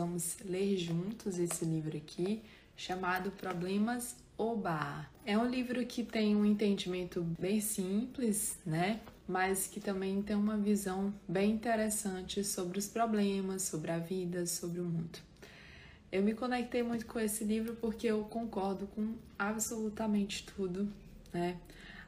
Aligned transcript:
vamos 0.00 0.38
ler 0.46 0.78
juntos 0.78 1.38
esse 1.38 1.62
livro 1.62 1.94
aqui, 1.94 2.40
chamado 2.74 3.30
Problemas 3.32 4.16
Oba. 4.38 5.06
É 5.26 5.36
um 5.36 5.46
livro 5.46 5.84
que 5.84 6.02
tem 6.02 6.34
um 6.34 6.46
entendimento 6.46 7.20
bem 7.38 7.60
simples, 7.60 8.56
né? 8.64 8.98
Mas 9.28 9.66
que 9.66 9.78
também 9.78 10.22
tem 10.22 10.34
uma 10.34 10.56
visão 10.56 11.12
bem 11.28 11.52
interessante 11.52 12.42
sobre 12.42 12.78
os 12.78 12.88
problemas, 12.88 13.60
sobre 13.60 13.90
a 13.90 13.98
vida, 13.98 14.46
sobre 14.46 14.80
o 14.80 14.84
mundo. 14.84 15.18
Eu 16.10 16.22
me 16.22 16.32
conectei 16.32 16.82
muito 16.82 17.04
com 17.04 17.20
esse 17.20 17.44
livro 17.44 17.76
porque 17.76 18.06
eu 18.06 18.24
concordo 18.24 18.86
com 18.86 19.16
absolutamente 19.38 20.46
tudo, 20.46 20.90
né? 21.30 21.58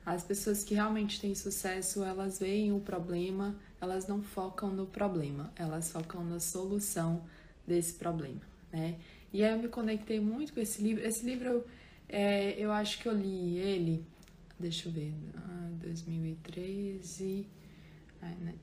As 0.04 0.24
pessoas 0.24 0.64
que 0.64 0.74
realmente 0.74 1.20
têm 1.20 1.34
sucesso, 1.34 2.02
elas 2.02 2.38
veem 2.38 2.72
o 2.72 2.80
problema, 2.80 3.54
elas 3.78 4.08
não 4.08 4.22
focam 4.22 4.70
no 4.70 4.86
problema, 4.86 5.52
elas 5.56 5.92
focam 5.92 6.24
na 6.24 6.40
solução 6.40 7.22
desse 7.66 7.94
problema, 7.94 8.40
né? 8.72 8.96
E 9.32 9.42
aí 9.42 9.52
eu 9.52 9.58
me 9.58 9.68
conectei 9.68 10.20
muito 10.20 10.52
com 10.52 10.60
esse 10.60 10.82
livro. 10.82 11.04
Esse 11.04 11.24
livro, 11.24 11.48
eu, 11.48 11.66
é, 12.08 12.54
eu 12.58 12.70
acho 12.70 12.98
que 12.98 13.08
eu 13.08 13.14
li 13.14 13.56
ele, 13.58 14.04
deixa 14.58 14.88
eu 14.88 14.92
ver, 14.92 15.14
ah, 15.36 15.70
2013, 15.80 17.46
ai, 18.20 18.34
né, 18.40 18.54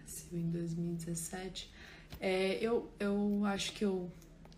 nasceu 0.00 0.38
em 0.38 0.50
2017. 0.50 1.70
É, 2.20 2.58
eu, 2.62 2.88
eu 3.00 3.42
acho 3.44 3.72
que 3.72 3.84
eu 3.84 4.10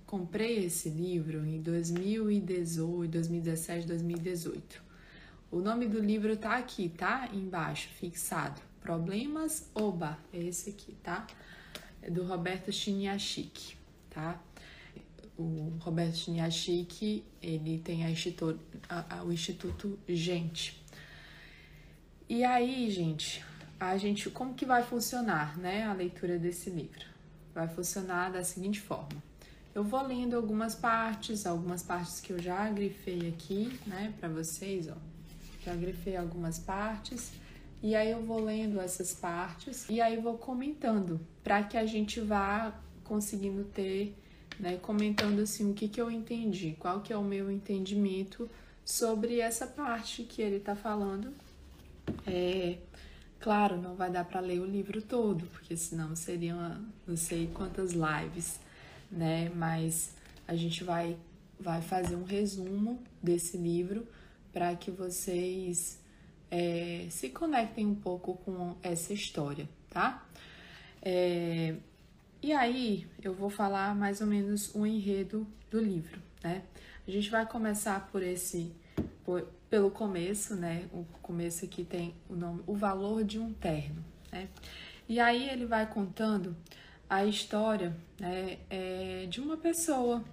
comprei 0.06 0.64
esse 0.66 0.88
livro 0.88 1.44
em 1.46 1.60
2018, 1.60 3.10
2017, 3.10 3.86
2018. 3.86 4.82
O 5.50 5.60
nome 5.60 5.86
do 5.86 5.98
livro 5.98 6.36
tá 6.36 6.56
aqui, 6.56 6.88
tá? 6.88 7.30
Embaixo, 7.32 7.88
fixado. 7.98 8.60
Problemas 8.80 9.68
Oba, 9.74 10.18
é 10.32 10.38
esse 10.38 10.70
aqui, 10.70 10.94
tá? 11.02 11.26
É 12.06 12.10
do 12.10 12.22
Roberto 12.22 12.70
Chiniachik, 12.70 13.76
tá? 14.10 14.40
O 15.36 15.72
Roberto 15.80 16.14
Chiniachik, 16.14 17.24
ele 17.42 17.78
tem 17.84 18.04
a 18.04 18.08
a, 18.88 19.16
a, 19.16 19.24
o 19.24 19.32
Instituto 19.32 19.98
Gente. 20.06 20.80
E 22.28 22.44
aí, 22.44 22.88
gente, 22.92 23.44
a 23.80 23.96
gente, 23.96 24.30
como 24.30 24.54
que 24.54 24.64
vai 24.64 24.84
funcionar, 24.84 25.58
né, 25.58 25.82
a 25.82 25.92
leitura 25.92 26.38
desse 26.38 26.70
livro? 26.70 27.04
Vai 27.52 27.66
funcionar 27.66 28.30
da 28.30 28.44
seguinte 28.44 28.80
forma. 28.80 29.20
Eu 29.74 29.82
vou 29.82 30.06
lendo 30.06 30.36
algumas 30.36 30.76
partes, 30.76 31.44
algumas 31.44 31.82
partes 31.82 32.20
que 32.20 32.32
eu 32.32 32.38
já 32.38 32.70
grifei 32.70 33.28
aqui, 33.30 33.80
né, 33.84 34.14
para 34.20 34.28
vocês, 34.28 34.86
ó. 34.86 34.96
Já 35.64 35.74
grifei 35.74 36.16
algumas 36.16 36.56
partes 36.56 37.32
e 37.86 37.94
aí 37.94 38.10
eu 38.10 38.22
vou 38.22 38.42
lendo 38.42 38.80
essas 38.80 39.12
partes 39.14 39.86
e 39.88 40.00
aí 40.00 40.16
vou 40.16 40.36
comentando 40.36 41.20
para 41.42 41.62
que 41.62 41.76
a 41.76 41.86
gente 41.86 42.20
vá 42.20 42.78
conseguindo 43.04 43.64
ter, 43.64 44.14
né, 44.58 44.76
comentando 44.78 45.40
assim 45.40 45.70
o 45.70 45.74
que 45.74 45.88
que 45.88 46.00
eu 46.00 46.10
entendi, 46.10 46.76
qual 46.78 47.00
que 47.00 47.12
é 47.12 47.16
o 47.16 47.22
meu 47.22 47.50
entendimento 47.50 48.50
sobre 48.84 49.40
essa 49.40 49.66
parte 49.66 50.22
que 50.24 50.42
ele 50.42 50.56
está 50.56 50.74
falando. 50.74 51.32
É, 52.26 52.78
claro, 53.38 53.76
não 53.76 53.94
vai 53.94 54.10
dar 54.10 54.24
para 54.24 54.40
ler 54.40 54.60
o 54.60 54.66
livro 54.66 55.00
todo, 55.02 55.46
porque 55.46 55.76
senão 55.76 56.14
seriam 56.16 56.84
não 57.06 57.16
sei 57.16 57.48
quantas 57.52 57.92
lives 57.92 58.58
né? 59.10 59.50
Mas 59.54 60.14
a 60.46 60.54
gente 60.54 60.84
vai, 60.84 61.16
vai 61.58 61.80
fazer 61.80 62.16
um 62.16 62.24
resumo 62.24 63.02
desse 63.22 63.56
livro 63.56 64.06
para 64.52 64.74
que 64.74 64.90
vocês 64.90 65.98
é, 66.50 67.06
se 67.10 67.28
conectem 67.30 67.86
um 67.86 67.94
pouco 67.94 68.34
com 68.36 68.76
essa 68.82 69.12
história, 69.12 69.68
tá? 69.90 70.26
É, 71.02 71.74
e 72.42 72.52
aí 72.52 73.06
eu 73.22 73.34
vou 73.34 73.50
falar 73.50 73.94
mais 73.94 74.20
ou 74.20 74.26
menos 74.26 74.74
o 74.74 74.86
enredo 74.86 75.46
do 75.70 75.80
livro, 75.80 76.20
né? 76.42 76.62
A 77.06 77.10
gente 77.10 77.30
vai 77.30 77.46
começar 77.46 78.08
por 78.10 78.22
esse, 78.22 78.72
por, 79.24 79.42
pelo 79.70 79.90
começo, 79.90 80.54
né? 80.54 80.88
O 80.92 81.04
começo 81.22 81.64
aqui 81.64 81.84
tem 81.84 82.14
o 82.28 82.34
nome, 82.34 82.62
o 82.66 82.74
valor 82.74 83.24
de 83.24 83.38
um 83.38 83.52
terno, 83.52 84.04
né? 84.32 84.48
E 85.08 85.20
aí 85.20 85.48
ele 85.48 85.66
vai 85.66 85.86
contando 85.86 86.56
a 87.08 87.24
história 87.24 87.96
né, 88.18 88.58
é 88.68 89.26
de 89.28 89.40
uma 89.40 89.56
pessoa 89.56 90.24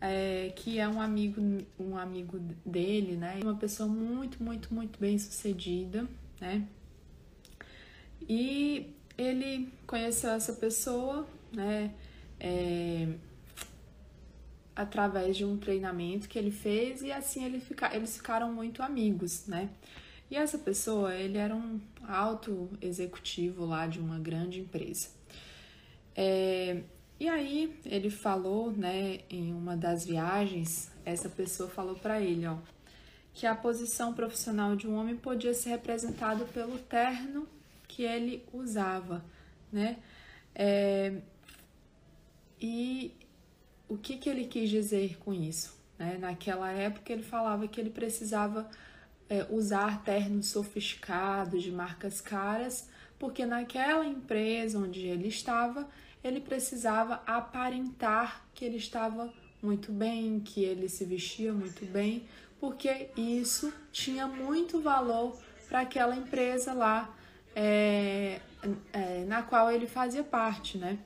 é, 0.00 0.52
que 0.54 0.78
é 0.78 0.88
um 0.88 1.00
amigo, 1.00 1.40
um 1.78 1.96
amigo 1.96 2.38
dele, 2.64 3.16
né? 3.16 3.40
Uma 3.42 3.56
pessoa 3.56 3.88
muito, 3.88 4.42
muito, 4.42 4.72
muito 4.72 4.98
bem 4.98 5.18
sucedida, 5.18 6.06
né? 6.40 6.66
E 8.28 8.94
ele 9.16 9.72
conheceu 9.86 10.30
essa 10.30 10.52
pessoa, 10.52 11.26
né? 11.52 11.92
É, 12.38 13.08
através 14.74 15.36
de 15.36 15.44
um 15.44 15.56
treinamento 15.56 16.28
que 16.28 16.38
ele 16.38 16.50
fez 16.50 17.00
e 17.00 17.10
assim 17.10 17.44
ele 17.44 17.60
fica, 17.60 17.94
eles 17.96 18.16
ficaram 18.16 18.52
muito 18.52 18.82
amigos, 18.82 19.46
né? 19.46 19.70
E 20.30 20.36
essa 20.36 20.58
pessoa, 20.58 21.14
ele 21.14 21.38
era 21.38 21.54
um 21.54 21.80
alto 22.06 22.68
executivo 22.82 23.64
lá 23.64 23.86
de 23.86 24.00
uma 24.00 24.18
grande 24.18 24.60
empresa. 24.60 25.08
É, 26.14 26.82
e 27.18 27.28
aí 27.28 27.78
ele 27.84 28.10
falou, 28.10 28.70
né, 28.70 29.20
em 29.30 29.52
uma 29.52 29.76
das 29.76 30.04
viagens, 30.04 30.90
essa 31.04 31.28
pessoa 31.28 31.68
falou 31.68 31.94
para 31.96 32.20
ele, 32.20 32.46
ó, 32.46 32.58
que 33.32 33.46
a 33.46 33.54
posição 33.54 34.14
profissional 34.14 34.76
de 34.76 34.86
um 34.86 34.94
homem 34.96 35.16
podia 35.16 35.54
ser 35.54 35.70
representada 35.70 36.44
pelo 36.46 36.78
terno 36.78 37.48
que 37.88 38.02
ele 38.02 38.44
usava, 38.52 39.24
né? 39.72 39.98
É, 40.54 41.20
e 42.60 43.12
o 43.88 43.96
que, 43.96 44.16
que 44.16 44.28
ele 44.28 44.46
quis 44.46 44.68
dizer 44.68 45.18
com 45.18 45.32
isso? 45.32 45.76
Né? 45.98 46.18
Naquela 46.18 46.70
época 46.72 47.12
ele 47.12 47.22
falava 47.22 47.68
que 47.68 47.80
ele 47.80 47.90
precisava 47.90 48.68
é, 49.28 49.46
usar 49.50 50.02
ternos 50.02 50.48
sofisticados 50.48 51.62
de 51.62 51.70
marcas 51.70 52.20
caras, 52.20 52.88
porque 53.18 53.46
naquela 53.46 54.04
empresa 54.06 54.78
onde 54.78 55.06
ele 55.06 55.28
estava, 55.28 55.88
ele 56.22 56.40
precisava 56.40 57.22
aparentar 57.26 58.44
que 58.54 58.64
ele 58.64 58.76
estava 58.76 59.32
muito 59.62 59.90
bem, 59.92 60.40
que 60.40 60.62
ele 60.62 60.88
se 60.88 61.04
vestia 61.04 61.52
muito 61.52 61.84
bem, 61.86 62.24
porque 62.60 63.08
isso 63.16 63.72
tinha 63.92 64.26
muito 64.26 64.80
valor 64.80 65.36
para 65.68 65.80
aquela 65.80 66.16
empresa 66.16 66.72
lá 66.72 67.14
é, 67.54 68.40
é, 68.92 69.24
na 69.26 69.42
qual 69.42 69.70
ele 69.70 69.86
fazia 69.86 70.22
parte, 70.22 70.76
né? 70.76 70.98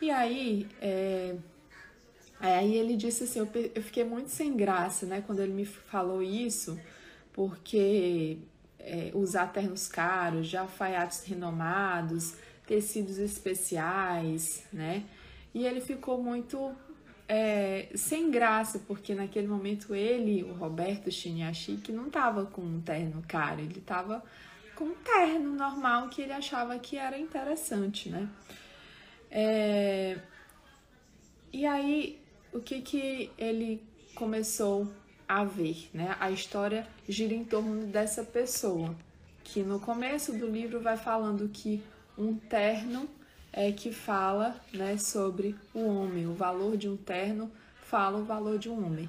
E 0.00 0.10
aí, 0.10 0.68
é, 0.80 1.34
aí 2.40 2.74
ele 2.74 2.96
disse 2.96 3.24
assim, 3.24 3.40
eu, 3.40 3.48
eu 3.74 3.82
fiquei 3.82 4.04
muito 4.04 4.30
sem 4.30 4.56
graça, 4.56 5.06
né, 5.06 5.22
quando 5.24 5.40
ele 5.40 5.52
me 5.52 5.64
falou 5.64 6.22
isso, 6.22 6.78
porque 7.32 8.38
é, 8.82 9.10
usar 9.14 9.52
ternos 9.52 9.88
caros, 9.88 10.48
de 10.48 10.56
alfaiates 10.56 11.24
renomados, 11.24 12.34
tecidos 12.66 13.18
especiais, 13.18 14.64
né? 14.72 15.04
E 15.54 15.66
ele 15.66 15.80
ficou 15.80 16.22
muito 16.22 16.74
é, 17.28 17.88
sem 17.94 18.30
graça, 18.30 18.78
porque 18.80 19.14
naquele 19.14 19.46
momento 19.46 19.94
ele, 19.94 20.42
o 20.42 20.52
Roberto 20.52 21.10
que 21.78 21.92
não 21.92 22.08
estava 22.08 22.46
com 22.46 22.62
um 22.62 22.80
terno 22.80 23.22
caro, 23.26 23.60
ele 23.60 23.78
estava 23.78 24.22
com 24.74 24.84
um 24.84 24.94
terno 24.94 25.54
normal 25.54 26.08
que 26.08 26.22
ele 26.22 26.32
achava 26.32 26.78
que 26.78 26.96
era 26.96 27.18
interessante, 27.18 28.08
né? 28.08 28.28
É, 29.30 30.18
e 31.52 31.66
aí, 31.66 32.20
o 32.52 32.60
que 32.60 32.80
que 32.80 33.30
ele 33.38 33.82
começou 34.14 34.90
a 35.32 35.44
ver, 35.44 35.88
né? 35.94 36.14
A 36.20 36.30
história 36.30 36.86
gira 37.08 37.32
em 37.32 37.42
torno 37.42 37.86
dessa 37.86 38.22
pessoa, 38.22 38.94
que 39.42 39.62
no 39.62 39.80
começo 39.80 40.30
do 40.34 40.46
livro 40.46 40.78
vai 40.78 40.98
falando 40.98 41.48
que 41.48 41.82
um 42.18 42.34
terno 42.34 43.08
é 43.50 43.72
que 43.72 43.90
fala 43.90 44.60
né, 44.74 44.98
sobre 44.98 45.56
o 45.72 45.86
homem, 45.86 46.26
o 46.26 46.34
valor 46.34 46.76
de 46.76 46.86
um 46.86 46.98
terno 46.98 47.50
fala 47.82 48.18
o 48.18 48.24
valor 48.24 48.58
de 48.58 48.68
um 48.68 48.84
homem. 48.84 49.08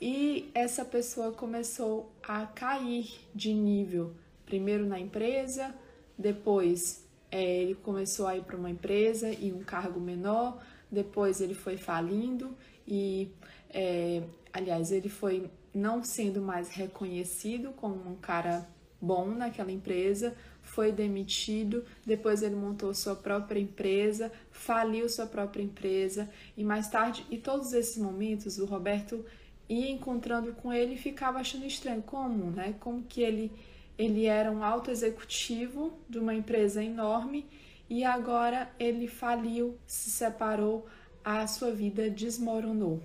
E 0.00 0.48
essa 0.54 0.84
pessoa 0.84 1.32
começou 1.32 2.08
a 2.22 2.46
cair 2.46 3.18
de 3.34 3.52
nível, 3.52 4.12
primeiro 4.46 4.86
na 4.86 5.00
empresa, 5.00 5.74
depois 6.16 7.04
é, 7.32 7.62
ele 7.62 7.74
começou 7.74 8.28
a 8.28 8.36
ir 8.36 8.44
para 8.44 8.56
uma 8.56 8.70
empresa 8.70 9.28
e 9.28 9.52
um 9.52 9.64
cargo 9.64 9.98
menor, 9.98 10.62
depois 10.88 11.40
ele 11.40 11.54
foi 11.54 11.76
falindo 11.76 12.56
e, 12.86 13.28
é, 13.70 14.22
aliás, 14.52 14.92
ele 14.92 15.08
foi 15.08 15.50
não 15.74 16.02
sendo 16.02 16.40
mais 16.40 16.68
reconhecido 16.68 17.72
como 17.72 18.10
um 18.10 18.16
cara 18.16 18.68
bom 19.00 19.26
naquela 19.26 19.70
empresa, 19.70 20.36
foi 20.62 20.92
demitido, 20.92 21.84
depois 22.04 22.42
ele 22.42 22.56
montou 22.56 22.92
sua 22.92 23.14
própria 23.14 23.60
empresa, 23.60 24.30
faliu 24.50 25.08
sua 25.08 25.26
própria 25.26 25.62
empresa 25.62 26.28
e 26.56 26.64
mais 26.64 26.88
tarde, 26.88 27.24
e 27.30 27.38
todos 27.38 27.72
esses 27.72 27.96
momentos 27.96 28.58
o 28.58 28.66
Roberto 28.66 29.24
ia 29.68 29.90
encontrando 29.90 30.52
com 30.52 30.72
ele 30.72 30.94
e 30.94 30.98
ficava 30.98 31.38
achando 31.38 31.64
estranho 31.64 32.02
como, 32.02 32.50
né? 32.50 32.74
Como 32.80 33.02
que 33.02 33.22
ele 33.22 33.52
ele 33.98 34.26
era 34.26 34.50
um 34.52 34.62
alto 34.62 34.92
executivo 34.92 35.92
de 36.08 36.20
uma 36.20 36.32
empresa 36.32 36.82
enorme 36.82 37.44
e 37.90 38.04
agora 38.04 38.70
ele 38.78 39.08
faliu, 39.08 39.76
se 39.86 40.08
separou, 40.10 40.86
a 41.24 41.44
sua 41.48 41.72
vida 41.72 42.08
desmoronou. 42.08 43.02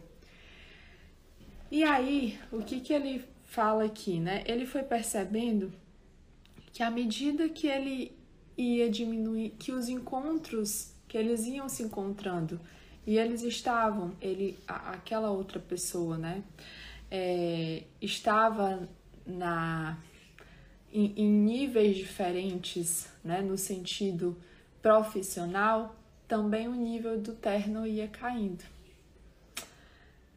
E 1.74 1.84
aí, 1.84 2.40
o 2.52 2.62
que, 2.62 2.80
que 2.80 2.94
ele 2.94 3.26
fala 3.46 3.86
aqui, 3.86 4.20
né? 4.20 4.44
Ele 4.46 4.64
foi 4.64 4.84
percebendo 4.84 5.74
que 6.72 6.84
à 6.84 6.92
medida 6.92 7.50
que 7.50 7.66
ele 7.66 8.16
ia 8.56 8.88
diminuir, 8.92 9.56
que 9.58 9.72
os 9.72 9.90
encontros, 9.90 10.94
que 11.08 11.18
eles 11.18 11.48
iam 11.48 11.68
se 11.68 11.82
encontrando, 11.82 12.62
e 13.08 13.18
eles 13.18 13.42
estavam, 13.42 14.14
ele, 14.22 14.56
aquela 14.68 15.32
outra 15.32 15.60
pessoa, 15.60 16.16
né? 16.16 16.44
É, 17.10 17.86
estava 18.00 18.88
na 19.26 19.98
em, 20.92 21.12
em 21.18 21.28
níveis 21.28 21.98
diferentes, 21.98 23.10
né, 23.24 23.42
no 23.42 23.58
sentido 23.58 24.38
profissional, 24.80 25.96
também 26.28 26.68
o 26.68 26.76
nível 26.76 27.20
do 27.20 27.34
terno 27.34 27.88
ia 27.88 28.08
caindo. 28.08 28.64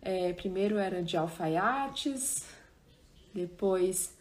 É, 0.08 0.32
primeiro 0.35 0.79
era 0.79 1.03
de 1.03 1.17
alfaiates, 1.17 2.44
depois 3.35 4.14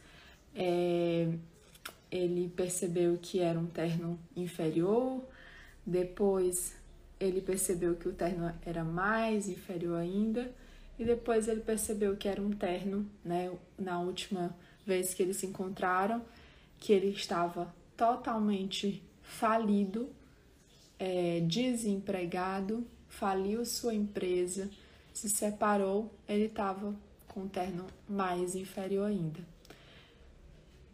é, 0.56 1.30
ele 2.12 2.52
percebeu 2.56 3.20
que 3.22 3.40
era 3.40 3.60
um 3.60 3.68
terno 3.68 4.18
inferior, 4.36 5.22
depois 5.86 6.74
ele 7.20 7.40
percebeu 7.40 7.94
que 7.94 8.10
o 8.10 8.14
terno 8.14 8.52
era 8.66 8.84
mais 8.84 9.48
inferior 9.48 10.00
ainda, 10.00 10.52
e 10.98 11.06
depois 11.06 11.48
ele 11.48 11.62
percebeu 11.62 12.18
que 12.18 12.28
era 12.28 12.42
um 12.42 12.50
terno, 12.50 13.08
né, 13.24 13.56
na 13.78 14.00
última 14.00 14.58
vez 14.88 15.14
que 15.14 15.22
eles 15.22 15.38
se 15.38 15.46
encontraram, 15.46 16.20
que 16.80 16.94
ele 16.94 17.10
estava 17.10 17.72
totalmente 17.96 19.04
falido, 19.22 20.10
é, 20.98 21.42
desempregado, 21.42 22.84
faliu 23.08 23.64
sua 23.64 23.94
empresa, 23.94 24.68
se 25.16 25.30
separou, 25.30 26.14
ele 26.28 26.46
estava 26.46 26.96
com 27.28 27.42
um 27.42 27.48
terno 27.48 27.88
mais 28.08 28.56
inferior 28.56 29.08
ainda. 29.08 29.40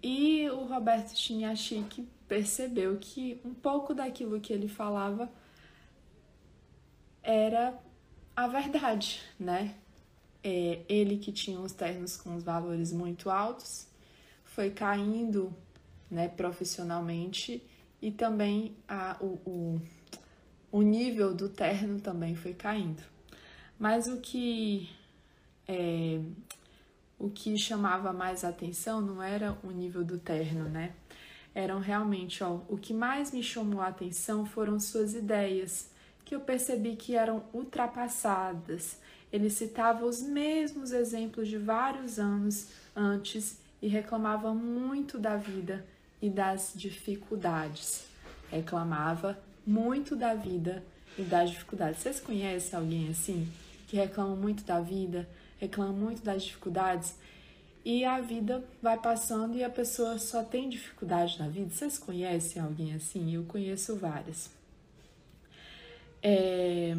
E 0.01 0.49
o 0.49 0.63
Roberto 0.63 1.15
Chiniachik 1.15 2.07
percebeu 2.27 2.97
que 2.99 3.41
um 3.43 3.53
pouco 3.53 3.93
daquilo 3.93 4.39
que 4.39 4.53
ele 4.53 4.69
falava 4.69 5.29
era 7.21 7.77
a 8.35 8.47
verdade, 8.47 9.21
né? 9.37 9.75
é, 10.43 10.79
ele 10.89 11.17
que 11.17 11.31
tinha 11.31 11.59
os 11.59 11.71
ternos 11.71 12.17
com 12.17 12.35
os 12.35 12.43
valores 12.43 12.91
muito 12.91 13.29
altos, 13.29 13.87
foi 14.43 14.69
caindo 14.71 15.53
né, 16.09 16.27
profissionalmente 16.27 17.63
e 18.01 18.11
também 18.11 18.75
a, 18.87 19.17
o, 19.21 19.39
o, 19.45 19.81
o 20.71 20.81
nível 20.81 21.33
do 21.33 21.47
terno 21.47 21.99
também 21.99 22.35
foi 22.35 22.53
caindo. 22.53 23.03
Mas 23.81 24.05
o 24.05 24.17
que 24.17 24.91
é, 25.67 26.19
o 27.17 27.31
que 27.31 27.57
chamava 27.57 28.13
mais 28.13 28.43
atenção 28.43 29.01
não 29.01 29.23
era 29.23 29.57
o 29.63 29.71
nível 29.71 30.03
do 30.03 30.19
terno, 30.19 30.69
né? 30.69 30.93
Eram 31.55 31.79
realmente, 31.79 32.43
ó, 32.43 32.59
o 32.69 32.77
que 32.77 32.93
mais 32.93 33.31
me 33.31 33.41
chamou 33.41 33.81
a 33.81 33.87
atenção 33.87 34.45
foram 34.45 34.79
suas 34.79 35.15
ideias, 35.15 35.89
que 36.23 36.35
eu 36.35 36.41
percebi 36.41 36.95
que 36.95 37.15
eram 37.15 37.43
ultrapassadas, 37.51 38.99
ele 39.33 39.49
citava 39.49 40.05
os 40.05 40.21
mesmos 40.21 40.91
exemplos 40.91 41.47
de 41.47 41.57
vários 41.57 42.19
anos 42.19 42.67
antes 42.95 43.57
e 43.81 43.87
reclamava 43.87 44.53
muito 44.53 45.17
da 45.17 45.37
vida 45.37 45.83
e 46.21 46.29
das 46.29 46.71
dificuldades. 46.75 48.05
Reclamava 48.51 49.39
muito 49.65 50.15
da 50.15 50.35
vida 50.35 50.83
e 51.17 51.23
das 51.23 51.49
dificuldades. 51.49 51.99
Vocês 51.99 52.19
conhecem 52.19 52.77
alguém 52.77 53.09
assim 53.09 53.51
que 53.91 53.97
reclama 53.97 54.37
muito 54.37 54.63
da 54.63 54.79
vida, 54.79 55.27
reclama 55.59 55.91
muito 55.91 56.23
das 56.23 56.43
dificuldades 56.43 57.13
e 57.83 58.05
a 58.05 58.21
vida 58.21 58.63
vai 58.81 58.97
passando 58.97 59.57
e 59.57 59.65
a 59.65 59.69
pessoa 59.69 60.17
só 60.17 60.45
tem 60.45 60.69
dificuldade 60.69 61.37
na 61.37 61.49
vida? 61.49 61.71
Vocês 61.71 61.99
conhecem 61.99 62.61
alguém 62.61 62.93
assim? 62.93 63.35
Eu 63.35 63.43
conheço 63.43 63.97
várias. 63.97 64.49
É, 66.23 66.95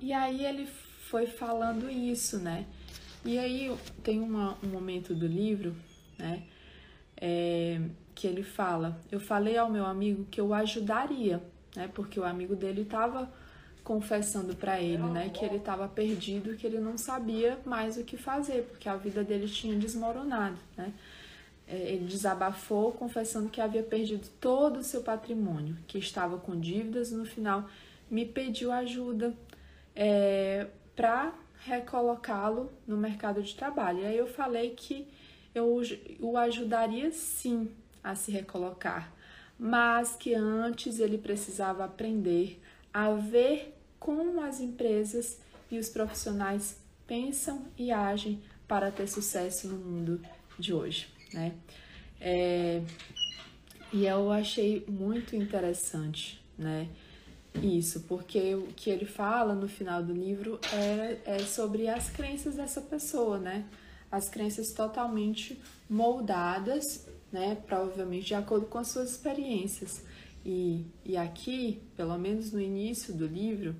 e 0.00 0.12
aí 0.12 0.44
ele 0.44 0.66
foi 1.08 1.28
falando 1.28 1.88
isso, 1.88 2.38
né? 2.38 2.66
E 3.24 3.38
aí 3.38 3.72
tem 4.02 4.18
uma, 4.18 4.58
um 4.60 4.66
momento 4.66 5.14
do 5.14 5.28
livro, 5.28 5.76
né? 6.18 6.42
É, 7.16 7.80
que 8.12 8.26
ele 8.26 8.42
fala: 8.42 9.00
Eu 9.08 9.20
falei 9.20 9.56
ao 9.56 9.70
meu 9.70 9.86
amigo 9.86 10.26
que 10.32 10.40
eu 10.40 10.52
ajudaria, 10.52 11.40
né? 11.76 11.88
Porque 11.94 12.18
o 12.18 12.24
amigo 12.24 12.56
dele 12.56 12.82
estava 12.82 13.30
confessando 13.88 14.54
para 14.54 14.78
ele, 14.78 15.02
né? 15.04 15.30
Que 15.30 15.46
ele 15.46 15.56
estava 15.56 15.88
perdido, 15.88 16.54
que 16.54 16.66
ele 16.66 16.78
não 16.78 16.98
sabia 16.98 17.58
mais 17.64 17.96
o 17.96 18.04
que 18.04 18.18
fazer, 18.18 18.64
porque 18.64 18.86
a 18.86 18.94
vida 18.96 19.24
dele 19.24 19.48
tinha 19.48 19.74
desmoronado, 19.74 20.58
né? 20.76 20.92
É, 21.66 21.92
ele 21.92 22.04
desabafou, 22.04 22.92
confessando 22.92 23.48
que 23.48 23.62
havia 23.62 23.82
perdido 23.82 24.28
todo 24.38 24.80
o 24.80 24.82
seu 24.82 25.00
patrimônio, 25.00 25.74
que 25.86 25.96
estava 25.96 26.36
com 26.36 26.60
dívidas. 26.60 27.10
No 27.10 27.24
final, 27.24 27.66
me 28.10 28.26
pediu 28.26 28.70
ajuda 28.72 29.32
é, 29.96 30.66
para 30.94 31.32
recolocá-lo 31.64 32.70
no 32.86 32.96
mercado 32.98 33.42
de 33.42 33.54
trabalho. 33.54 34.00
E 34.00 34.04
aí 34.04 34.18
eu 34.18 34.26
falei 34.26 34.70
que 34.76 35.08
eu 35.54 35.80
o 36.20 36.36
ajudaria 36.36 37.10
sim 37.10 37.70
a 38.04 38.14
se 38.14 38.30
recolocar, 38.30 39.10
mas 39.58 40.14
que 40.14 40.34
antes 40.34 41.00
ele 41.00 41.16
precisava 41.16 41.86
aprender 41.86 42.60
a 42.92 43.12
ver 43.12 43.77
como 43.98 44.40
as 44.40 44.60
empresas 44.60 45.38
e 45.70 45.78
os 45.78 45.88
profissionais 45.88 46.78
pensam 47.06 47.66
e 47.76 47.90
agem 47.90 48.42
para 48.66 48.90
ter 48.90 49.08
sucesso 49.08 49.68
no 49.68 49.78
mundo 49.78 50.20
de 50.58 50.72
hoje, 50.74 51.08
né? 51.32 51.54
É, 52.20 52.82
e 53.92 54.06
eu 54.06 54.30
achei 54.30 54.84
muito 54.86 55.34
interessante, 55.34 56.42
né? 56.58 56.88
Isso, 57.62 58.00
porque 58.02 58.54
o 58.54 58.66
que 58.76 58.90
ele 58.90 59.06
fala 59.06 59.54
no 59.54 59.68
final 59.68 60.02
do 60.02 60.12
livro 60.12 60.60
é, 60.72 61.18
é 61.24 61.38
sobre 61.40 61.88
as 61.88 62.10
crenças 62.10 62.56
dessa 62.56 62.80
pessoa, 62.80 63.38
né? 63.38 63.64
As 64.10 64.28
crenças 64.28 64.72
totalmente 64.72 65.60
moldadas, 65.88 67.06
né? 67.32 67.56
Provavelmente 67.66 68.26
de 68.26 68.34
acordo 68.34 68.66
com 68.66 68.78
as 68.78 68.88
suas 68.88 69.10
experiências. 69.12 70.04
E, 70.44 70.86
e 71.04 71.16
aqui, 71.16 71.82
pelo 71.96 72.16
menos 72.18 72.52
no 72.52 72.60
início 72.60 73.14
do 73.14 73.26
livro, 73.26 73.74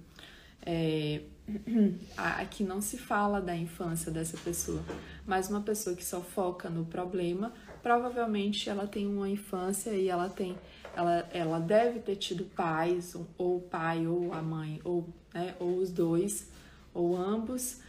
é, 0.70 1.22
aqui 2.14 2.62
não 2.62 2.82
se 2.82 2.98
fala 2.98 3.40
da 3.40 3.56
infância 3.56 4.12
dessa 4.12 4.36
pessoa, 4.36 4.84
mas 5.26 5.48
uma 5.48 5.62
pessoa 5.62 5.96
que 5.96 6.04
só 6.04 6.20
foca 6.20 6.68
no 6.68 6.84
problema, 6.84 7.54
provavelmente 7.82 8.68
ela 8.68 8.86
tem 8.86 9.06
uma 9.06 9.30
infância 9.30 9.92
e 9.92 10.08
ela 10.08 10.28
tem 10.28 10.54
ela, 10.94 11.28
ela 11.32 11.58
deve 11.58 12.00
ter 12.00 12.16
tido 12.16 12.44
pais, 12.44 13.14
ou 13.38 13.56
o 13.56 13.60
pai 13.60 14.06
ou 14.06 14.32
a 14.34 14.42
mãe, 14.42 14.80
ou, 14.84 15.08
né, 15.32 15.54
ou 15.58 15.78
os 15.78 15.90
dois, 15.90 16.50
ou 16.92 17.16
ambos, 17.16 17.80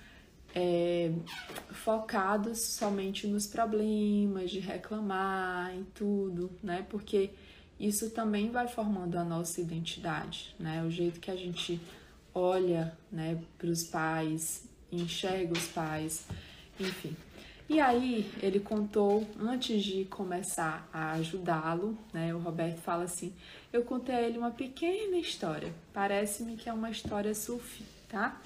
é, 0.55 1.11
focados 1.71 2.61
somente 2.61 3.27
nos 3.27 3.47
problemas, 3.47 4.51
de 4.51 4.59
reclamar 4.59 5.75
e 5.75 5.83
tudo, 5.93 6.51
né? 6.61 6.85
Porque 6.89 7.31
isso 7.79 8.11
também 8.11 8.51
vai 8.51 8.67
formando 8.67 9.15
a 9.15 9.23
nossa 9.23 9.59
identidade, 9.59 10.55
né? 10.59 10.83
O 10.83 10.91
jeito 10.91 11.19
que 11.19 11.31
a 11.31 11.35
gente 11.35 11.79
olha, 12.39 12.97
né, 13.11 13.37
para 13.57 13.69
os 13.69 13.83
pais, 13.83 14.67
enxerga 14.91 15.53
os 15.53 15.67
pais, 15.67 16.25
enfim. 16.79 17.15
E 17.69 17.79
aí 17.79 18.27
ele 18.41 18.59
contou, 18.59 19.27
antes 19.39 19.83
de 19.83 20.05
começar 20.05 20.89
a 20.91 21.11
ajudá-lo, 21.11 21.95
né? 22.11 22.33
O 22.33 22.39
Roberto 22.39 22.79
fala 22.79 23.03
assim: 23.03 23.31
eu 23.71 23.83
contei 23.83 24.15
a 24.15 24.21
ele 24.23 24.39
uma 24.39 24.49
pequena 24.49 25.17
história. 25.17 25.71
Parece-me 25.93 26.55
que 26.55 26.67
é 26.67 26.73
uma 26.73 26.89
história 26.89 27.35
sufi, 27.35 27.83
tá? 28.07 28.41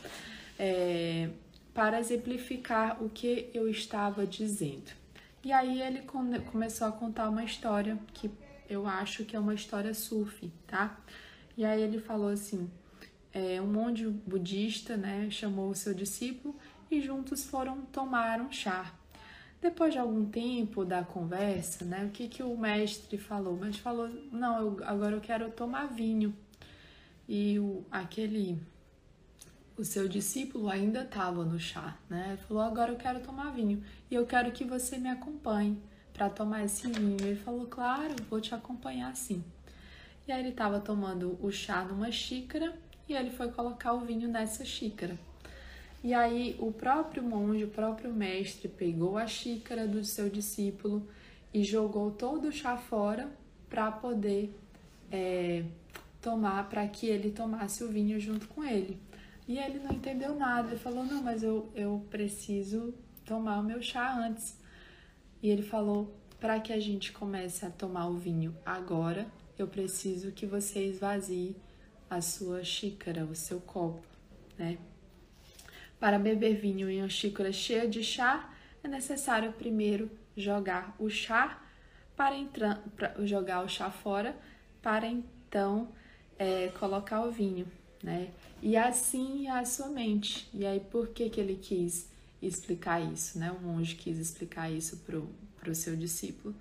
É, 0.59 1.29
para 1.73 2.01
exemplificar 2.01 3.01
o 3.01 3.09
que 3.09 3.49
eu 3.53 3.69
estava 3.69 4.27
dizendo. 4.27 4.91
E 5.41 5.53
aí 5.53 5.81
ele 5.81 6.01
começou 6.51 6.87
a 6.87 6.91
contar 6.91 7.29
uma 7.29 7.45
história 7.45 7.97
que 8.13 8.29
eu 8.69 8.85
acho 8.85 9.23
que 9.23 9.37
é 9.37 9.39
uma 9.39 9.53
história 9.53 9.93
sufi, 9.93 10.51
tá? 10.67 10.97
E 11.57 11.63
aí 11.63 11.81
ele 11.81 11.99
falou 11.99 12.27
assim: 12.27 12.69
é, 13.33 13.59
um 13.59 13.67
monge 13.67 14.07
budista, 14.07 14.95
né, 14.95 15.27
chamou 15.31 15.69
o 15.69 15.75
seu 15.75 15.93
discípulo 15.93 16.55
e 16.91 17.01
juntos 17.01 17.43
foram 17.43 17.81
tomar 17.81 18.39
um 18.39 18.51
chá. 18.51 18.93
Depois 19.59 19.93
de 19.93 19.99
algum 19.99 20.25
tempo 20.25 20.85
da 20.85 21.03
conversa, 21.03 21.83
né, 21.83 22.05
o 22.05 22.09
que, 22.09 22.27
que 22.27 22.43
o 22.43 22.55
mestre 22.55 23.17
falou? 23.17 23.55
O 23.55 23.59
mestre 23.59 23.81
falou: 23.81 24.09
Não, 24.31 24.59
eu, 24.59 24.77
agora 24.83 25.15
eu 25.15 25.21
quero 25.21 25.49
tomar 25.49 25.87
vinho. 25.87 26.35
E 27.27 27.57
o, 27.57 27.83
aquele, 27.89 28.61
o 29.77 29.85
seu 29.85 30.07
discípulo 30.07 30.69
ainda 30.69 31.03
estava 31.03 31.45
no 31.45 31.57
chá, 31.57 31.97
né? 32.09 32.33
Ele 32.33 32.37
falou: 32.37 32.61
Agora 32.61 32.91
eu 32.91 32.97
quero 32.97 33.21
tomar 33.21 33.51
vinho 33.51 33.81
e 34.11 34.15
eu 34.15 34.25
quero 34.25 34.51
que 34.51 34.65
você 34.65 34.97
me 34.97 35.09
acompanhe 35.09 35.81
para 36.11 36.29
tomar 36.29 36.65
esse 36.65 36.85
vinho. 36.87 37.17
Ele 37.21 37.37
falou: 37.37 37.65
Claro, 37.65 38.15
vou 38.29 38.41
te 38.41 38.53
acompanhar 38.53 39.15
sim. 39.15 39.41
E 40.27 40.31
aí 40.31 40.41
ele 40.41 40.49
estava 40.49 40.81
tomando 40.81 41.37
o 41.41 41.49
chá 41.49 41.85
numa 41.85 42.11
xícara 42.11 42.77
e 43.07 43.13
ele 43.13 43.31
foi 43.31 43.51
colocar 43.51 43.93
o 43.93 44.01
vinho 44.01 44.27
nessa 44.27 44.63
xícara. 44.63 45.17
E 46.03 46.13
aí 46.13 46.55
o 46.59 46.71
próprio 46.71 47.23
monge, 47.23 47.63
o 47.63 47.69
próprio 47.69 48.13
mestre, 48.13 48.67
pegou 48.67 49.17
a 49.17 49.25
xícara 49.25 49.87
do 49.87 50.03
seu 50.03 50.29
discípulo 50.29 51.07
e 51.53 51.63
jogou 51.63 52.11
todo 52.11 52.49
o 52.49 52.51
chá 52.51 52.75
fora 52.75 53.31
para 53.69 53.91
poder 53.91 54.53
é, 55.11 55.63
tomar, 56.21 56.67
para 56.69 56.87
que 56.87 57.07
ele 57.07 57.31
tomasse 57.31 57.83
o 57.83 57.87
vinho 57.87 58.19
junto 58.19 58.47
com 58.49 58.63
ele. 58.63 58.99
E 59.47 59.57
ele 59.57 59.79
não 59.79 59.91
entendeu 59.91 60.35
nada, 60.35 60.69
ele 60.69 60.79
falou: 60.79 61.05
Não, 61.05 61.21
mas 61.21 61.43
eu, 61.43 61.69
eu 61.75 62.05
preciso 62.09 62.93
tomar 63.25 63.59
o 63.59 63.63
meu 63.63 63.81
chá 63.81 64.17
antes. 64.17 64.57
E 65.41 65.49
ele 65.49 65.63
falou: 65.63 66.13
Para 66.39 66.59
que 66.59 66.73
a 66.73 66.79
gente 66.79 67.11
comece 67.11 67.65
a 67.65 67.69
tomar 67.69 68.07
o 68.07 68.17
vinho 68.17 68.55
agora, 68.65 69.27
eu 69.57 69.67
preciso 69.67 70.31
que 70.31 70.45
você 70.45 70.85
esvazie 70.85 71.55
a 72.13 72.21
sua 72.21 72.63
xícara, 72.63 73.25
o 73.25 73.35
seu 73.35 73.59
copo, 73.59 74.03
né? 74.57 74.77
Para 75.99 76.19
beber 76.19 76.55
vinho 76.55 76.89
em 76.89 77.01
uma 77.01 77.09
xícara 77.09 77.51
cheia 77.51 77.87
de 77.87 78.03
chá, 78.03 78.53
é 78.83 78.87
necessário 78.87 79.53
primeiro 79.53 80.11
jogar 80.35 80.95
o 80.99 81.09
chá 81.09 81.61
para 82.15 82.35
entrar, 82.35 82.83
jogar 83.23 83.63
o 83.63 83.69
chá 83.69 83.89
fora, 83.89 84.35
para 84.81 85.07
então 85.07 85.89
é, 86.37 86.67
colocar 86.79 87.21
o 87.21 87.31
vinho, 87.31 87.65
né? 88.01 88.29
E 88.61 88.75
assim 88.75 89.47
é 89.47 89.51
a 89.51 89.65
sua 89.65 89.87
mente. 89.87 90.49
E 90.53 90.65
aí, 90.65 90.79
por 90.79 91.09
que, 91.09 91.29
que 91.29 91.39
ele 91.39 91.55
quis 91.55 92.09
explicar 92.41 92.99
isso, 93.01 93.39
né? 93.39 93.51
O 93.51 93.61
monge 93.61 93.95
quis 93.95 94.17
explicar 94.17 94.69
isso 94.69 94.97
para 94.97 95.69
o 95.71 95.75
seu 95.75 95.95
discípulo. 95.95 96.53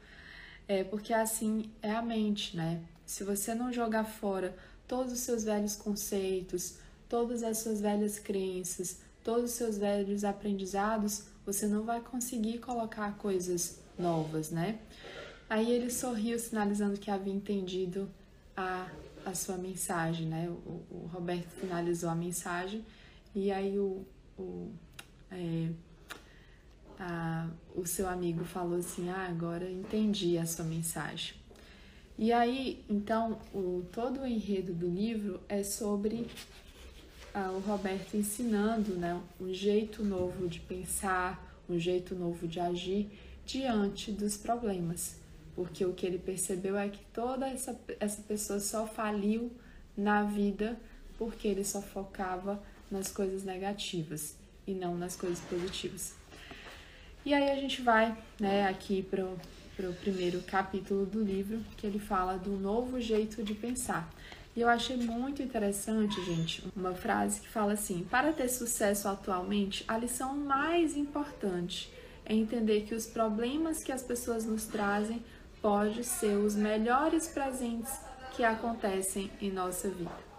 É 0.69 0.85
porque 0.85 1.13
assim 1.13 1.71
é 1.83 1.91
a 1.91 2.03
mente, 2.03 2.57
né? 2.57 2.83
Se 3.05 3.25
você 3.25 3.55
não 3.55 3.73
jogar 3.73 4.05
fora 4.05 4.57
todos 4.93 5.11
os 5.15 5.21
seus 5.21 5.43
velhos 5.43 5.75
conceitos, 5.75 6.75
todas 7.09 7.43
as 7.43 7.57
suas 7.57 7.81
velhas 7.81 8.19
crenças, 8.19 8.99
todos 9.25 9.45
os 9.45 9.53
seus 9.53 9.79
velhos 9.79 10.23
aprendizados, 10.23 11.23
você 11.47 11.67
não 11.67 11.83
vai 11.83 12.03
conseguir 12.03 12.59
colocar 12.59 13.17
coisas 13.17 13.79
novas, 13.99 14.51
né? 14.51 14.81
Aí 15.49 15.71
ele 15.71 15.91
sorriu, 15.91 16.39
sinalizando 16.39 17.01
que 17.01 17.11
havia 17.11 17.33
entendido 17.33 18.07
a, 18.55 18.87
a 19.25 19.35
sua 19.35 19.57
mensagem, 19.57 20.27
né? 20.27 20.51
O, 20.51 20.85
o 20.91 21.11
Roberto 21.11 21.49
finalizou 21.53 22.11
a 22.11 22.15
mensagem 22.15 22.85
e 23.35 23.51
aí 23.51 23.79
o, 23.79 24.05
o, 24.39 24.71
é, 25.31 25.71
a, 26.99 27.49
o 27.75 27.87
seu 27.87 28.07
amigo 28.07 28.45
falou 28.45 28.79
assim: 28.79 29.09
Ah, 29.09 29.27
agora 29.27 29.71
entendi 29.71 30.37
a 30.37 30.45
sua 30.45 30.67
mensagem. 30.67 31.42
E 32.19 32.33
aí, 32.33 32.85
então, 32.89 33.39
o, 33.55 33.85
todo 33.91 34.21
o 34.21 34.27
enredo 34.27 34.73
do 34.73 34.89
livro 34.89 35.41
é 35.49 35.63
sobre 35.63 36.27
ah, 37.35 37.51
o 37.53 37.61
Roberto 37.61 38.17
ensinando 38.17 38.95
né, 38.95 39.21
um 39.41 39.53
jeito 39.53 40.05
novo 40.05 40.47
de 40.49 40.61
pensar, 40.61 41.63
um 41.69 41.79
jeito 41.79 42.15
novo 42.15 42.47
de 42.47 42.61
agir 42.61 43.09
diante 43.47 44.13
dos 44.13 44.37
problemas. 44.37 45.17
Porque 45.55 45.85
o 45.85 45.93
que 45.93 46.07
ele 46.07 46.19
percebeu 46.19 46.77
é 46.77 46.89
que 46.89 47.01
toda 47.13 47.49
essa, 47.49 47.79
essa 47.99 48.23
pessoa 48.23 48.61
só 48.61 48.87
faliu 48.87 49.51
na 49.97 50.23
vida 50.23 50.79
porque 51.19 51.47
ele 51.47 51.65
só 51.65 51.81
focava 51.81 52.63
nas 52.91 53.11
coisas 53.11 53.45
negativas 53.45 54.37
e 54.67 54.73
não 54.75 54.97
nas 54.97 55.17
coisas 55.17 55.41
positivas. 55.41 56.15
E 57.25 57.33
aí 57.33 57.51
a 57.51 57.57
gente 57.57 57.83
vai 57.83 58.17
né, 58.41 58.67
aqui 58.67 59.03
para 59.03 59.27
o 59.81 59.95
primeiro 59.95 60.41
capítulo 60.43 61.07
do 61.07 61.23
livro, 61.23 61.61
que 61.77 61.87
ele 61.87 61.99
fala 61.99 62.37
do 62.37 62.51
novo 62.51 63.01
jeito 63.01 63.43
de 63.43 63.55
pensar. 63.55 64.09
E 64.55 64.61
eu 64.61 64.69
achei 64.69 64.97
muito 64.97 65.43
interessante, 65.43 66.23
gente, 66.25 66.63
uma 66.77 66.95
frase 66.95 67.41
que 67.41 67.49
fala 67.49 67.73
assim: 67.73 68.07
para 68.11 68.33
ter 68.33 68.49
sucesso 68.49 69.09
atualmente, 69.09 69.83
a 69.89 69.97
lição 69.97 70.37
mais 70.37 70.95
importante 70.95 71.93
é 72.25 72.35
entender 72.35 72.83
que 72.83 72.95
os 72.95 73.07
problemas 73.07 73.83
que 73.83 73.91
as 73.91 74.03
pessoas 74.03 74.45
nos 74.45 74.67
trazem 74.67 75.23
podem 75.63 76.03
ser 76.03 76.37
os 76.37 76.55
melhores 76.55 77.29
presentes 77.29 77.93
que 78.37 78.45
acontecem 78.45 79.31
em 79.41 79.51
nossa 79.51 79.89
vida. 79.89 80.33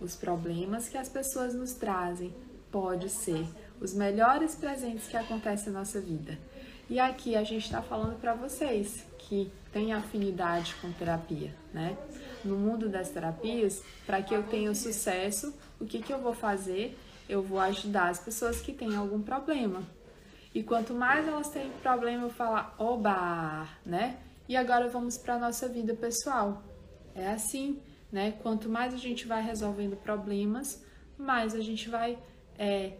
Os 0.00 0.16
problemas 0.16 0.88
que 0.88 0.98
as 0.98 1.08
pessoas 1.08 1.54
nos 1.54 1.74
trazem 1.74 2.34
podem 2.72 3.08
ser 3.08 3.46
os 3.80 3.94
melhores 3.94 4.54
presentes 4.54 5.06
que 5.06 5.16
acontecem 5.16 5.68
em 5.68 5.76
nossa 5.76 6.00
vida. 6.00 6.38
E 6.90 6.98
aqui 6.98 7.36
a 7.36 7.44
gente 7.44 7.66
está 7.66 7.80
falando 7.80 8.18
para 8.20 8.34
vocês 8.34 9.06
que 9.16 9.48
têm 9.72 9.92
afinidade 9.92 10.74
com 10.82 10.90
terapia, 10.90 11.54
né? 11.72 11.96
No 12.44 12.56
mundo 12.56 12.88
das 12.88 13.10
terapias, 13.10 13.80
para 14.04 14.20
que 14.20 14.34
eu 14.34 14.42
tenha 14.42 14.74
sucesso, 14.74 15.54
o 15.80 15.86
que, 15.86 16.02
que 16.02 16.12
eu 16.12 16.18
vou 16.18 16.34
fazer? 16.34 16.98
Eu 17.28 17.44
vou 17.44 17.60
ajudar 17.60 18.08
as 18.08 18.18
pessoas 18.18 18.60
que 18.60 18.72
têm 18.72 18.96
algum 18.96 19.22
problema. 19.22 19.84
E 20.52 20.64
quanto 20.64 20.92
mais 20.92 21.28
elas 21.28 21.48
têm 21.48 21.70
problema, 21.80 22.24
eu 22.24 22.30
falar, 22.30 22.74
oba, 22.76 23.68
né? 23.86 24.18
E 24.48 24.56
agora 24.56 24.88
vamos 24.88 25.16
para 25.16 25.36
a 25.36 25.38
nossa 25.38 25.68
vida 25.68 25.94
pessoal. 25.94 26.60
É 27.14 27.28
assim, 27.30 27.80
né? 28.10 28.32
Quanto 28.42 28.68
mais 28.68 28.92
a 28.92 28.98
gente 28.98 29.28
vai 29.28 29.44
resolvendo 29.44 29.94
problemas, 29.96 30.84
mais 31.16 31.54
a 31.54 31.60
gente 31.60 31.88
vai 31.88 32.18
é, 32.58 32.94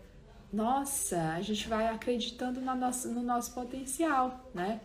nossa, 0.53 1.35
a 1.35 1.41
gente 1.41 1.69
vai 1.69 1.87
acreditando 1.87 2.61
na 2.61 2.75
nossa, 2.75 3.09
no 3.09 3.23
nosso 3.23 3.53
potencial, 3.55 4.51
né? 4.53 4.81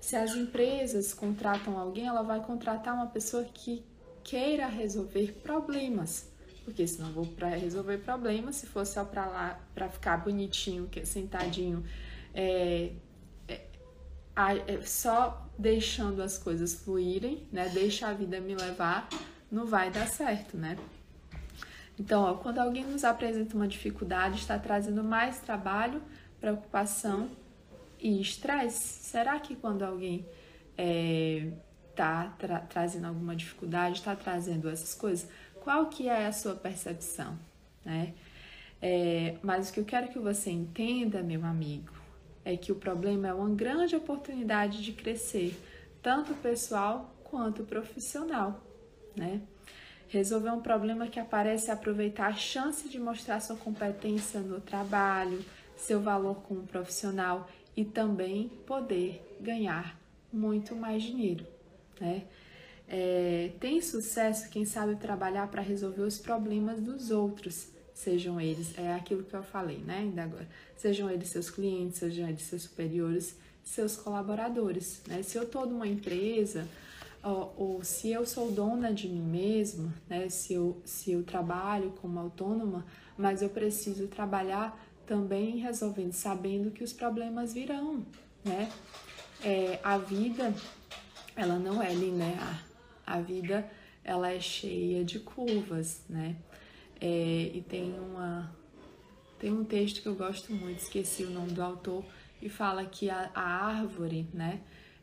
Se 0.00 0.16
as 0.16 0.34
empresas 0.34 1.12
contratam 1.14 1.78
alguém, 1.78 2.06
ela 2.06 2.22
vai 2.22 2.40
contratar 2.40 2.94
uma 2.94 3.06
pessoa 3.06 3.44
que 3.44 3.84
queira 4.22 4.66
resolver 4.66 5.40
problemas. 5.42 6.28
Porque 6.64 6.86
se 6.86 7.00
não 7.00 7.12
vou 7.12 7.26
para 7.26 7.48
resolver 7.48 7.98
problemas, 7.98 8.56
se 8.56 8.66
for 8.66 8.86
só 8.86 9.04
para 9.04 9.26
lá 9.26 9.60
para 9.74 9.88
ficar 9.88 10.18
bonitinho, 10.18 10.88
sentadinho, 11.04 11.84
é, 12.34 12.92
é, 13.48 13.60
é, 14.36 14.82
só 14.82 15.48
deixando 15.58 16.22
as 16.22 16.38
coisas 16.38 16.74
fluírem, 16.74 17.46
né? 17.50 17.68
Deixa 17.70 18.08
a 18.08 18.12
vida 18.12 18.40
me 18.40 18.54
levar, 18.54 19.08
não 19.50 19.66
vai 19.66 19.90
dar 19.90 20.08
certo, 20.08 20.56
né? 20.56 20.78
Então, 22.00 22.22
ó, 22.22 22.32
quando 22.32 22.58
alguém 22.58 22.82
nos 22.82 23.04
apresenta 23.04 23.54
uma 23.54 23.68
dificuldade, 23.68 24.38
está 24.38 24.58
trazendo 24.58 25.04
mais 25.04 25.38
trabalho, 25.38 26.00
preocupação 26.40 27.28
e 27.98 28.22
estresse. 28.22 29.04
Será 29.04 29.38
que 29.38 29.54
quando 29.54 29.82
alguém 29.82 30.24
está 31.90 32.24
é, 32.24 32.38
tra 32.38 32.60
trazendo 32.60 33.06
alguma 33.06 33.36
dificuldade, 33.36 33.98
está 33.98 34.16
trazendo 34.16 34.70
essas 34.70 34.94
coisas, 34.94 35.28
qual 35.62 35.90
que 35.90 36.08
é 36.08 36.26
a 36.26 36.32
sua 36.32 36.54
percepção, 36.54 37.38
né? 37.84 38.14
É, 38.80 39.36
mas 39.42 39.68
o 39.68 39.72
que 39.74 39.80
eu 39.80 39.84
quero 39.84 40.08
que 40.08 40.18
você 40.18 40.50
entenda, 40.50 41.22
meu 41.22 41.44
amigo, 41.44 41.92
é 42.46 42.56
que 42.56 42.72
o 42.72 42.76
problema 42.76 43.28
é 43.28 43.34
uma 43.34 43.54
grande 43.54 43.94
oportunidade 43.94 44.82
de 44.82 44.92
crescer, 44.92 45.54
tanto 46.00 46.32
pessoal 46.36 47.14
quanto 47.24 47.62
profissional, 47.64 48.64
né? 49.14 49.42
Resolver 50.10 50.50
um 50.50 50.60
problema 50.60 51.06
que 51.06 51.20
aparece 51.20 51.70
é 51.70 51.72
aproveitar 51.72 52.26
a 52.26 52.34
chance 52.34 52.88
de 52.88 52.98
mostrar 52.98 53.38
sua 53.38 53.54
competência 53.54 54.40
no 54.40 54.60
trabalho, 54.60 55.44
seu 55.76 56.00
valor 56.00 56.42
como 56.42 56.62
profissional 56.62 57.48
e 57.76 57.84
também 57.84 58.48
poder 58.66 59.38
ganhar 59.40 59.96
muito 60.32 60.74
mais 60.74 61.04
dinheiro, 61.04 61.46
né? 62.00 62.24
É, 62.88 63.52
tem 63.60 63.80
sucesso 63.80 64.50
quem 64.50 64.64
sabe 64.64 64.96
trabalhar 64.96 65.46
para 65.48 65.62
resolver 65.62 66.02
os 66.02 66.18
problemas 66.18 66.80
dos 66.80 67.12
outros, 67.12 67.68
sejam 67.94 68.40
eles, 68.40 68.76
é 68.76 68.92
aquilo 68.92 69.22
que 69.22 69.34
eu 69.34 69.44
falei, 69.44 69.78
né, 69.78 69.98
ainda 69.98 70.24
agora, 70.24 70.48
sejam 70.76 71.08
eles 71.08 71.28
seus 71.28 71.48
clientes, 71.48 72.00
sejam 72.00 72.28
eles 72.28 72.42
seus 72.42 72.62
superiores, 72.62 73.36
seus 73.62 73.96
colaboradores, 73.96 75.02
né? 75.06 75.22
Se 75.22 75.38
eu 75.38 75.44
estou 75.44 75.66
numa 75.66 75.86
empresa, 75.86 76.66
ou, 77.22 77.54
ou, 77.56 77.84
se 77.84 78.10
eu 78.10 78.24
sou 78.24 78.50
dona 78.50 78.92
de 78.92 79.08
mim 79.08 79.20
mesma, 79.20 79.92
né? 80.08 80.28
Se 80.28 80.54
eu, 80.54 80.80
se 80.84 81.12
eu 81.12 81.22
trabalho 81.22 81.92
como 82.00 82.18
autônoma, 82.18 82.86
mas 83.16 83.42
eu 83.42 83.48
preciso 83.50 84.08
trabalhar 84.08 84.78
também 85.06 85.58
resolvendo, 85.58 86.12
sabendo 86.12 86.70
que 86.70 86.82
os 86.82 86.92
problemas 86.92 87.52
virão, 87.52 88.04
né? 88.44 88.70
É, 89.42 89.78
a 89.82 89.98
vida, 89.98 90.54
ela 91.36 91.58
não 91.58 91.82
é 91.82 91.92
linear. 91.92 92.66
A 93.06 93.20
vida, 93.20 93.70
ela 94.04 94.30
é 94.30 94.40
cheia 94.40 95.04
de 95.04 95.18
curvas, 95.18 96.02
né? 96.08 96.36
É, 97.00 97.50
e 97.54 97.64
tem 97.68 97.98
uma 97.98 98.54
tem 99.38 99.50
um 99.50 99.64
texto 99.64 100.02
que 100.02 100.06
eu 100.06 100.14
gosto 100.14 100.52
muito, 100.52 100.80
esqueci 100.80 101.24
o 101.24 101.30
nome 101.30 101.52
do 101.52 101.62
autor, 101.62 102.04
e 102.42 102.50
fala 102.50 102.84
que 102.84 103.08
a, 103.08 103.30
a 103.34 103.42
árvore, 103.42 104.28
né? 104.34 104.60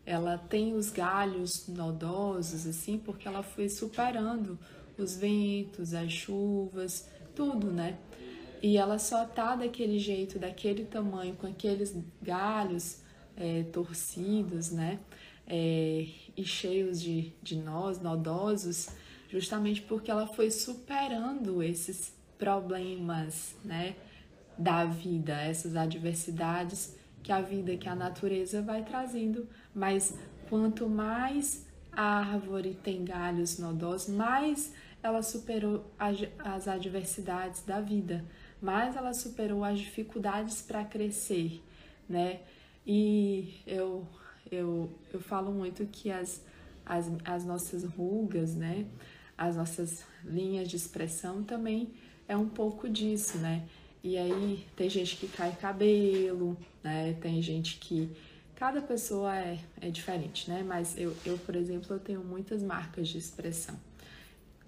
Ela 0.07 0.37
tem 0.37 0.73
os 0.73 0.89
galhos 0.89 1.67
nodosos, 1.67 2.65
assim, 2.65 2.97
porque 2.97 3.27
ela 3.27 3.43
foi 3.43 3.67
superando 3.67 4.57
os 4.97 5.17
ventos, 5.17 5.93
as 5.93 6.09
chuvas, 6.09 7.09
tudo, 7.35 7.69
né? 7.69 7.97
E 8.63 8.77
ela 8.77 8.99
só 8.99 9.25
tá 9.25 9.57
daquele 9.57 9.99
jeito, 9.99 10.39
daquele 10.39 10.85
tamanho, 10.85 11.35
com 11.35 11.45
aqueles 11.45 11.93
galhos 12.21 13.01
é, 13.35 13.63
torcidos, 13.63 14.71
né? 14.71 14.97
É, 15.45 16.07
e 16.37 16.43
cheios 16.45 17.01
de, 17.01 17.33
de 17.43 17.57
nós, 17.57 18.01
nodosos, 18.01 18.87
justamente 19.29 19.81
porque 19.81 20.09
ela 20.09 20.25
foi 20.25 20.49
superando 20.49 21.61
esses 21.61 22.13
problemas, 22.37 23.55
né, 23.63 23.95
da 24.57 24.85
vida, 24.85 25.33
essas 25.33 25.75
adversidades 25.75 26.96
que 27.27 27.31
a 27.33 27.41
vida, 27.41 27.75
que 27.75 27.89
a 27.89 27.93
natureza 27.93 28.61
vai 28.61 28.85
trazendo, 28.85 29.45
mas 29.75 30.17
quanto 30.49 30.87
mais 30.87 31.67
a 31.91 32.19
árvore 32.19 32.79
tem 32.81 33.03
galhos 33.03 33.59
nodosos, 33.59 34.07
mais 34.07 34.73
ela 35.03 35.21
superou 35.21 35.83
as 35.99 36.69
adversidades 36.69 37.65
da 37.65 37.81
vida, 37.81 38.23
mais 38.61 38.95
ela 38.95 39.13
superou 39.13 39.65
as 39.65 39.77
dificuldades 39.77 40.61
para 40.61 40.85
crescer, 40.85 41.61
né? 42.07 42.39
E 42.85 43.59
eu, 43.67 44.07
eu, 44.49 44.89
eu 45.11 45.19
falo 45.19 45.51
muito 45.51 45.85
que 45.87 46.09
as, 46.09 46.41
as, 46.85 47.11
as 47.25 47.43
nossas 47.43 47.83
rugas, 47.83 48.55
né? 48.55 48.85
As 49.37 49.57
nossas 49.57 50.05
linhas 50.23 50.69
de 50.69 50.77
expressão 50.77 51.43
também 51.43 51.91
é 52.25 52.37
um 52.37 52.47
pouco 52.47 52.87
disso, 52.87 53.37
né? 53.37 53.67
E 54.07 54.17
aí 54.17 54.65
tem 54.73 54.89
gente 54.89 55.17
que 55.17 55.27
cai 55.27 55.53
cabelo, 55.53 56.57
né? 56.81 57.13
Tem 57.19 57.41
gente 57.41 57.77
que. 57.77 58.09
Cada 58.55 58.81
pessoa 58.81 59.35
é, 59.37 59.59
é 59.81 59.89
diferente, 59.89 60.49
né? 60.49 60.63
Mas 60.65 60.97
eu, 60.97 61.13
eu, 61.25 61.37
por 61.37 61.55
exemplo, 61.57 61.93
eu 61.93 61.99
tenho 61.99 62.23
muitas 62.23 62.63
marcas 62.63 63.09
de 63.09 63.17
expressão. 63.17 63.77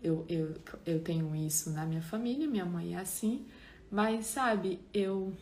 Eu, 0.03 0.25
eu, 0.27 0.55
eu 0.85 0.99
tenho 0.99 1.33
isso 1.35 1.71
na 1.71 1.85
minha 1.85 2.01
família, 2.01 2.47
minha 2.47 2.65
mãe 2.65 2.95
é 2.95 2.99
assim, 2.99 3.45
mas 3.89 4.25
sabe, 4.25 4.79
eu. 4.93 5.33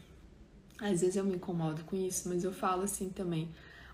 Às 0.79 1.01
vezes 1.01 1.15
eu 1.15 1.23
me 1.23 1.35
incomodo 1.35 1.83
com 1.85 1.95
isso, 1.95 2.29
mas 2.29 2.43
eu 2.43 2.53
falo 2.53 2.83
assim 2.83 3.09
também. 3.09 3.49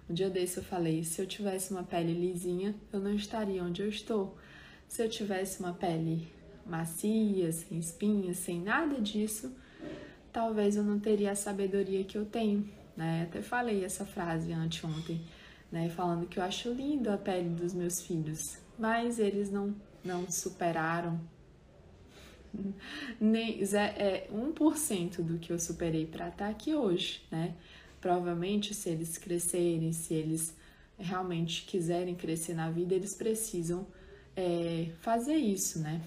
Um 0.10 0.14
dia 0.14 0.30
desse 0.30 0.58
eu 0.58 0.64
falei: 0.64 1.02
se 1.06 1.22
eu 1.22 1.26
tivesse 1.26 1.72
uma 1.72 1.84
pele 1.84 2.14
lisinha, 2.14 2.76
eu 2.92 3.00
não 3.00 3.16
estaria 3.16 3.64
onde 3.64 3.82
eu 3.82 3.88
estou. 3.88 4.38
Se 4.86 5.02
eu 5.02 5.10
tivesse 5.10 5.62
uma 5.62 5.74
pele 5.74 6.28
macia, 6.66 7.54
sem 7.54 7.80
espinhas, 7.80 8.38
sem 8.38 8.60
nada 8.62 9.00
disso, 9.00 9.63
talvez 10.34 10.76
eu 10.76 10.84
não 10.84 11.00
teria 11.00 11.32
a 11.32 11.36
sabedoria 11.36 12.04
que 12.04 12.18
eu 12.18 12.26
tenho, 12.26 12.68
né? 12.98 13.28
Até 13.30 13.42
falei 13.42 13.86
essa 13.86 14.06
frase 14.06 14.52
anteontem, 14.52 15.22
né? 15.72 15.88
Falando 15.90 16.28
que 16.28 16.40
eu 16.40 16.44
acho 16.44 16.74
lindo 16.74 17.10
a 17.12 17.18
pele 17.18 17.50
dos 17.50 17.74
meus 17.74 18.02
filhos, 18.02 18.58
mas 18.78 19.20
eles 19.20 19.52
não, 19.52 19.74
não 20.04 20.30
superaram 20.30 21.22
nem 23.22 23.62
é 23.62 24.28
1% 24.32 25.22
do 25.22 25.38
que 25.38 25.52
eu 25.52 25.60
superei 25.60 26.06
para 26.06 26.30
estar 26.30 26.50
aqui 26.50 26.74
hoje, 26.74 27.24
né? 27.32 27.56
Provavelmente, 28.02 28.74
se 28.74 28.90
eles 28.90 29.18
crescerem, 29.18 29.92
se 29.94 30.14
eles 30.14 30.56
realmente 30.98 31.66
quiserem 31.66 32.16
crescer 32.16 32.54
na 32.54 32.70
vida, 32.70 32.94
eles 32.94 33.14
precisam 33.14 33.88
é, 34.36 34.90
fazer 35.00 35.36
isso, 35.36 35.80
né? 35.80 36.02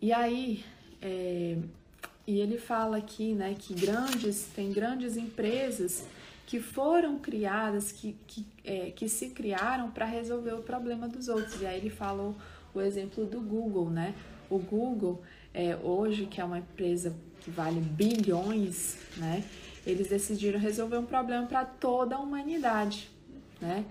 E 0.00 0.12
aí, 0.12 0.64
é, 1.00 1.58
e 2.26 2.40
ele 2.40 2.58
fala 2.58 2.98
aqui, 2.98 3.34
né, 3.34 3.54
que 3.58 3.74
grandes, 3.74 4.48
tem 4.54 4.72
grandes 4.72 5.16
empresas 5.16 6.04
que 6.46 6.60
foram 6.60 7.18
criadas, 7.18 7.92
que, 7.92 8.16
que, 8.26 8.46
é, 8.64 8.90
que 8.90 9.08
se 9.08 9.30
criaram 9.30 9.90
para 9.90 10.04
resolver 10.04 10.52
o 10.52 10.62
problema 10.62 11.08
dos 11.08 11.28
outros. 11.28 11.60
E 11.60 11.66
aí 11.66 11.78
ele 11.78 11.90
falou 11.90 12.36
o 12.74 12.80
exemplo 12.80 13.24
do 13.24 13.40
Google, 13.40 13.88
né? 13.90 14.14
O 14.50 14.58
Google, 14.58 15.22
é, 15.54 15.76
hoje, 15.76 16.26
que 16.26 16.40
é 16.40 16.44
uma 16.44 16.58
empresa 16.58 17.14
que 17.40 17.50
vale 17.50 17.80
bilhões, 17.80 18.98
né? 19.16 19.44
Eles 19.86 20.08
decidiram 20.08 20.60
resolver 20.60 20.98
um 20.98 21.06
problema 21.06 21.46
para 21.46 21.64
toda 21.64 22.16
a 22.16 22.18
humanidade, 22.18 23.08
né? 23.60 23.84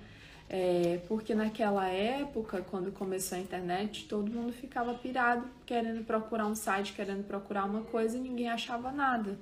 É, 0.53 0.99
porque 1.07 1.33
naquela 1.33 1.87
época, 1.87 2.61
quando 2.69 2.91
começou 2.91 3.37
a 3.37 3.41
internet, 3.41 4.05
todo 4.09 4.29
mundo 4.29 4.51
ficava 4.51 4.93
pirado, 4.93 5.47
querendo 5.65 6.03
procurar 6.03 6.45
um 6.45 6.55
site, 6.55 6.91
querendo 6.91 7.23
procurar 7.23 7.63
uma 7.63 7.83
coisa 7.83 8.17
e 8.17 8.19
ninguém 8.19 8.49
achava 8.49 8.91
nada. 8.91 9.39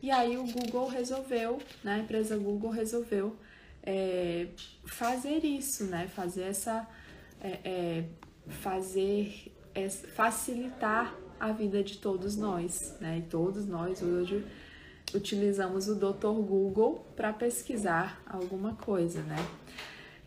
E 0.00 0.10
aí 0.10 0.38
o 0.38 0.44
Google 0.44 0.88
resolveu, 0.88 1.58
né, 1.84 1.96
a 1.96 1.98
empresa 1.98 2.38
Google 2.38 2.70
resolveu 2.70 3.36
é, 3.82 4.46
fazer 4.86 5.44
isso, 5.44 5.84
né, 5.84 6.08
fazer 6.08 6.44
essa, 6.44 6.88
é, 7.38 7.58
é 7.62 8.04
fazer, 8.48 9.52
facilitar 10.14 11.14
a 11.38 11.52
vida 11.52 11.84
de 11.84 11.98
todos 11.98 12.34
nós, 12.34 12.96
né, 12.98 13.18
e 13.18 13.22
todos 13.28 13.66
nós 13.66 14.00
hoje 14.00 14.42
utilizamos 15.14 15.86
o 15.86 15.94
Dr. 15.96 16.28
Google 16.28 17.06
para 17.14 17.30
pesquisar 17.30 18.22
alguma 18.26 18.74
coisa, 18.74 19.22
né. 19.22 19.36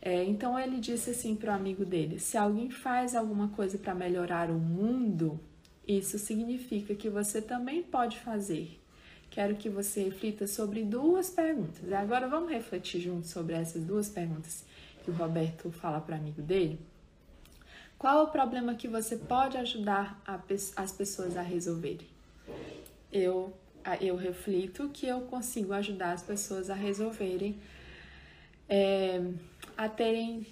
É, 0.01 0.23
então 0.23 0.57
ele 0.57 0.79
disse 0.79 1.11
assim 1.11 1.35
para 1.35 1.51
o 1.51 1.55
amigo 1.55 1.85
dele: 1.85 2.19
se 2.19 2.37
alguém 2.37 2.69
faz 2.69 3.15
alguma 3.15 3.49
coisa 3.49 3.77
para 3.77 3.93
melhorar 3.93 4.49
o 4.49 4.57
mundo, 4.57 5.39
isso 5.87 6.17
significa 6.17 6.95
que 6.95 7.09
você 7.09 7.41
também 7.41 7.83
pode 7.83 8.17
fazer. 8.19 8.79
Quero 9.29 9.55
que 9.55 9.69
você 9.69 10.03
reflita 10.03 10.47
sobre 10.47 10.83
duas 10.83 11.29
perguntas. 11.29 11.81
E 11.87 11.93
agora 11.93 12.27
vamos 12.27 12.51
refletir 12.51 12.99
juntos 12.99 13.29
sobre 13.29 13.53
essas 13.53 13.83
duas 13.83 14.09
perguntas 14.09 14.65
que 15.03 15.11
o 15.11 15.13
Roberto 15.13 15.71
fala 15.71 16.01
para 16.01 16.15
o 16.15 16.19
amigo 16.19 16.41
dele. 16.41 16.79
Qual 17.97 18.19
é 18.19 18.23
o 18.23 18.27
problema 18.27 18.75
que 18.75 18.87
você 18.87 19.17
pode 19.17 19.57
ajudar 19.57 20.21
a, 20.25 20.39
as 20.77 20.91
pessoas 20.91 21.35
a 21.35 21.41
resolverem? 21.41 22.07
Eu, 23.11 23.53
eu 23.99 24.15
reflito 24.15 24.89
que 24.89 25.05
eu 25.05 25.21
consigo 25.21 25.73
ajudar 25.73 26.13
as 26.13 26.23
pessoas 26.23 26.69
a 26.69 26.73
resolverem. 26.73 27.59
É, 28.67 29.21
a 29.79 29.87
terem 29.87 30.45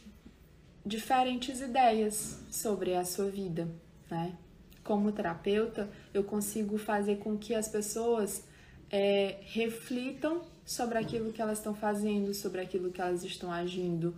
diferentes 0.86 1.60
ideias 1.60 2.40
sobre 2.50 2.96
a 2.96 3.04
sua 3.04 3.30
vida, 3.30 3.68
né? 4.10 4.38
Como 4.86 5.12
terapeuta, 5.12 5.90
eu 6.14 6.24
consigo 6.24 6.78
fazer 6.78 7.18
com 7.18 7.38
que 7.38 7.54
as 7.54 7.68
pessoas 7.68 8.46
é, 8.90 9.40
reflitam 9.48 10.44
sobre 10.66 10.98
aquilo 10.98 11.34
que 11.34 11.42
elas 11.42 11.58
estão 11.58 11.76
fazendo, 11.76 12.34
sobre 12.34 12.62
aquilo 12.62 12.90
que 12.90 13.02
elas 13.02 13.22
estão 13.26 13.52
agindo, 13.52 14.16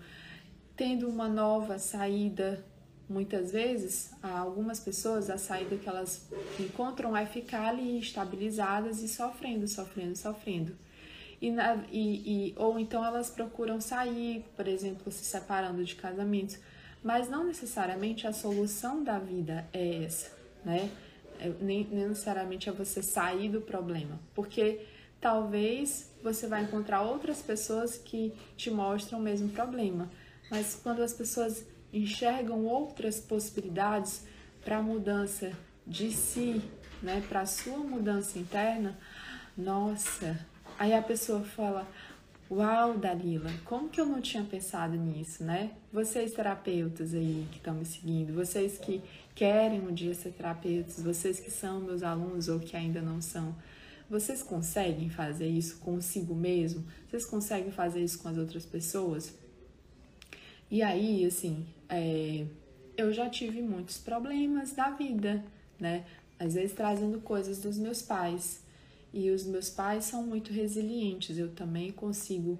tendo 0.75 1.09
uma 1.09 1.27
nova 1.27 1.79
saída. 1.79 2.63
Muitas 3.09 3.51
vezes, 3.51 4.11
algumas 4.21 4.79
pessoas, 4.79 5.31
a 5.31 5.39
saída 5.39 5.75
que 5.75 5.89
elas 5.89 6.29
encontram 6.59 7.17
é 7.17 7.25
ficar 7.25 7.69
ali 7.69 7.97
estabilizadas 7.97 9.01
e 9.01 9.07
sofrendo, 9.07 9.67
sofrendo, 9.67 10.15
sofrendo 10.15 10.77
e, 11.41 11.52
na, 11.52 11.78
e, 11.91 12.49
e, 12.49 12.54
ou 12.58 12.78
então 12.78 13.04
elas 13.06 13.30
procuram 13.30 13.80
sair, 13.80 14.45
por 14.56 14.67
exemplo, 14.67 15.12
se 15.12 15.23
separando 15.23 15.84
de 15.84 15.95
casamentos, 15.95 16.60
mas 17.04 17.30
não 17.30 17.45
necessariamente 17.45 18.28
a 18.28 18.34
solução 18.34 19.04
da 19.04 19.17
vida 19.17 19.67
é 19.71 20.04
essa, 20.04 20.32
né? 20.65 20.89
É, 21.39 21.49
nem, 21.62 21.88
nem 21.89 22.10
necessariamente 22.10 22.67
é 22.67 22.71
você 22.71 23.02
sair 23.02 23.49
do 23.49 23.62
problema, 23.62 24.19
porque 24.36 24.86
talvez 25.21 26.12
você 26.21 26.47
vai 26.47 26.63
encontrar 26.63 27.02
outras 27.02 27.41
pessoas 27.41 27.97
que 27.97 28.34
te 28.58 28.69
mostram 28.69 29.19
o 29.19 29.21
mesmo 29.21 29.47
problema, 29.49 30.10
mas 30.52 30.78
quando 30.84 31.02
as 31.02 31.13
pessoas 31.13 31.65
enxergam 31.93 32.65
outras 32.65 33.21
possibilidades 33.21 34.25
para 34.63 34.78
a 34.78 34.82
mudança 34.82 35.54
de 35.88 36.12
si, 36.12 36.62
né, 37.02 37.23
para 37.30 37.41
a 37.41 37.45
sua 37.45 37.78
mudança 37.78 38.38
interna, 38.38 38.97
nossa, 39.58 40.45
Aí 40.79 40.93
a 40.93 41.01
pessoa 41.01 41.41
fala: 41.41 41.85
Uau, 42.49 42.97
Dalila, 42.97 43.51
como 43.65 43.89
que 43.89 43.99
eu 43.99 44.05
não 44.05 44.21
tinha 44.21 44.45
pensado 44.45 44.95
nisso, 44.95 45.43
né? 45.43 45.71
Vocês 45.91 46.31
terapeutas 46.31 47.13
aí 47.13 47.45
que 47.51 47.57
estão 47.57 47.73
me 47.73 47.85
seguindo, 47.85 48.33
vocês 48.33 48.77
que 48.77 49.01
querem 49.35 49.81
um 49.81 49.93
dia 49.93 50.15
ser 50.15 50.31
terapeutas, 50.31 51.03
vocês 51.03 51.37
que 51.37 51.51
são 51.51 51.81
meus 51.81 52.01
alunos 52.01 52.47
ou 52.47 52.61
que 52.61 52.77
ainda 52.77 53.01
não 53.01 53.21
são, 53.21 53.53
vocês 54.09 54.41
conseguem 54.41 55.09
fazer 55.09 55.47
isso 55.47 55.79
consigo 55.79 56.33
mesmo? 56.33 56.85
Vocês 57.09 57.25
conseguem 57.25 57.73
fazer 57.73 58.01
isso 58.01 58.17
com 58.19 58.29
as 58.29 58.37
outras 58.37 58.65
pessoas? 58.65 59.33
E 60.71 60.81
aí, 60.81 61.25
assim, 61.25 61.67
é, 61.89 62.45
eu 62.95 63.11
já 63.11 63.29
tive 63.29 63.61
muitos 63.61 63.97
problemas 63.97 64.71
da 64.71 64.91
vida, 64.91 65.43
né? 65.77 66.05
Às 66.39 66.53
vezes 66.53 66.71
trazendo 66.71 67.19
coisas 67.19 67.59
dos 67.59 67.77
meus 67.77 68.01
pais. 68.01 68.68
E 69.13 69.29
os 69.31 69.45
meus 69.45 69.69
pais 69.69 70.05
são 70.05 70.25
muito 70.25 70.51
resilientes. 70.51 71.37
Eu 71.37 71.49
também 71.49 71.91
consigo 71.91 72.59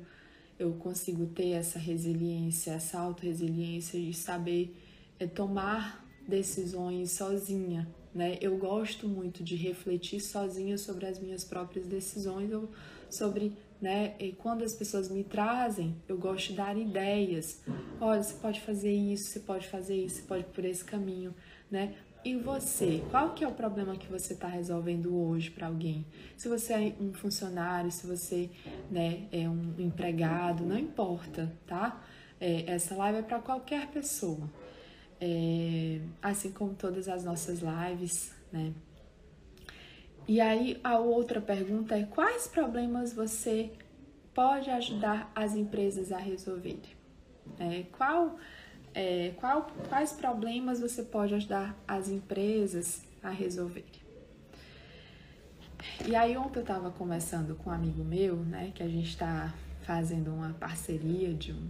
eu 0.60 0.74
consigo 0.74 1.26
ter 1.28 1.52
essa 1.52 1.80
resiliência, 1.80 2.72
essa 2.72 3.00
autorresiliência 3.00 3.98
de 3.98 4.14
saber 4.14 4.76
é, 5.18 5.26
tomar 5.26 6.06
decisões 6.28 7.12
sozinha, 7.12 7.88
né? 8.14 8.38
Eu 8.42 8.58
gosto 8.58 9.08
muito 9.08 9.42
de 9.42 9.56
refletir 9.56 10.20
sozinha 10.20 10.78
sobre 10.78 11.06
as 11.06 11.18
minhas 11.18 11.46
próprias 11.46 11.86
decisões, 11.88 12.52
sobre, 13.10 13.54
né? 13.82 14.16
E 14.20 14.34
quando 14.34 14.64
as 14.64 14.74
pessoas 14.74 15.10
me 15.10 15.24
trazem, 15.24 15.96
eu 16.10 16.18
gosto 16.18 16.50
de 16.50 16.54
dar 16.56 16.78
ideias. 16.78 17.62
Olha, 18.02 18.22
você 18.22 18.34
pode 18.36 18.60
fazer 18.60 18.92
isso, 18.92 19.32
você 19.32 19.40
pode 19.40 19.68
fazer 19.68 19.96
isso, 19.96 20.18
você 20.18 20.22
pode 20.24 20.42
ir 20.44 20.52
por 20.54 20.66
esse 20.66 20.84
caminho, 20.84 21.34
né? 21.72 21.96
E 22.24 22.36
você, 22.36 23.04
qual 23.12 23.34
que 23.34 23.44
é 23.44 23.48
o 23.48 23.54
problema 23.54 23.96
que 23.96 24.08
você 24.08 24.34
está 24.34 24.48
resolvendo 24.48 25.16
hoje 25.16 25.50
para 25.50 25.68
alguém? 25.68 26.06
Se 26.36 26.50
você 26.50 26.74
é 26.74 26.96
um 27.00 27.14
funcionário, 27.14 27.90
se 27.92 28.06
você 28.06 28.50
né, 28.92 29.28
é 29.32 29.48
um 29.50 29.74
empregado, 29.80 30.66
não 30.66 30.78
importa, 30.78 31.52
tá? 31.66 32.02
É, 32.40 32.72
essa 32.72 32.96
live 32.96 33.20
é 33.20 33.22
para 33.22 33.40
qualquer 33.40 33.88
pessoa. 33.88 34.50
é, 35.20 36.00
assim 36.22 36.52
como 36.52 36.74
todas 36.74 37.08
as 37.10 37.24
nossas 37.24 37.60
lives, 37.60 38.34
né? 38.52 38.74
E 40.28 40.40
aí 40.40 40.80
a 40.84 40.98
outra 41.00 41.42
pergunta 41.42 41.98
é 41.98 42.04
quais 42.04 42.48
problemas 42.48 43.14
você 43.14 43.72
pode 44.34 44.70
ajudar 44.70 45.32
as 45.36 45.56
empresas 45.56 46.12
a 46.12 46.18
resolverem? 46.18 46.80
É, 47.60 47.84
qual, 47.98 48.38
é, 48.94 49.34
qual, 49.38 49.70
quais 49.88 50.12
problemas 50.12 50.80
você 50.80 51.04
pode 51.04 51.34
ajudar 51.36 51.76
as 51.88 52.10
empresas 52.10 53.02
a 53.22 53.30
resolverem? 53.30 54.00
E 56.08 56.16
aí 56.16 56.36
ontem 56.38 56.60
eu 56.60 56.64
estava 56.64 56.92
conversando 56.92 57.56
com 57.56 57.70
um 57.70 57.74
amigo 57.74 58.04
meu, 58.04 58.36
né, 58.38 58.72
que 58.74 58.84
a 58.84 58.88
gente 58.88 59.10
está 59.10 59.54
fazendo 59.84 60.32
uma 60.32 60.54
parceria 60.54 61.34
de 61.34 61.52
um, 61.52 61.68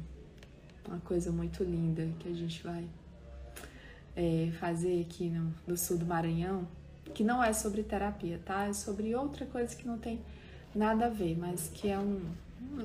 uma 0.88 1.00
coisa 1.00 1.32
muito 1.32 1.64
linda 1.64 2.08
que 2.20 2.28
a 2.28 2.34
gente 2.34 2.64
vai 2.64 2.86
é, 4.16 4.52
fazer 4.60 5.02
aqui 5.02 5.30
no, 5.30 5.54
no 5.68 5.78
sul 5.78 5.98
do 5.98 6.06
Maranhão, 6.06 6.68
que 7.14 7.24
não 7.24 7.44
é 7.44 7.54
sobre 7.54 7.84
terapia, 7.84 8.40
tá? 8.44 8.66
É 8.66 8.74
sobre 8.74 9.16
outra 9.16 9.46
coisa 9.46 9.76
que 9.76 9.88
não 9.88 9.98
tem 9.98 10.20
nada 10.76 11.06
a 11.06 11.10
ver, 11.10 11.38
mas 11.38 11.70
que 11.74 11.90
é 11.90 11.98
um, 11.98 12.22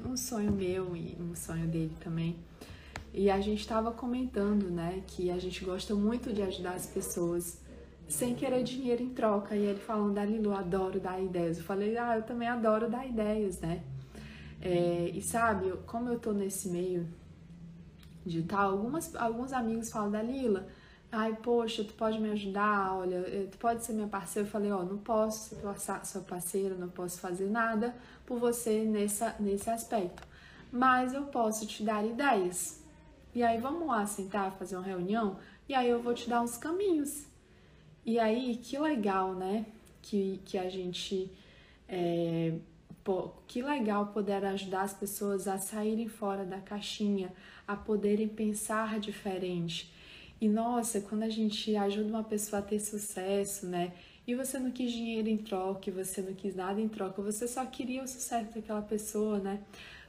um 0.07 0.17
sonho 0.17 0.53
meu 0.53 0.97
e 0.97 1.17
um 1.21 1.35
sonho 1.35 1.67
dele 1.67 1.93
também. 2.01 2.37
E 3.17 3.31
a 3.31 3.41
gente 3.41 3.61
estava 3.61 3.93
comentando, 3.93 4.69
né, 4.69 5.05
que 5.07 5.31
a 5.31 5.39
gente 5.39 5.65
gosta 5.65 5.95
muito 5.95 6.33
de 6.33 6.43
ajudar 6.43 6.73
as 6.73 6.85
pessoas 6.85 7.61
sem 8.09 8.35
querer 8.35 8.65
dinheiro 8.65 9.01
em 9.05 9.11
troca. 9.11 9.55
E 9.55 9.65
ele 9.65 9.79
falando, 9.79 10.15
da 10.15 10.25
Lilu, 10.25 10.53
adoro 10.53 10.99
dar 10.99 11.23
ideias. 11.23 11.59
Eu 11.59 11.65
falei, 11.65 11.97
ah, 11.97 12.17
eu 12.17 12.23
também 12.25 12.49
adoro 12.49 12.91
dar 12.91 13.07
ideias, 13.07 13.61
né? 13.61 13.85
É, 14.61 15.13
e 15.15 15.23
sabe, 15.23 15.73
como 15.87 16.09
eu 16.09 16.19
tô 16.19 16.33
nesse 16.33 16.69
meio 16.69 17.07
digital, 18.27 18.73
algumas, 18.73 19.15
alguns 19.15 19.53
amigos 19.53 19.91
falam, 19.91 20.11
Dalila, 20.11 20.67
ai, 21.13 21.37
poxa, 21.41 21.85
tu 21.85 21.95
pode 21.95 22.19
me 22.19 22.31
ajudar, 22.31 22.97
olha, 22.97 23.17
eh, 23.29 23.47
tu 23.49 23.59
pode 23.59 23.85
ser 23.85 23.93
minha 23.93 24.09
parceira. 24.09 24.49
Eu 24.49 24.51
falei, 24.51 24.73
ó, 24.73 24.81
oh, 24.81 24.85
não 24.85 24.99
posso 24.99 25.55
ser 25.55 25.61
sua 26.05 26.21
parceira, 26.23 26.75
não 26.75 26.89
posso 26.89 27.21
fazer 27.21 27.49
nada 27.49 27.95
por 28.27 28.41
você 28.41 28.83
nessa, 28.85 29.37
nesse 29.39 29.71
aspecto. 29.71 30.27
Mas 30.73 31.15
eu 31.15 31.23
posso 31.27 31.65
te 31.65 31.85
dar 31.85 32.05
ideias. 32.05 32.83
E 33.35 33.43
aí 33.43 33.59
vamos 33.61 33.87
lá 33.89 34.07
sentar, 34.07 34.57
fazer 34.57 34.77
uma 34.77 34.85
reunião, 34.85 35.39
e 35.69 35.75
aí 35.75 35.89
eu 35.89 36.01
vou 36.01 36.15
te 36.15 36.29
dar 36.29 36.41
uns 36.41 36.57
caminhos. 36.57 37.27
E 38.07 38.19
aí, 38.19 38.57
que 38.63 38.79
legal, 38.79 39.35
né? 39.35 39.67
Que, 40.03 40.41
que 40.45 40.59
a 40.59 40.69
gente. 40.69 41.31
É, 41.89 42.53
pô, 43.03 43.31
que 43.49 43.63
legal 43.63 44.09
poder 44.09 44.45
ajudar 44.45 44.83
as 44.83 44.93
pessoas 44.93 45.49
a 45.49 45.59
saírem 45.59 46.07
fora 46.07 46.45
da 46.45 46.61
caixinha, 46.61 47.33
a 47.67 47.75
poderem 47.75 48.29
pensar 48.29 49.01
diferente. 49.01 49.93
E 50.41 50.49
nossa, 50.49 51.01
quando 51.01 51.23
a 51.23 51.31
gente 51.31 51.75
ajuda 51.75 52.09
uma 52.09 52.25
pessoa 52.25 52.61
a 52.61 52.63
ter 52.63 52.79
sucesso, 52.79 53.67
né? 53.67 53.93
E 54.27 54.35
você 54.35 54.59
não 54.59 54.71
quis 54.71 54.91
dinheiro 54.91 55.29
em 55.29 55.37
troca, 55.37 55.91
você 55.91 56.23
não 56.23 56.33
quis 56.33 56.55
nada 56.55 56.81
em 56.81 56.89
troca, 56.89 57.21
você 57.21 57.47
só 57.47 57.65
queria 57.67 58.03
o 58.03 58.09
sucesso 58.09 58.55
daquela 58.55 58.81
pessoa, 58.81 59.39
né? 59.39 59.61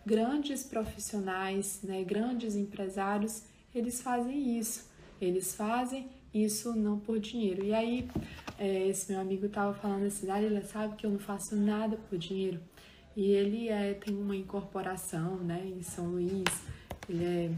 Grandes 0.06 0.64
profissionais, 0.64 1.82
né? 1.84 2.04
Grandes 2.04 2.56
empresários, 2.56 3.44
eles 3.74 4.02
fazem 4.02 4.58
isso. 4.58 4.90
Eles 5.20 5.54
fazem 5.54 6.08
isso 6.34 6.74
não 6.76 7.00
por 7.00 7.20
dinheiro. 7.20 7.66
E 7.66 7.74
aí, 7.74 8.10
é, 8.58 8.88
esse 8.88 9.12
meu 9.12 9.22
amigo 9.22 9.50
tava 9.50 9.74
falando 9.74 10.06
assim, 10.06 10.30
ah, 10.30 10.42
ele 10.42 10.62
sabe 10.64 10.96
que 10.96 11.06
eu 11.06 11.10
não 11.10 11.20
faço 11.20 11.56
nada 11.56 11.98
por 12.10 12.18
dinheiro. 12.18 12.60
E 13.16 13.32
ele 13.32 13.70
é, 13.70 13.94
tem 13.94 14.16
uma 14.16 14.36
incorporação, 14.36 15.38
né, 15.38 15.66
em 15.66 15.82
São 15.82 16.08
Luís. 16.08 16.44
Ele 17.08 17.24
é 17.24 17.52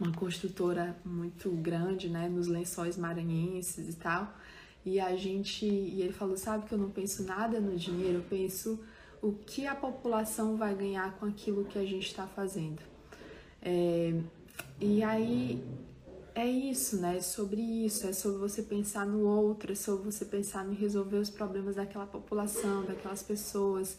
uma 0.00 0.12
construtora 0.12 0.96
muito 1.04 1.50
grande, 1.50 2.08
né, 2.08 2.28
nos 2.28 2.46
lençóis 2.46 2.96
maranhenses 2.96 3.94
e 3.94 3.96
tal. 3.96 4.34
E 4.84 5.00
a 5.00 5.16
gente, 5.16 5.64
e 5.64 6.02
ele 6.02 6.12
falou, 6.12 6.36
sabe 6.36 6.66
que 6.66 6.74
eu 6.74 6.78
não 6.78 6.90
penso 6.90 7.24
nada 7.24 7.58
no 7.58 7.74
dinheiro, 7.76 8.18
eu 8.18 8.24
penso 8.28 8.78
o 9.22 9.32
que 9.32 9.66
a 9.66 9.74
população 9.74 10.56
vai 10.56 10.74
ganhar 10.74 11.16
com 11.18 11.24
aquilo 11.24 11.64
que 11.64 11.78
a 11.78 11.84
gente 11.84 12.06
está 12.06 12.26
fazendo. 12.26 12.82
É, 13.62 14.12
e 14.78 15.02
aí 15.02 15.64
é 16.34 16.46
isso, 16.46 17.00
né? 17.00 17.16
É 17.16 17.20
sobre 17.22 17.62
isso, 17.62 18.06
é 18.06 18.12
sobre 18.12 18.38
você 18.38 18.62
pensar 18.62 19.06
no 19.06 19.26
outro, 19.26 19.72
é 19.72 19.74
sobre 19.74 20.12
você 20.12 20.26
pensar 20.26 20.68
em 20.68 20.74
resolver 20.74 21.16
os 21.16 21.30
problemas 21.30 21.76
daquela 21.76 22.06
população, 22.06 22.84
daquelas 22.84 23.22
pessoas, 23.22 23.96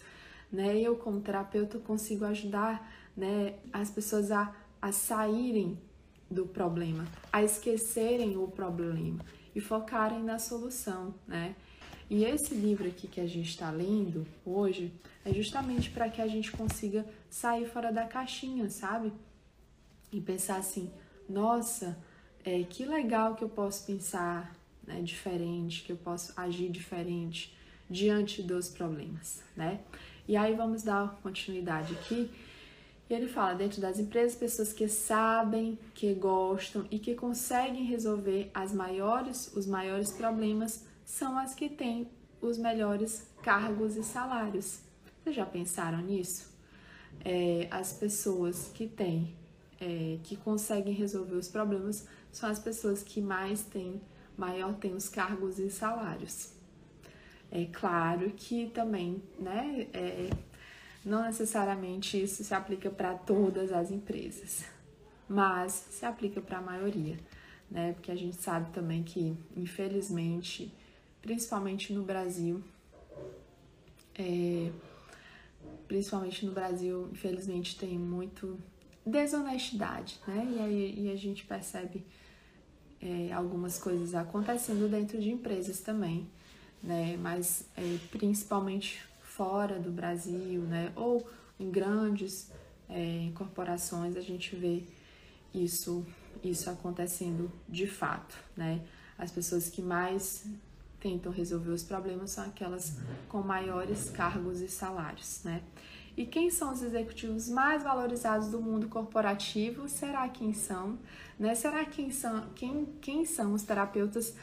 né? 0.51 0.77
Eu, 0.77 0.95
como 0.95 1.19
terapeuta, 1.19 1.79
consigo 1.79 2.25
ajudar 2.25 2.93
né, 3.17 3.55
as 3.73 3.89
pessoas 3.89 4.29
a, 4.29 4.53
a 4.79 4.91
saírem 4.91 5.79
do 6.29 6.45
problema, 6.45 7.07
a 7.33 7.43
esquecerem 7.43 8.37
o 8.37 8.47
problema 8.47 9.19
e 9.55 9.61
focarem 9.61 10.21
na 10.21 10.37
solução, 10.37 11.15
né? 11.25 11.55
E 12.09 12.23
esse 12.23 12.53
livro 12.53 12.87
aqui 12.87 13.07
que 13.07 13.19
a 13.19 13.25
gente 13.25 13.49
está 13.49 13.71
lendo 13.71 14.27
hoje 14.45 14.93
é 15.23 15.33
justamente 15.33 15.89
para 15.89 16.07
que 16.07 16.21
a 16.21 16.27
gente 16.27 16.51
consiga 16.51 17.03
sair 17.29 17.65
fora 17.67 17.91
da 17.91 18.05
caixinha, 18.05 18.69
sabe? 18.69 19.11
E 20.11 20.21
pensar 20.21 20.57
assim: 20.57 20.91
nossa, 21.27 21.97
é, 22.43 22.61
que 22.63 22.85
legal 22.85 23.35
que 23.35 23.43
eu 23.43 23.49
posso 23.49 23.85
pensar 23.87 24.55
né, 24.85 25.01
diferente, 25.01 25.81
que 25.81 25.91
eu 25.91 25.97
posso 25.97 26.31
agir 26.37 26.69
diferente 26.69 27.57
diante 27.89 28.43
dos 28.43 28.69
problemas, 28.69 29.43
né? 29.55 29.79
E 30.27 30.35
aí 30.35 30.55
vamos 30.55 30.83
dar 30.83 31.19
continuidade 31.23 31.93
aqui. 31.93 32.29
E 33.09 33.13
ele 33.13 33.27
fala, 33.27 33.53
dentro 33.53 33.79
das 33.79 33.99
empresas, 33.99 34.35
pessoas 34.35 34.73
que 34.73 34.87
sabem, 34.87 35.77
que 35.93 36.13
gostam 36.13 36.85
e 36.89 36.97
que 36.97 37.13
conseguem 37.13 37.83
resolver 37.85 38.49
as 38.53 38.73
maiores, 38.73 39.53
os 39.55 39.67
maiores 39.67 40.11
problemas 40.11 40.83
são 41.03 41.37
as 41.37 41.53
que 41.53 41.69
têm 41.69 42.09
os 42.41 42.57
melhores 42.57 43.27
cargos 43.43 43.95
e 43.95 44.03
salários. 44.03 44.79
Vocês 45.23 45.35
já 45.35 45.45
pensaram 45.45 45.99
nisso? 46.01 46.51
É, 47.23 47.67
as 47.69 47.93
pessoas 47.93 48.71
que 48.73 48.87
têm, 48.87 49.35
é, 49.79 50.17
que 50.23 50.35
conseguem 50.35 50.93
resolver 50.93 51.35
os 51.35 51.47
problemas 51.47 52.07
são 52.31 52.49
as 52.49 52.59
pessoas 52.59 53.03
que 53.03 53.21
mais 53.21 53.61
têm, 53.63 54.01
maior 54.35 54.73
têm 54.75 54.95
os 54.95 55.09
cargos 55.09 55.59
e 55.59 55.69
salários. 55.69 56.53
É 57.51 57.65
claro 57.65 58.31
que 58.35 58.67
também, 58.69 59.21
né, 59.39 59.87
é, 59.93 60.29
não 61.05 61.23
necessariamente 61.23 62.21
isso 62.21 62.43
se 62.43 62.53
aplica 62.53 62.89
para 62.89 63.13
todas 63.13 63.71
as 63.71 63.91
empresas, 63.91 64.65
mas 65.29 65.71
se 65.91 66.05
aplica 66.05 66.41
para 66.41 66.57
a 66.57 66.61
maioria, 66.61 67.17
né, 67.69 67.93
porque 67.93 68.11
a 68.11 68.15
gente 68.15 68.35
sabe 68.37 68.71
também 68.71 69.03
que, 69.03 69.37
infelizmente, 69.55 70.73
principalmente 71.21 71.93
no 71.93 72.03
Brasil, 72.03 72.63
é, 74.17 74.71
principalmente 75.87 76.45
no 76.45 76.51
Brasil, 76.51 77.07
infelizmente 77.11 77.77
tem 77.77 77.97
muito 77.97 78.57
desonestidade, 79.05 80.19
né? 80.27 80.47
E 80.51 80.59
aí 80.59 81.05
e 81.05 81.11
a 81.11 81.15
gente 81.15 81.45
percebe 81.45 82.03
é, 83.01 83.31
algumas 83.31 83.77
coisas 83.77 84.15
acontecendo 84.15 84.89
dentro 84.89 85.19
de 85.19 85.29
empresas 85.29 85.79
também, 85.81 86.27
né? 86.81 87.17
Mas 87.17 87.67
é, 87.77 87.97
principalmente 88.09 89.03
fora 89.35 89.79
do 89.79 89.91
Brasil, 89.91 90.61
né? 90.61 90.91
Ou 90.95 91.27
em 91.59 91.69
grandes 91.69 92.49
é, 92.89 93.31
corporações 93.35 94.15
a 94.15 94.21
gente 94.21 94.55
vê 94.55 94.83
isso 95.53 96.05
isso 96.43 96.69
acontecendo 96.69 97.51
de 97.67 97.87
fato, 97.87 98.37
né? 98.55 98.81
As 99.17 99.31
pessoas 99.31 99.69
que 99.69 99.81
mais 99.81 100.45
tentam 100.99 101.31
resolver 101.31 101.71
os 101.71 101.83
problemas 101.83 102.31
são 102.31 102.45
aquelas 102.45 102.97
com 103.29 103.41
maiores 103.41 104.09
cargos 104.09 104.61
e 104.61 104.67
salários, 104.67 105.41
né? 105.43 105.61
E 106.17 106.25
quem 106.25 106.49
são 106.49 106.71
os 106.71 106.81
executivos 106.81 107.49
mais 107.49 107.83
valorizados 107.83 108.47
do 108.49 108.61
mundo 108.61 108.87
corporativo? 108.87 109.89
Será 109.89 110.29
quem 110.29 110.53
são? 110.53 110.97
Né? 111.37 111.53
Será 111.55 111.83
quem 111.83 112.09
são, 112.09 112.47
quem, 112.55 112.85
quem 113.01 113.25
são 113.25 113.53
os 113.53 113.63
terapeutas 113.63 114.33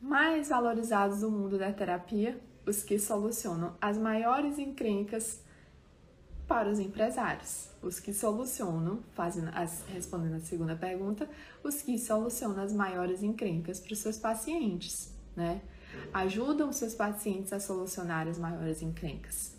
mais 0.00 0.48
valorizados 0.48 1.20
do 1.20 1.30
mundo 1.30 1.58
da 1.58 1.72
terapia? 1.72 2.40
Os 2.64 2.82
que 2.82 2.98
solucionam 2.98 3.74
as 3.80 3.98
maiores 3.98 4.58
encrencas 4.58 5.40
para 6.46 6.68
os 6.68 6.78
empresários. 6.78 7.68
Os 7.82 7.98
que 7.98 8.12
solucionam, 8.12 9.00
fazendo 9.14 9.50
as, 9.54 9.84
respondendo 9.88 10.36
a 10.36 10.40
segunda 10.40 10.76
pergunta, 10.76 11.28
os 11.64 11.82
que 11.82 11.98
solucionam 11.98 12.62
as 12.62 12.72
maiores 12.72 13.22
encrencas 13.22 13.80
para 13.80 13.92
os 13.92 13.98
seus 13.98 14.18
pacientes, 14.18 15.12
né? 15.34 15.60
Ajudam 16.12 16.72
seus 16.72 16.94
pacientes 16.94 17.52
a 17.52 17.58
solucionar 17.58 18.28
as 18.28 18.38
maiores 18.38 18.82
encrencas. 18.82 19.54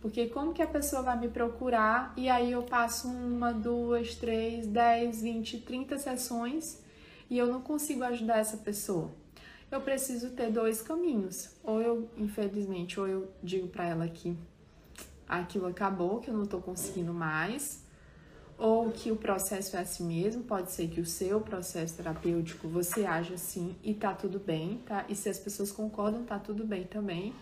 Porque 0.00 0.28
como 0.28 0.52
que 0.52 0.62
a 0.62 0.66
pessoa 0.66 1.02
vai 1.02 1.18
me 1.18 1.28
procurar 1.28 2.12
e 2.16 2.28
aí 2.28 2.52
eu 2.52 2.62
passo 2.62 3.08
uma, 3.08 3.52
duas, 3.52 4.14
três, 4.14 4.66
dez, 4.66 5.22
vinte, 5.22 5.58
trinta 5.58 5.98
sessões 5.98 6.80
e 7.28 7.36
eu 7.36 7.46
não 7.46 7.60
consigo 7.60 8.04
ajudar 8.04 8.38
essa 8.38 8.58
pessoa? 8.58 9.10
Eu 9.70 9.80
preciso 9.80 10.30
ter 10.30 10.50
dois 10.50 10.80
caminhos. 10.80 11.50
Ou 11.62 11.82
eu, 11.82 12.08
infelizmente, 12.16 13.00
ou 13.00 13.06
eu 13.06 13.30
digo 13.42 13.68
para 13.68 13.84
ela 13.84 14.08
que 14.08 14.36
aquilo 15.28 15.66
acabou, 15.66 16.20
que 16.20 16.30
eu 16.30 16.34
não 16.34 16.46
tô 16.46 16.60
conseguindo 16.60 17.12
mais, 17.12 17.84
ou 18.56 18.90
que 18.90 19.10
o 19.10 19.16
processo 19.16 19.76
é 19.76 19.80
assim 19.80 20.04
mesmo, 20.06 20.44
pode 20.44 20.70
ser 20.70 20.88
que 20.88 21.00
o 21.00 21.04
seu 21.04 21.40
processo 21.40 21.96
terapêutico 21.96 22.68
você 22.68 23.04
age 23.04 23.34
assim 23.34 23.76
e 23.82 23.92
tá 23.92 24.14
tudo 24.14 24.38
bem, 24.38 24.78
tá? 24.86 25.04
E 25.08 25.14
se 25.14 25.28
as 25.28 25.38
pessoas 25.38 25.70
concordam, 25.70 26.24
tá 26.24 26.38
tudo 26.38 26.64
bem 26.64 26.84
também. 26.84 27.34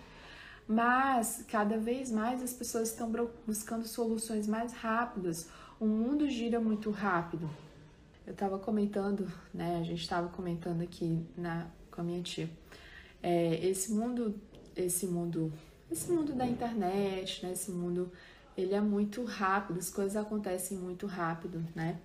Mas 0.67 1.45
cada 1.47 1.77
vez 1.77 2.11
mais 2.11 2.43
as 2.43 2.53
pessoas 2.53 2.89
estão 2.91 3.13
buscando 3.47 3.87
soluções 3.87 4.49
mais 4.49 4.73
rápidas. 4.73 5.49
O 5.79 5.87
mundo 5.87 6.29
gira 6.29 6.59
muito 6.59 6.91
rápido. 6.91 7.49
Eu 8.27 8.33
estava 8.33 8.59
comentando, 8.59 9.31
né? 9.53 9.79
A 9.79 9.83
gente 9.83 10.01
estava 10.01 10.29
comentando 10.29 10.81
aqui 10.81 11.23
na, 11.37 11.67
com 11.95 12.01
a 12.01 12.05
minha 12.05 12.23
tia. 12.23 12.51
É, 13.23 13.67
esse 13.67 13.93
mundo, 13.93 14.35
esse 14.77 15.07
mundo, 15.07 15.53
esse 15.91 16.11
mundo 16.11 16.33
da 16.33 16.47
internet, 16.47 17.45
né? 17.47 17.53
Esse 17.53 17.71
mundo 17.71 18.11
ele 18.57 18.75
é 18.75 18.81
muito 18.81 19.25
rápido, 19.25 19.79
as 19.79 19.91
coisas 19.91 20.17
acontecem 20.17 20.77
muito 20.77 21.07
rápido, 21.07 21.65
né? 21.75 21.99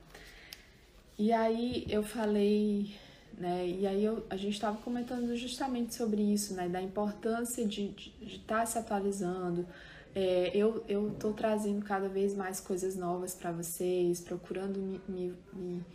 E 1.18 1.34
aí 1.34 1.86
eu 1.90 2.04
falei, 2.04 2.96
né? 3.38 3.68
E 3.68 3.86
aí 3.86 4.06
eu, 4.06 4.26
a 4.30 4.38
gente 4.38 4.54
estava 4.54 4.78
comentando 4.78 5.36
justamente 5.36 5.96
sobre 5.96 6.22
isso, 6.22 6.54
né? 6.54 6.70
Da 6.70 6.82
importância 6.82 7.66
de 7.66 7.94
estar 8.22 8.60
tá 8.60 8.66
se 8.66 8.78
atualizando. 8.78 9.68
É, 10.16 10.52
eu 10.56 10.84
eu 10.88 11.16
trazendo 11.36 11.86
cada 11.86 12.08
vez 12.08 12.36
mais 12.36 12.60
coisas 12.60 12.96
novas 12.96 13.36
para 13.36 13.52
vocês, 13.52 14.22
procurando 14.22 14.80
me, 14.80 15.02
me, 15.08 15.34
me, 15.54 15.86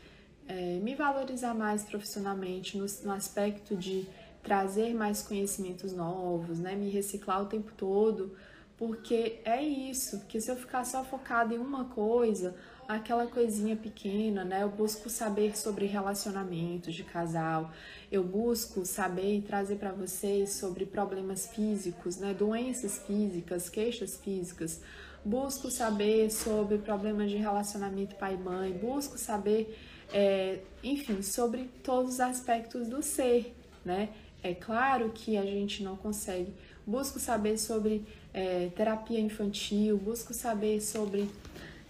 é, 0.48 0.78
me, 0.80 0.94
valorizar 0.94 1.54
mais 1.54 1.82
profissionalmente 1.84 2.76
no, 2.76 2.86
no 3.02 3.12
aspecto 3.12 3.76
de 3.76 4.06
trazer 4.42 4.94
mais 4.94 5.22
conhecimentos 5.22 5.92
novos, 5.92 6.58
né? 6.58 6.74
Me 6.74 6.90
reciclar 6.90 7.42
o 7.42 7.46
tempo 7.46 7.72
todo 7.76 8.36
porque 8.76 9.40
é 9.44 9.62
isso, 9.62 10.24
que 10.26 10.40
se 10.40 10.50
eu 10.50 10.56
ficar 10.56 10.84
só 10.84 11.04
focada 11.04 11.54
em 11.54 11.58
uma 11.58 11.84
coisa, 11.84 12.56
aquela 12.88 13.26
coisinha 13.26 13.76
pequena, 13.76 14.44
né? 14.44 14.62
Eu 14.62 14.68
busco 14.68 15.08
saber 15.08 15.56
sobre 15.56 15.86
relacionamentos 15.86 16.92
de 16.92 17.04
casal, 17.04 17.70
eu 18.10 18.24
busco 18.24 18.84
saber 18.84 19.38
e 19.38 19.42
trazer 19.42 19.76
para 19.76 19.92
vocês 19.92 20.54
sobre 20.54 20.84
problemas 20.84 21.46
físicos, 21.46 22.16
né? 22.16 22.34
Doenças 22.34 22.98
físicas, 22.98 23.68
queixas 23.68 24.16
físicas. 24.16 24.80
Busco 25.24 25.70
saber 25.70 26.30
sobre 26.30 26.76
problemas 26.78 27.30
de 27.30 27.36
relacionamento 27.36 28.16
pai-mãe, 28.16 28.72
busco 28.72 29.16
saber, 29.16 29.78
é, 30.12 30.58
enfim, 30.82 31.22
sobre 31.22 31.70
todos 31.82 32.14
os 32.14 32.20
aspectos 32.20 32.88
do 32.88 33.02
ser, 33.02 33.54
né? 33.84 34.10
É 34.42 34.54
claro 34.54 35.10
que 35.10 35.36
a 35.36 35.44
gente 35.44 35.82
não 35.82 35.96
consegue. 35.96 36.52
Busco 36.86 37.18
saber 37.18 37.56
sobre 37.56 38.04
é, 38.32 38.68
terapia 38.76 39.18
infantil, 39.18 39.96
busco 39.96 40.34
saber 40.34 40.82
sobre, 40.82 41.30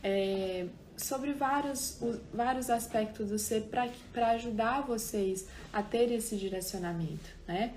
é, 0.03 0.67
sobre 0.97 1.33
vários, 1.33 1.99
vários 2.33 2.71
aspectos 2.71 3.31
do 3.31 3.39
ser 3.39 3.69
para 4.13 4.31
ajudar 4.31 4.83
vocês 4.83 5.49
a 5.73 5.83
ter 5.83 6.13
esse 6.13 6.37
direcionamento, 6.37 7.29
né? 7.47 7.75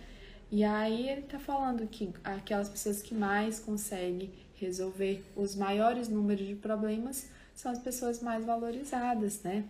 E 0.52 0.63
aí 0.63 1.10
ele 1.10 1.21
está 1.21 1.39
falando 1.39 1.86
que 1.88 2.10
aquelas 2.23 2.69
pessoas 2.69 3.02
que 3.02 3.13
mais 3.13 3.60
conseguem 3.60 4.32
resolver 4.56 5.23
os 5.36 5.56
maiores 5.56 6.08
números 6.08 6.47
de 6.47 6.56
problemas 6.56 7.28
são 7.54 7.71
as 7.71 7.80
pessoas 7.80 8.21
mais 8.21 8.45
valorizadas, 8.45 9.41
né? 9.41 9.65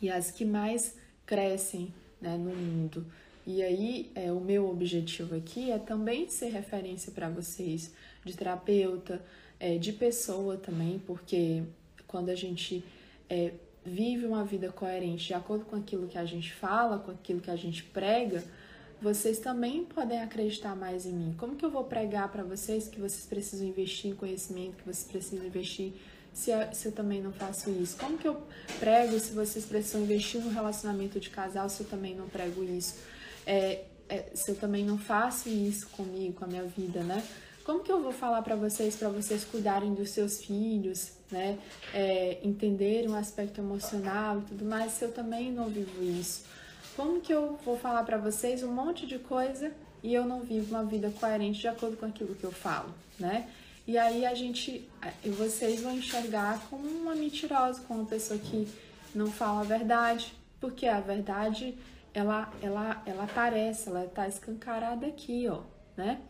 E 0.00 0.10
as 0.10 0.30
que 0.30 0.44
mais 0.44 0.94
crescem 1.24 1.92
né, 2.20 2.36
no 2.36 2.54
mundo. 2.54 3.06
E 3.46 3.62
aí, 3.62 4.10
é, 4.14 4.32
o 4.32 4.40
meu 4.40 4.68
objetivo 4.68 5.36
aqui 5.36 5.70
é 5.70 5.78
também 5.78 6.28
ser 6.28 6.48
referência 6.48 7.12
para 7.12 7.28
vocês, 7.28 7.92
de 8.24 8.36
terapeuta, 8.36 9.22
é, 9.60 9.78
de 9.78 9.92
pessoa 9.92 10.56
também, 10.56 10.98
porque 11.06 11.62
quando 12.06 12.28
a 12.28 12.34
gente 12.34 12.84
é, 13.30 13.52
vive 13.84 14.26
uma 14.26 14.44
vida 14.44 14.70
coerente 14.72 15.28
de 15.28 15.34
acordo 15.34 15.64
com 15.64 15.76
aquilo 15.76 16.08
que 16.08 16.18
a 16.18 16.24
gente 16.24 16.52
fala, 16.52 16.98
com 16.98 17.12
aquilo 17.12 17.40
que 17.40 17.50
a 17.50 17.56
gente 17.56 17.84
prega, 17.84 18.42
vocês 19.00 19.38
também 19.38 19.84
podem 19.84 20.20
acreditar 20.20 20.74
mais 20.74 21.06
em 21.06 21.12
mim. 21.12 21.34
Como 21.38 21.54
que 21.54 21.64
eu 21.64 21.70
vou 21.70 21.84
pregar 21.84 22.30
para 22.32 22.42
vocês 22.42 22.88
que 22.88 22.98
vocês 22.98 23.26
precisam 23.26 23.66
investir 23.66 24.10
em 24.10 24.14
conhecimento, 24.14 24.76
que 24.76 24.84
vocês 24.84 25.04
precisam 25.04 25.46
investir 25.46 25.92
se 26.36 26.50
eu, 26.50 26.58
se 26.72 26.86
eu 26.86 26.92
também 26.92 27.22
não 27.22 27.32
faço 27.32 27.70
isso? 27.70 27.96
Como 27.96 28.18
que 28.18 28.28
eu 28.28 28.40
prego 28.78 29.18
se 29.18 29.32
vocês 29.32 29.64
precisam 29.64 30.02
investir 30.02 30.40
no 30.40 30.50
relacionamento 30.50 31.18
de 31.18 31.30
casal 31.30 31.68
se 31.68 31.82
eu 31.82 31.88
também 31.88 32.14
não 32.14 32.28
prego 32.28 32.62
isso? 32.62 32.94
é, 33.46 33.84
é, 34.08 34.24
se 34.34 34.50
eu 34.50 34.56
também 34.56 34.84
não 34.84 34.98
faço 34.98 35.48
isso 35.48 35.88
comigo, 35.90 36.34
com 36.34 36.44
a 36.44 36.48
minha 36.48 36.64
vida, 36.64 37.02
né? 37.02 37.22
Como 37.64 37.80
que 37.80 37.90
eu 37.90 38.02
vou 38.02 38.12
falar 38.12 38.42
para 38.42 38.54
vocês, 38.54 38.94
para 38.96 39.08
vocês 39.08 39.44
cuidarem 39.44 39.94
dos 39.94 40.10
seus 40.10 40.42
filhos, 40.42 41.12
né? 41.30 41.58
É, 41.94 42.38
entenderem 42.42 43.08
o 43.08 43.14
aspecto 43.14 43.60
emocional 43.60 44.38
e 44.38 44.42
tudo 44.42 44.64
mais, 44.64 44.92
se 44.92 45.04
eu 45.04 45.12
também 45.12 45.50
não 45.52 45.68
vivo 45.68 46.02
isso? 46.02 46.44
Como 46.96 47.20
que 47.20 47.32
eu 47.32 47.58
vou 47.64 47.78
falar 47.78 48.02
para 48.04 48.18
vocês 48.18 48.62
um 48.62 48.72
monte 48.72 49.06
de 49.06 49.18
coisa 49.18 49.72
e 50.02 50.14
eu 50.14 50.24
não 50.24 50.40
vivo 50.40 50.74
uma 50.74 50.84
vida 50.84 51.12
coerente 51.18 51.60
de 51.60 51.68
acordo 51.68 51.96
com 51.96 52.06
aquilo 52.06 52.34
que 52.34 52.44
eu 52.44 52.52
falo, 52.52 52.92
né? 53.18 53.48
E 53.86 53.96
aí 53.96 54.26
a 54.26 54.34
gente, 54.34 54.88
vocês 55.36 55.80
vão 55.80 55.96
enxergar 55.96 56.60
como 56.68 56.88
uma 56.88 57.14
mentirosa, 57.14 57.80
como 57.82 58.00
uma 58.00 58.08
pessoa 58.08 58.38
que 58.38 58.66
não 59.14 59.30
fala 59.30 59.60
a 59.60 59.64
verdade, 59.64 60.34
porque 60.60 60.86
a 60.86 61.00
verdade 61.00 61.76
ela, 62.12 62.52
ela, 62.60 63.02
ela 63.06 63.24
aparece, 63.24 63.88
ela 63.88 64.06
tá 64.06 64.26
escancarada 64.26 65.06
aqui, 65.06 65.46
ó, 65.48 65.62
né? 65.96 66.20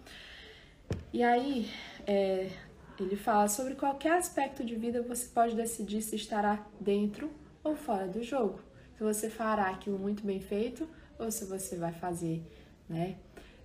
E 1.13 1.23
aí, 1.23 1.71
é, 2.07 2.51
ele 2.99 3.17
fala 3.17 3.49
sobre 3.49 3.75
qualquer 3.75 4.13
aspecto 4.13 4.65
de 4.65 4.75
vida 4.75 5.03
você 5.03 5.27
pode 5.27 5.55
decidir 5.55 6.03
se 6.03 6.17
estará 6.17 6.65
dentro 6.81 7.31
ou 7.65 7.75
fora 7.75 8.07
do 8.07 8.23
jogo. 8.23 8.61
Se 8.97 9.03
você 9.03 9.31
fará 9.31 9.71
aquilo 9.71 9.99
muito 9.99 10.25
bem 10.25 10.41
feito 10.41 10.89
ou 11.19 11.31
se 11.31 11.45
você 11.45 11.77
vai 11.77 11.93
fazer, 11.93 12.43
né? 12.89 13.17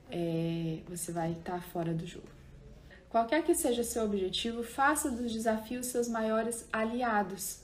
É, 0.09 0.79
você 0.87 1.11
vai 1.11 1.31
estar 1.31 1.55
tá 1.55 1.61
fora 1.61 1.93
do 1.93 2.05
jogo. 2.05 2.40
Qualquer 3.11 3.43
que 3.43 3.53
seja 3.53 3.83
seu 3.83 4.05
objetivo, 4.05 4.63
faça 4.63 5.11
dos 5.11 5.33
desafios 5.33 5.87
seus 5.87 6.07
maiores 6.07 6.65
aliados. 6.71 7.59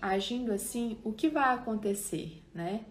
Agindo 0.00 0.52
assim, 0.52 1.00
o 1.02 1.12
que 1.12 1.28
vai 1.28 1.52
acontecer, 1.52 2.40
né? 2.54 2.84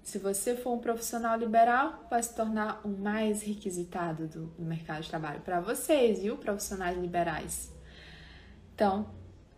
Se 0.00 0.16
você 0.18 0.56
for 0.56 0.74
um 0.74 0.78
profissional 0.78 1.36
liberal, 1.36 2.06
vai 2.08 2.22
se 2.22 2.32
tornar 2.34 2.80
o 2.84 2.88
mais 2.88 3.42
requisitado 3.42 4.28
do, 4.28 4.46
do 4.46 4.64
mercado 4.64 5.02
de 5.02 5.08
trabalho 5.08 5.40
para 5.40 5.60
vocês, 5.60 6.20
viu, 6.20 6.36
profissionais 6.36 6.96
liberais. 6.96 7.72
Então, 8.72 9.10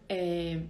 é, 0.09 0.62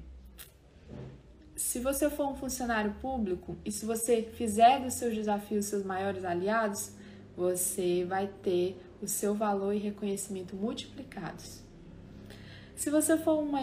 se 1.55 1.79
você 1.79 2.11
for 2.11 2.27
um 2.27 2.35
funcionário 2.35 2.95
público 3.01 3.57
e 3.65 3.71
se 3.71 3.87
você 3.87 4.23
fizer 4.23 4.81
dos 4.81 4.95
seus 4.95 5.15
desafios 5.15 5.67
seus 5.67 5.85
maiores 5.85 6.25
aliados, 6.25 6.93
você 7.37 8.05
vai 8.05 8.29
ter 8.43 8.81
o 9.05 9.09
seu 9.09 9.35
valor 9.35 9.75
e 9.75 9.79
reconhecimento 9.79 10.57
multiplicados. 10.57 11.63
Se 12.77 12.91
você 12.91 13.17
for 13.17 13.39
uma, 13.39 13.61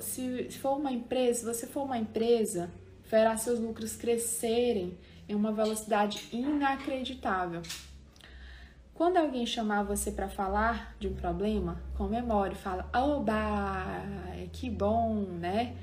se 0.00 0.48
for 0.60 0.78
uma 0.78 0.90
empresa, 0.90 1.52
você 1.52 1.66
for 1.66 1.84
uma 1.84 1.98
empresa, 1.98 2.70
verá 3.08 3.36
seus 3.36 3.58
lucros 3.58 3.94
crescerem 3.94 4.96
em 5.28 5.34
uma 5.34 5.52
velocidade 5.52 6.28
inacreditável. 6.32 7.62
Quando 8.94 9.16
alguém 9.16 9.46
chamar 9.46 9.84
você 9.84 10.10
para 10.10 10.28
falar 10.28 10.96
de 10.98 11.06
um 11.06 11.14
problema, 11.14 11.80
comemore, 11.96 12.54
fala: 12.54 12.88
"Oba, 12.92 14.02
que 14.52 14.68
bom, 14.68 15.14
né? 15.14 15.76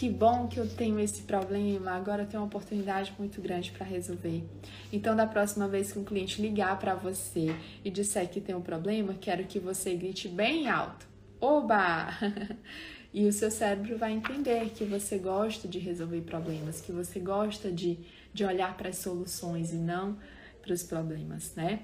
Que 0.00 0.08
bom 0.08 0.48
que 0.48 0.58
eu 0.58 0.66
tenho 0.66 0.98
esse 0.98 1.24
problema, 1.24 1.90
agora 1.90 2.22
eu 2.22 2.26
tenho 2.26 2.42
uma 2.42 2.46
oportunidade 2.46 3.12
muito 3.18 3.38
grande 3.38 3.70
para 3.70 3.84
resolver". 3.84 4.42
Então, 4.90 5.14
da 5.14 5.26
próxima 5.26 5.68
vez 5.68 5.92
que 5.92 5.98
um 5.98 6.04
cliente 6.04 6.40
ligar 6.40 6.78
para 6.78 6.94
você 6.94 7.54
e 7.84 7.90
disser 7.90 8.26
que 8.30 8.40
tem 8.40 8.54
um 8.54 8.62
problema, 8.62 9.12
quero 9.12 9.44
que 9.44 9.58
você 9.58 9.94
grite 9.94 10.26
bem 10.26 10.70
alto: 10.70 11.06
"Oba!" 11.38 12.08
e 13.12 13.26
o 13.26 13.32
seu 13.34 13.50
cérebro 13.50 13.98
vai 13.98 14.12
entender 14.12 14.70
que 14.70 14.86
você 14.86 15.18
gosta 15.18 15.68
de 15.68 15.78
resolver 15.78 16.22
problemas, 16.22 16.80
que 16.80 16.92
você 16.92 17.20
gosta 17.20 17.70
de 17.70 17.98
de 18.32 18.42
olhar 18.42 18.74
para 18.78 18.88
as 18.88 18.96
soluções 18.96 19.70
e 19.70 19.76
não 19.76 20.16
para 20.62 20.72
os 20.72 20.82
problemas, 20.82 21.54
né? 21.54 21.80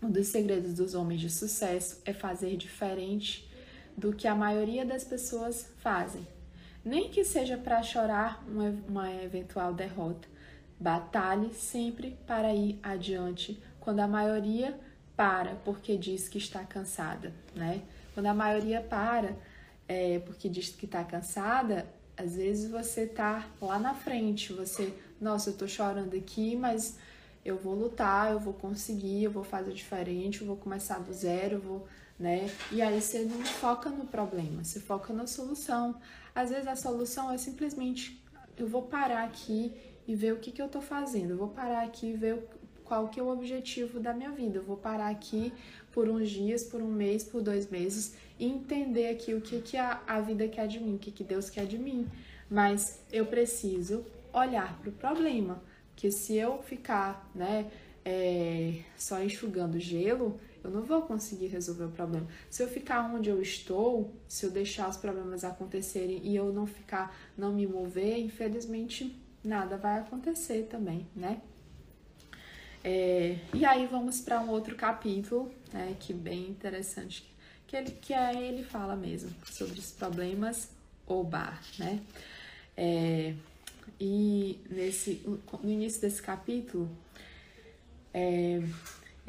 Um 0.00 0.08
dos 0.08 0.28
segredos 0.28 0.74
dos 0.74 0.94
homens 0.94 1.20
de 1.20 1.28
sucesso 1.28 2.00
é 2.04 2.12
fazer 2.12 2.56
diferente 2.56 3.50
do 3.96 4.12
que 4.12 4.28
a 4.28 4.36
maioria 4.36 4.86
das 4.86 5.02
pessoas 5.02 5.68
fazem. 5.78 6.24
Nem 6.84 7.10
que 7.10 7.24
seja 7.24 7.56
para 7.58 7.82
chorar 7.82 8.42
uma, 8.48 8.74
uma 8.88 9.12
eventual 9.22 9.74
derrota. 9.74 10.28
Batalhe 10.78 11.52
sempre 11.52 12.16
para 12.26 12.54
ir 12.54 12.78
adiante 12.82 13.62
quando 13.78 14.00
a 14.00 14.08
maioria 14.08 14.78
para 15.16 15.56
porque 15.56 15.96
diz 15.96 16.28
que 16.28 16.38
está 16.38 16.64
cansada, 16.64 17.34
né? 17.54 17.82
Quando 18.14 18.26
a 18.26 18.34
maioria 18.34 18.80
para 18.80 19.36
é, 19.86 20.18
porque 20.20 20.48
diz 20.48 20.70
que 20.70 20.86
está 20.86 21.04
cansada, 21.04 21.86
às 22.16 22.36
vezes 22.36 22.70
você 22.70 23.02
está 23.02 23.46
lá 23.60 23.78
na 23.78 23.94
frente, 23.94 24.52
você 24.52 24.94
nossa, 25.20 25.50
eu 25.50 25.56
tô 25.56 25.68
chorando 25.68 26.16
aqui, 26.16 26.56
mas 26.56 26.96
eu 27.44 27.58
vou 27.58 27.74
lutar, 27.74 28.32
eu 28.32 28.40
vou 28.40 28.54
conseguir, 28.54 29.24
eu 29.24 29.30
vou 29.30 29.44
fazer 29.44 29.72
diferente, 29.72 30.40
eu 30.40 30.46
vou 30.46 30.56
começar 30.56 30.98
do 30.98 31.12
zero, 31.12 31.56
eu 31.56 31.60
vou 31.60 31.86
né? 32.20 32.50
E 32.70 32.82
aí 32.82 33.00
você 33.00 33.20
não 33.24 33.42
foca 33.44 33.88
no 33.88 34.04
problema, 34.04 34.62
você 34.62 34.78
foca 34.78 35.12
na 35.12 35.26
solução. 35.26 35.96
Às 36.34 36.50
vezes 36.50 36.66
a 36.66 36.76
solução 36.76 37.30
é 37.30 37.38
simplesmente 37.38 38.22
eu 38.56 38.66
vou 38.66 38.82
parar 38.82 39.24
aqui 39.24 39.72
e 40.06 40.14
ver 40.14 40.32
o 40.32 40.38
que, 40.38 40.50
que 40.50 40.60
eu 40.60 40.68
tô 40.68 40.80
fazendo, 40.80 41.30
eu 41.30 41.36
vou 41.36 41.48
parar 41.48 41.82
aqui 41.82 42.08
e 42.08 42.12
ver 42.12 42.44
qual 42.84 43.08
que 43.08 43.20
é 43.20 43.22
o 43.22 43.28
objetivo 43.28 44.00
da 44.00 44.12
minha 44.12 44.30
vida, 44.30 44.58
eu 44.58 44.64
vou 44.64 44.76
parar 44.76 45.10
aqui 45.10 45.52
por 45.92 46.08
uns 46.08 46.28
dias, 46.28 46.64
por 46.64 46.82
um 46.82 46.90
mês, 46.90 47.22
por 47.22 47.40
dois 47.40 47.70
meses 47.70 48.14
e 48.38 48.46
entender 48.46 49.08
aqui 49.08 49.34
o 49.34 49.40
que, 49.40 49.60
que 49.60 49.76
a, 49.76 50.00
a 50.06 50.20
vida 50.20 50.48
quer 50.48 50.66
de 50.66 50.80
mim, 50.80 50.96
o 50.96 50.98
que, 50.98 51.10
que 51.10 51.22
Deus 51.22 51.48
quer 51.48 51.66
de 51.66 51.78
mim. 51.78 52.08
Mas 52.50 53.00
eu 53.12 53.26
preciso 53.26 54.04
olhar 54.32 54.76
para 54.80 54.88
o 54.88 54.92
problema, 54.92 55.62
porque 55.90 56.10
se 56.10 56.36
eu 56.36 56.62
ficar, 56.62 57.30
né, 57.34 57.70
é, 58.04 58.80
só 58.96 59.22
enxugando 59.22 59.78
gelo, 59.78 60.40
eu 60.62 60.70
não 60.70 60.82
vou 60.82 61.02
conseguir 61.02 61.46
resolver 61.46 61.84
o 61.84 61.90
problema. 61.90 62.26
Se 62.48 62.62
eu 62.62 62.68
ficar 62.68 63.02
onde 63.12 63.28
eu 63.28 63.40
estou, 63.40 64.12
se 64.28 64.44
eu 64.44 64.50
deixar 64.50 64.88
os 64.88 64.96
problemas 64.96 65.44
acontecerem 65.44 66.20
e 66.22 66.36
eu 66.36 66.52
não 66.52 66.66
ficar, 66.66 67.16
não 67.36 67.52
me 67.52 67.66
mover, 67.66 68.18
infelizmente 68.18 69.16
nada 69.42 69.76
vai 69.76 69.98
acontecer 69.98 70.66
também, 70.70 71.06
né? 71.16 71.40
É, 72.82 73.38
e 73.52 73.64
aí 73.64 73.86
vamos 73.86 74.20
para 74.20 74.40
um 74.40 74.48
outro 74.48 74.74
capítulo, 74.74 75.52
né, 75.72 75.94
que 76.00 76.14
bem 76.14 76.48
interessante, 76.48 77.30
que 77.66 77.76
ele 77.76 77.90
que 77.90 78.14
é 78.14 78.34
ele 78.34 78.64
fala 78.64 78.96
mesmo 78.96 79.30
sobre 79.44 79.78
os 79.78 79.92
problemas 79.92 80.70
ou 81.06 81.22
bar, 81.22 81.62
né? 81.78 82.00
É, 82.76 83.34
e 84.00 84.58
nesse 84.70 85.22
no 85.62 85.70
início 85.70 86.00
desse 86.00 86.22
capítulo 86.22 86.90
é, 88.14 88.62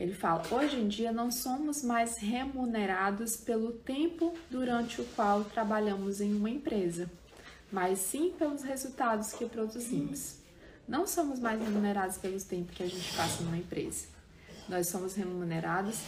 ele 0.01 0.13
fala: 0.15 0.41
hoje 0.51 0.77
em 0.77 0.87
dia 0.87 1.11
não 1.11 1.29
somos 1.29 1.83
mais 1.83 2.17
remunerados 2.17 3.37
pelo 3.37 3.71
tempo 3.71 4.33
durante 4.49 4.99
o 4.99 5.05
qual 5.15 5.43
trabalhamos 5.43 6.19
em 6.19 6.33
uma 6.33 6.49
empresa, 6.49 7.07
mas 7.71 7.99
sim 7.99 8.31
pelos 8.31 8.63
resultados 8.63 9.31
que 9.33 9.45
produzimos. 9.45 10.37
Não 10.87 11.05
somos 11.05 11.39
mais 11.39 11.61
remunerados 11.61 12.17
pelos 12.17 12.43
tempos 12.43 12.75
que 12.75 12.81
a 12.81 12.87
gente 12.87 13.15
passa 13.15 13.43
numa 13.43 13.57
empresa. 13.57 14.07
Nós 14.67 14.87
somos 14.87 15.13
remunerados 15.13 15.99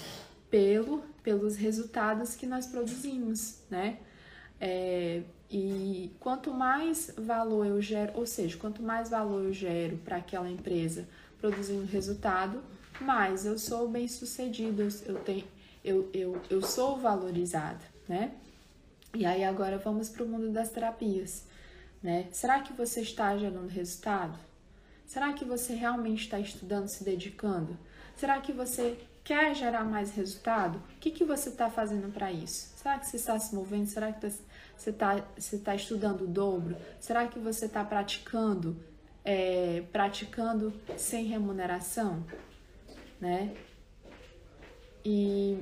pelo, 0.50 1.04
pelos 1.22 1.56
resultados 1.56 2.36
que 2.36 2.48
nós 2.48 2.66
produzimos, 2.66 3.60
né? 3.70 4.00
É, 4.60 5.22
e 5.52 6.12
quanto 6.20 6.52
mais 6.52 7.14
valor 7.16 7.68
eu 7.68 7.80
gero, 7.80 8.14
ou 8.16 8.26
seja, 8.26 8.58
quanto 8.58 8.82
mais 8.82 9.12
valor 9.12 9.44
eu 9.44 9.54
gero 9.54 9.98
para 9.98 10.18
aquela 10.18 10.50
empresa 10.50 11.08
produzindo 11.40 11.86
resultado, 11.86 12.60
mais 13.04 13.46
eu 13.46 13.60
sou 13.60 13.88
bem 13.88 14.08
sucedido, 14.08 14.88
eu, 15.06 15.20
tenho, 15.20 15.46
eu, 15.84 16.10
eu, 16.14 16.42
eu 16.50 16.62
sou 16.62 16.98
valorizada, 16.98 17.82
né? 18.08 18.32
E 19.14 19.26
aí 19.26 19.44
agora 19.44 19.78
vamos 19.78 20.10
para 20.10 20.24
o 20.24 20.28
mundo 20.28 20.50
das 20.52 20.70
terapias, 20.70 21.46
né? 22.02 22.28
Será 22.32 22.62
que 22.62 22.74
você 22.74 23.02
está 23.02 23.38
gerando 23.38 23.68
resultado? 23.68 24.40
Será 25.06 25.34
que 25.34 25.46
você 25.46 25.76
realmente 25.76 26.24
está 26.24 26.40
estudando, 26.40 26.88
se 26.88 27.04
dedicando? 27.04 27.78
Será 28.16 28.40
que 28.42 28.52
você 28.52 28.98
quer 29.24 29.56
gerar 29.56 29.84
mais 29.84 30.12
resultado? 30.12 30.78
O 30.78 31.00
que, 31.00 31.12
que 31.12 31.24
você 31.24 31.50
está 31.50 31.70
fazendo 31.70 32.12
para 32.12 32.32
isso? 32.32 32.72
Será 32.76 32.98
que 32.98 33.06
você 33.06 33.18
está 33.18 33.38
se 33.38 33.54
movendo? 33.54 33.86
Será 33.86 34.12
que 34.12 34.32
você 34.76 34.90
está 34.90 35.24
você 35.38 35.58
tá 35.60 35.76
estudando 35.76 36.22
o 36.22 36.28
dobro? 36.28 36.76
Será 37.00 37.28
que 37.28 37.40
você 37.40 37.66
está 37.66 37.84
praticando, 37.84 38.76
é, 39.24 39.84
praticando 39.92 40.74
sem 40.98 41.26
remuneração? 41.26 42.24
Né? 43.24 43.56
E 45.06 45.58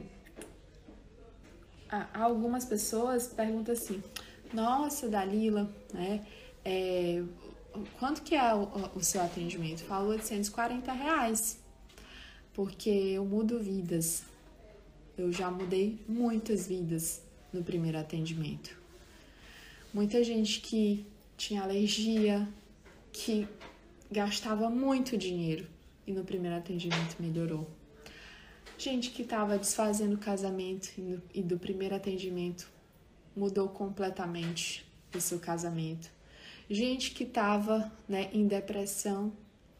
algumas 2.11 2.65
pessoas 2.65 3.27
perguntam 3.27 3.73
assim: 3.73 4.03
Nossa, 4.51 5.07
Dalila, 5.07 5.71
né? 5.93 6.25
É, 6.65 7.23
quanto 7.99 8.23
que 8.23 8.35
é 8.35 8.53
o, 8.55 8.63
o 8.95 9.03
seu 9.03 9.21
atendimento? 9.21 9.83
Falo 9.83 10.09
840 10.09 10.91
reais, 10.91 11.59
porque 12.53 12.89
eu 12.89 13.23
mudo 13.23 13.59
vidas. 13.59 14.23
Eu 15.15 15.31
já 15.31 15.51
mudei 15.51 15.99
muitas 16.07 16.67
vidas 16.67 17.21
no 17.53 17.63
primeiro 17.63 17.99
atendimento. 17.99 18.75
Muita 19.93 20.23
gente 20.23 20.61
que 20.61 21.05
tinha 21.37 21.61
alergia, 21.61 22.47
que 23.11 23.47
gastava 24.09 24.67
muito 24.67 25.15
dinheiro 25.15 25.67
e 26.05 26.11
no 26.11 26.23
primeiro 26.23 26.57
atendimento 26.57 27.15
melhorou. 27.19 27.69
Gente 28.77 29.11
que 29.11 29.21
estava 29.21 29.57
desfazendo 29.57 30.15
o 30.15 30.17
casamento 30.17 30.89
e 31.33 31.41
do 31.41 31.59
primeiro 31.59 31.95
atendimento 31.95 32.69
mudou 33.35 33.69
completamente 33.69 34.85
o 35.15 35.21
seu 35.21 35.39
casamento. 35.39 36.09
Gente 36.69 37.11
que 37.11 37.23
estava 37.23 37.91
né, 38.07 38.29
em 38.33 38.47
depressão 38.47 39.33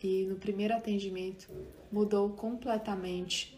e 0.04 0.26
no 0.26 0.36
primeiro 0.36 0.76
atendimento 0.76 1.50
mudou 1.92 2.30
completamente 2.32 3.58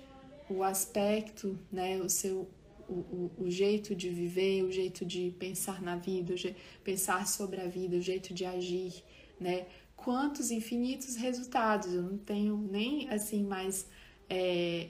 o 0.50 0.64
aspecto, 0.64 1.58
né, 1.72 1.98
o 1.98 2.10
seu 2.10 2.48
o, 2.88 2.94
o, 2.94 3.32
o, 3.46 3.50
jeito 3.50 3.96
de 3.96 4.10
viver, 4.10 4.64
o 4.64 4.72
jeito 4.72 5.06
de 5.06 5.34
pensar 5.40 5.82
na 5.82 5.96
vida, 5.96 6.34
o 6.34 6.84
pensar 6.84 7.26
sobre 7.28 7.62
a 7.62 7.68
vida, 7.68 7.96
o 7.96 8.02
jeito 8.02 8.34
de 8.34 8.46
agir, 8.46 8.94
né? 9.40 9.66
Quantos 10.04 10.52
infinitos 10.52 11.16
resultados. 11.16 11.94
Eu 11.94 12.04
não 12.04 12.18
tenho 12.18 12.58
nem 12.58 13.10
assim 13.10 13.44
mais 13.44 13.88
é, 14.30 14.90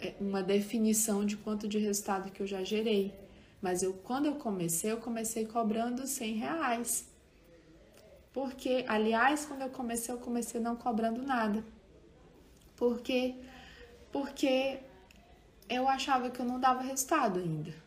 é, 0.00 0.14
uma 0.20 0.42
definição 0.42 1.24
de 1.24 1.36
quanto 1.36 1.68
de 1.68 1.78
resultado 1.78 2.30
que 2.30 2.40
eu 2.40 2.46
já 2.46 2.62
gerei. 2.62 3.12
Mas 3.60 3.82
eu, 3.82 3.92
quando 3.92 4.26
eu 4.26 4.34
comecei, 4.36 4.90
eu 4.90 4.96
comecei 4.96 5.46
cobrando 5.46 6.06
100 6.06 6.34
reais. 6.34 7.06
Porque, 8.32 8.84
aliás, 8.88 9.44
quando 9.44 9.62
eu 9.62 9.68
comecei, 9.68 10.14
eu 10.14 10.18
comecei 10.18 10.60
não 10.60 10.74
cobrando 10.74 11.22
nada. 11.22 11.64
Porque, 12.76 13.34
porque 14.10 14.80
eu 15.68 15.86
achava 15.88 16.30
que 16.30 16.40
eu 16.40 16.46
não 16.46 16.58
dava 16.58 16.82
resultado 16.82 17.38
ainda. 17.38 17.81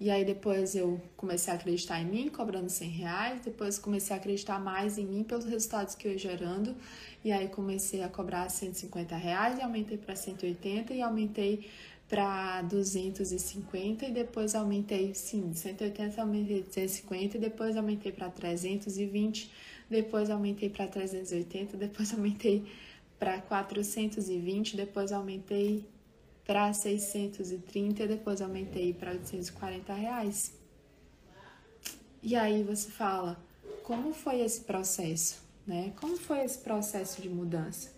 E 0.00 0.10
aí 0.10 0.24
depois 0.24 0.74
eu 0.74 0.98
comecei 1.14 1.52
a 1.52 1.56
acreditar 1.56 2.00
em 2.00 2.06
mim, 2.06 2.28
cobrando 2.30 2.70
100 2.70 2.88
reais. 2.88 3.40
Depois 3.44 3.78
comecei 3.78 4.16
a 4.16 4.18
acreditar 4.18 4.58
mais 4.58 4.96
em 4.96 5.04
mim 5.04 5.22
pelos 5.22 5.44
resultados 5.44 5.94
que 5.94 6.08
eu 6.08 6.12
ia 6.12 6.18
gerando. 6.18 6.74
E 7.22 7.30
aí 7.30 7.48
comecei 7.48 8.02
a 8.02 8.08
cobrar 8.08 8.48
150 8.48 9.14
reais 9.14 9.58
e 9.58 9.62
aumentei 9.62 9.98
para 9.98 10.16
180 10.16 10.94
e 10.94 11.02
aumentei 11.02 11.68
para 12.08 12.62
250 12.62 14.06
e 14.06 14.10
depois 14.10 14.54
aumentei, 14.54 15.14
sim, 15.14 15.50
de 15.50 15.58
180 15.58 16.20
aumentei 16.20 16.62
250 16.62 17.36
e 17.36 17.40
depois 17.40 17.76
aumentei 17.76 18.10
para 18.10 18.28
320, 18.30 19.48
depois 19.88 20.28
aumentei 20.28 20.70
para 20.70 20.88
380, 20.88 21.76
depois 21.76 22.12
aumentei 22.12 22.64
para 23.16 23.40
420, 23.42 24.76
depois 24.76 25.12
aumentei 25.12 25.84
para 26.50 26.72
630 26.72 28.02
e 28.02 28.08
depois 28.08 28.42
aumentei 28.42 28.92
para 28.92 29.12
840 29.12 29.94
reais. 29.94 30.52
E 32.20 32.34
aí 32.34 32.64
você 32.64 32.90
fala, 32.90 33.38
como 33.84 34.12
foi 34.12 34.40
esse 34.40 34.62
processo, 34.62 35.40
né? 35.64 35.92
Como 36.00 36.16
foi 36.16 36.40
esse 36.40 36.58
processo 36.58 37.22
de 37.22 37.28
mudança? 37.28 37.92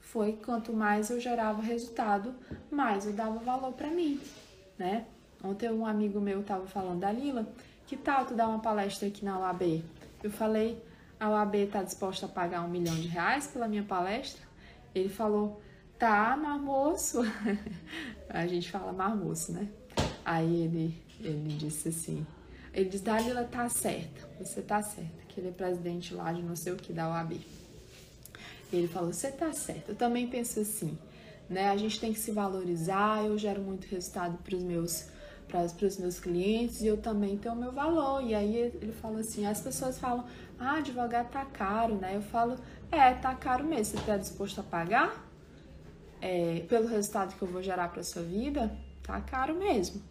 Foi 0.00 0.34
quanto 0.34 0.72
mais 0.72 1.10
eu 1.10 1.18
gerava 1.18 1.60
resultado, 1.60 2.32
mais 2.70 3.04
eu 3.04 3.12
dava 3.12 3.40
valor 3.40 3.72
para 3.72 3.90
mim, 3.90 4.20
né? 4.78 5.04
Ontem 5.42 5.68
um 5.68 5.84
amigo 5.84 6.20
meu 6.20 6.42
estava 6.42 6.68
falando 6.68 7.00
da 7.00 7.10
Lila, 7.10 7.48
que 7.84 7.96
tal 7.96 8.24
tu 8.26 8.32
dar 8.32 8.46
uma 8.46 8.60
palestra 8.60 9.08
aqui 9.08 9.24
na 9.24 9.40
UAB? 9.40 9.84
Eu 10.22 10.30
falei, 10.30 10.80
a 11.18 11.28
UAB 11.30 11.56
está 11.56 11.82
disposta 11.82 12.26
a 12.26 12.28
pagar 12.28 12.62
um 12.62 12.68
milhão 12.68 12.94
de 12.94 13.08
reais 13.08 13.48
pela 13.48 13.66
minha 13.66 13.82
palestra? 13.82 14.46
Ele 14.94 15.08
falou, 15.08 15.60
tá, 15.98 16.36
marmoço. 16.36 17.20
a 18.28 18.46
gente 18.46 18.70
fala 18.70 18.92
marmoço, 18.92 19.52
né? 19.52 19.68
Aí 20.24 20.62
ele, 20.62 20.94
ele 21.20 21.56
disse 21.56 21.88
assim, 21.88 22.26
ele 22.72 22.88
disse, 22.88 23.02
Dalila 23.02 23.44
tá 23.44 23.68
certa, 23.68 24.28
você 24.38 24.60
tá 24.60 24.82
certa, 24.82 25.24
que 25.28 25.40
ele 25.40 25.48
é 25.48 25.52
presidente 25.52 26.14
lá 26.14 26.32
de 26.32 26.42
não 26.42 26.54
sei 26.54 26.72
o 26.72 26.76
que 26.76 26.92
da 26.92 27.08
OAB. 27.08 27.40
Ele 28.72 28.86
falou, 28.86 29.12
você 29.12 29.32
tá 29.32 29.52
certa. 29.52 29.92
Eu 29.92 29.96
também 29.96 30.28
penso 30.28 30.60
assim, 30.60 30.96
né? 31.48 31.70
A 31.70 31.76
gente 31.76 31.98
tem 31.98 32.12
que 32.12 32.18
se 32.18 32.30
valorizar, 32.30 33.24
eu 33.24 33.38
gero 33.38 33.62
muito 33.62 33.86
resultado 33.86 34.38
para 34.38 34.54
os 34.56 34.62
meus 34.62 35.06
para 35.48 35.64
os 35.64 35.96
meus 35.96 36.20
clientes 36.20 36.82
e 36.82 36.86
eu 36.86 36.98
também 36.98 37.38
tenho 37.38 37.54
o 37.54 37.58
meu 37.58 37.72
valor. 37.72 38.22
E 38.22 38.34
aí 38.34 38.54
ele 38.54 38.92
falou 38.92 39.18
assim: 39.18 39.46
as 39.46 39.62
pessoas 39.62 39.98
falam, 39.98 40.26
ah, 40.58 40.74
advogado 40.74 41.30
tá 41.30 41.42
caro, 41.46 41.94
né? 41.94 42.14
Eu 42.14 42.20
falo, 42.20 42.56
é, 42.92 43.14
tá 43.14 43.34
caro 43.34 43.64
mesmo. 43.64 43.98
Você 43.98 44.04
tá 44.04 44.18
disposto 44.18 44.60
a 44.60 44.62
pagar? 44.62 45.27
É, 46.20 46.64
pelo 46.68 46.86
resultado 46.86 47.36
que 47.36 47.42
eu 47.42 47.48
vou 47.48 47.62
gerar 47.62 47.88
para 47.88 48.02
sua 48.02 48.22
vida, 48.22 48.76
tá 49.02 49.20
caro 49.20 49.54
mesmo. 49.54 50.02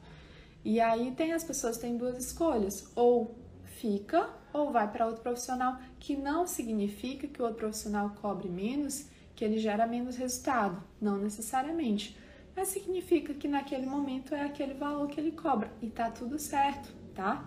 E 0.64 0.80
aí 0.80 1.12
tem 1.12 1.34
as 1.34 1.44
pessoas 1.44 1.78
têm 1.78 1.98
duas 1.98 2.18
escolhas, 2.18 2.92
ou 2.96 3.36
fica 3.64 4.30
ou 4.54 4.72
vai 4.72 4.92
para 4.92 5.06
outro 5.06 5.22
profissional, 5.22 5.78
que 6.00 6.16
não 6.16 6.48
significa 6.48 7.28
que 7.28 7.42
o 7.42 7.46
outro 7.46 7.60
profissional 7.60 8.10
cobre 8.22 8.50
menos, 8.50 9.06
que 9.36 9.46
ele 9.46 9.60
gera 9.60 9.86
menos 9.86 10.16
resultado, 10.16 10.82
não 11.00 11.18
necessariamente. 11.18 12.18
mas 12.56 12.70
significa 12.70 13.36
que 13.36 13.48
naquele 13.48 13.86
momento 13.86 14.34
é 14.34 14.42
aquele 14.42 14.74
valor 14.74 15.08
que 15.08 15.20
ele 15.20 15.32
cobra 15.32 15.72
e 15.80 15.88
tá 15.92 16.10
tudo 16.10 16.40
certo, 16.40 16.92
tá? 17.14 17.46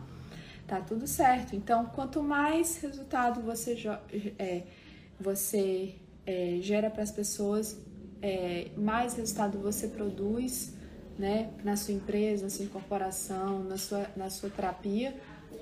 Tá 0.69 0.81
tudo 0.81 1.05
certo. 1.09 1.57
Então, 1.57 1.87
quanto 1.87 2.23
mais 2.23 2.77
resultado 2.77 3.41
você, 3.41 3.77
é, 4.39 4.63
você 5.19 5.97
é, 6.25 6.59
gera 6.63 6.89
para 6.89 7.03
as 7.03 7.11
pessoas, 7.11 7.77
é, 8.23 8.71
mais 8.77 9.15
resultado 9.15 9.59
você 9.59 9.89
produz, 9.89 10.75
né, 11.19 11.51
na 11.63 11.77
sua 11.77 11.95
empresa, 11.95 12.45
na 12.45 12.51
sua 12.51 12.67
corporação, 12.67 13.63
na 13.65 13.77
sua, 13.77 14.07
na 14.17 14.31
sua 14.31 14.49
terapia, 14.49 15.15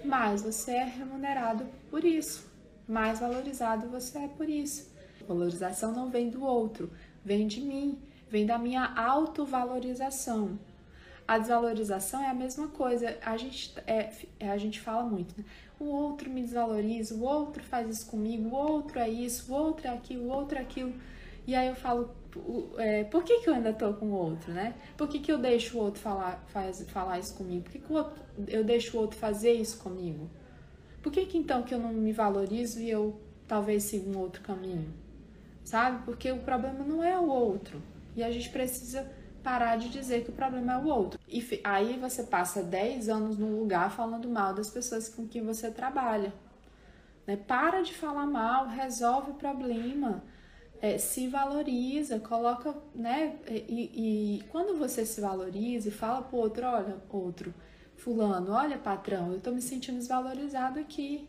mais 0.04 0.42
você 0.42 0.72
é 0.72 0.84
remunerado 0.84 1.66
por 1.90 2.04
isso, 2.04 2.48
mais 2.86 3.18
valorizado 3.20 3.88
você 3.88 4.18
é 4.18 4.28
por 4.28 4.48
isso. 4.48 4.88
Valorização 5.26 5.92
não 5.92 6.08
vem 6.10 6.30
do 6.30 6.44
outro, 6.44 6.90
vem 7.24 7.46
de 7.46 7.60
mim, 7.60 7.98
vem 8.30 8.46
da 8.46 8.58
minha 8.58 8.84
autovalorização. 8.94 10.58
A 11.26 11.38
desvalorização 11.38 12.22
é 12.22 12.30
a 12.30 12.34
mesma 12.34 12.68
coisa. 12.68 13.18
A 13.22 13.36
gente, 13.36 13.74
é, 13.86 14.10
a 14.40 14.56
gente 14.56 14.80
fala 14.80 15.02
muito, 15.02 15.34
né? 15.36 15.44
O 15.78 15.84
outro 15.84 16.30
me 16.30 16.40
desvaloriza, 16.40 17.14
o 17.14 17.22
outro 17.22 17.62
faz 17.62 17.88
isso 17.88 18.06
comigo, 18.06 18.48
o 18.48 18.54
outro 18.54 18.98
é 18.98 19.08
isso, 19.10 19.52
o 19.52 19.54
outro 19.54 19.86
é 19.86 19.90
aquilo, 19.90 20.24
o 20.24 20.28
outro 20.28 20.56
é 20.56 20.62
aquilo. 20.62 20.94
E 21.46 21.54
aí 21.54 21.68
eu 21.68 21.76
falo, 21.76 22.10
é, 22.78 23.04
por 23.04 23.22
que, 23.24 23.40
que 23.40 23.48
eu 23.48 23.54
ainda 23.54 23.72
tô 23.72 23.92
com 23.94 24.06
o 24.06 24.12
outro, 24.12 24.52
né? 24.52 24.74
Por 24.96 25.08
que, 25.08 25.18
que 25.18 25.30
eu 25.30 25.38
deixo 25.38 25.78
o 25.78 25.80
outro 25.80 26.00
falar, 26.00 26.44
faz, 26.48 26.82
falar 26.90 27.18
isso 27.18 27.34
comigo? 27.34 27.64
Por 27.64 27.72
que, 27.72 27.78
que 27.78 27.92
outro, 27.92 28.12
eu 28.46 28.64
deixo 28.64 28.96
o 28.96 29.00
outro 29.00 29.18
fazer 29.18 29.52
isso 29.52 29.78
comigo? 29.78 30.28
Por 31.02 31.12
que, 31.12 31.26
que 31.26 31.38
então 31.38 31.62
que 31.62 31.74
eu 31.74 31.78
não 31.78 31.92
me 31.92 32.12
valorizo 32.12 32.80
e 32.80 32.90
eu 32.90 33.20
talvez 33.46 33.84
siga 33.84 34.10
um 34.10 34.18
outro 34.18 34.42
caminho? 34.42 34.92
Sabe? 35.64 36.04
Porque 36.04 36.30
o 36.32 36.38
problema 36.38 36.84
não 36.84 37.02
é 37.02 37.18
o 37.18 37.28
outro. 37.28 37.80
E 38.16 38.22
a 38.22 38.30
gente 38.30 38.50
precisa 38.50 39.10
parar 39.42 39.76
de 39.76 39.88
dizer 39.88 40.24
que 40.24 40.30
o 40.30 40.32
problema 40.32 40.72
é 40.74 40.76
o 40.76 40.86
outro. 40.86 41.18
E 41.28 41.42
aí 41.64 41.98
você 41.98 42.24
passa 42.24 42.62
10 42.62 43.08
anos 43.08 43.38
num 43.38 43.58
lugar 43.58 43.90
falando 43.90 44.28
mal 44.28 44.52
das 44.52 44.70
pessoas 44.70 45.08
com 45.08 45.26
quem 45.26 45.44
você 45.44 45.70
trabalha. 45.70 46.32
Né? 47.26 47.36
Para 47.36 47.82
de 47.82 47.94
falar 47.94 48.26
mal, 48.26 48.66
resolve 48.66 49.30
o 49.30 49.34
problema 49.34 50.22
é, 50.80 50.96
se 50.98 51.28
valoriza, 51.28 52.20
coloca, 52.20 52.74
né? 52.94 53.36
E, 53.48 54.38
e, 54.38 54.44
quando 54.50 54.76
você 54.78 55.04
se 55.04 55.20
valoriza 55.20 55.88
e 55.88 55.92
fala 55.92 56.22
pro 56.22 56.38
outro, 56.38 56.66
olha, 56.66 56.96
outro, 57.10 57.52
fulano, 57.96 58.52
olha, 58.52 58.78
patrão, 58.78 59.32
eu 59.32 59.40
tô 59.40 59.50
me 59.50 59.60
sentindo 59.60 59.98
desvalorizado 59.98 60.78
aqui, 60.78 61.28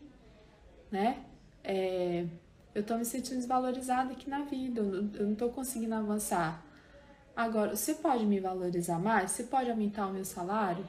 né? 0.90 1.24
É, 1.64 2.26
eu 2.74 2.84
tô 2.84 2.96
me 2.96 3.04
sentindo 3.04 3.36
desvalorizado 3.36 4.12
aqui 4.12 4.30
na 4.30 4.42
vida, 4.42 4.80
eu, 4.80 5.26
não 5.26 5.34
tô 5.34 5.48
conseguindo 5.48 5.94
avançar. 5.94 6.64
Agora, 7.34 7.74
você 7.74 7.94
pode 7.94 8.24
me 8.26 8.38
valorizar 8.38 8.98
mais? 8.98 9.32
Você 9.32 9.44
pode 9.44 9.70
aumentar 9.70 10.06
o 10.06 10.12
meu 10.12 10.24
salário? 10.24 10.84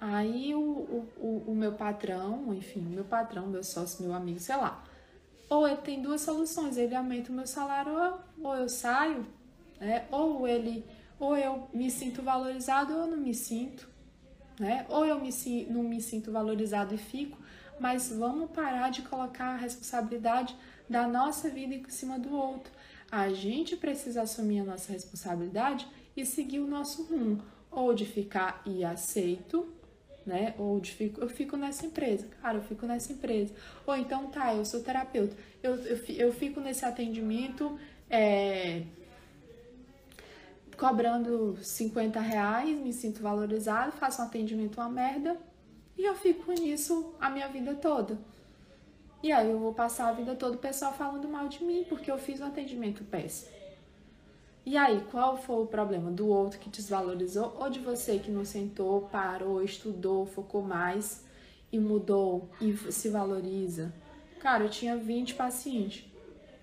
Aí 0.00 0.52
o, 0.54 0.60
o, 0.60 1.44
o 1.46 1.54
meu 1.54 1.72
patrão, 1.72 2.52
enfim, 2.54 2.80
o 2.80 2.90
meu 2.90 3.04
patrão, 3.04 3.46
meu 3.46 3.62
sócio, 3.62 4.04
meu 4.04 4.14
amigo, 4.14 4.40
sei 4.40 4.56
lá, 4.56 4.82
ou 5.52 5.68
ele 5.68 5.76
tem 5.76 6.00
duas 6.00 6.22
soluções, 6.22 6.78
ele 6.78 6.94
aumenta 6.94 7.30
o 7.30 7.34
meu 7.34 7.46
salário 7.46 7.92
ou 8.42 8.56
eu 8.56 8.70
saio, 8.70 9.26
né? 9.78 10.06
Ou 10.10 10.48
ele, 10.48 10.82
ou 11.20 11.36
eu 11.36 11.68
me 11.74 11.90
sinto 11.90 12.22
valorizado 12.22 12.94
ou 12.94 13.00
eu 13.00 13.06
não 13.06 13.18
me 13.18 13.34
sinto, 13.34 13.86
né? 14.58 14.86
Ou 14.88 15.04
eu 15.04 15.20
me, 15.20 15.30
não 15.68 15.82
me 15.82 16.00
sinto 16.00 16.32
valorizado 16.32 16.94
e 16.94 16.98
fico, 16.98 17.36
mas 17.78 18.08
vamos 18.08 18.50
parar 18.50 18.90
de 18.90 19.02
colocar 19.02 19.48
a 19.48 19.56
responsabilidade 19.56 20.56
da 20.88 21.06
nossa 21.06 21.50
vida 21.50 21.74
em 21.74 21.86
cima 21.90 22.18
do 22.18 22.34
outro. 22.34 22.72
A 23.10 23.28
gente 23.28 23.76
precisa 23.76 24.22
assumir 24.22 24.60
a 24.60 24.64
nossa 24.64 24.90
responsabilidade 24.90 25.86
e 26.16 26.24
seguir 26.24 26.60
o 26.60 26.66
nosso 26.66 27.02
rumo, 27.02 27.42
ou 27.70 27.92
de 27.92 28.06
ficar 28.06 28.62
e 28.64 28.82
aceito, 28.82 29.70
né? 30.26 30.54
Ou 30.58 30.80
de 30.80 30.92
fico, 30.92 31.20
eu 31.20 31.28
fico 31.28 31.56
nessa 31.56 31.86
empresa, 31.86 32.26
cara, 32.40 32.58
eu 32.58 32.62
fico 32.62 32.86
nessa 32.86 33.12
empresa. 33.12 33.54
Ou 33.86 33.96
então, 33.96 34.26
tá, 34.28 34.54
eu 34.54 34.64
sou 34.64 34.80
terapeuta, 34.80 35.36
eu, 35.62 35.74
eu, 35.76 35.98
eu 36.08 36.32
fico 36.32 36.60
nesse 36.60 36.84
atendimento 36.84 37.78
é, 38.10 38.82
cobrando 40.76 41.56
50 41.62 42.20
reais, 42.20 42.76
me 42.76 42.92
sinto 42.92 43.22
valorizado, 43.22 43.92
faço 43.92 44.20
um 44.20 44.24
atendimento 44.24 44.78
uma 44.78 44.88
merda 44.88 45.36
e 45.96 46.04
eu 46.04 46.14
fico 46.14 46.50
nisso 46.52 47.14
a 47.20 47.30
minha 47.30 47.48
vida 47.48 47.74
toda. 47.74 48.18
E 49.22 49.30
aí 49.30 49.48
eu 49.48 49.58
vou 49.58 49.72
passar 49.72 50.08
a 50.08 50.12
vida 50.12 50.34
toda 50.34 50.56
o 50.56 50.60
pessoal 50.60 50.92
falando 50.92 51.28
mal 51.28 51.46
de 51.46 51.62
mim 51.62 51.84
porque 51.88 52.10
eu 52.10 52.18
fiz 52.18 52.40
um 52.40 52.46
atendimento 52.46 53.04
péssimo. 53.04 53.61
E 54.64 54.76
aí, 54.76 55.04
qual 55.10 55.36
foi 55.36 55.62
o 55.62 55.66
problema? 55.66 56.10
Do 56.10 56.28
outro 56.28 56.58
que 56.58 56.70
desvalorizou 56.70 57.56
ou 57.58 57.68
de 57.68 57.80
você 57.80 58.18
que 58.18 58.30
não 58.30 58.44
sentou, 58.44 59.02
parou, 59.02 59.62
estudou, 59.62 60.24
focou 60.24 60.62
mais 60.62 61.24
e 61.72 61.78
mudou 61.78 62.48
e 62.60 62.72
se 62.92 63.08
valoriza? 63.08 63.92
Cara, 64.38 64.64
eu 64.64 64.70
tinha 64.70 64.96
20 64.96 65.34
pacientes, 65.34 66.04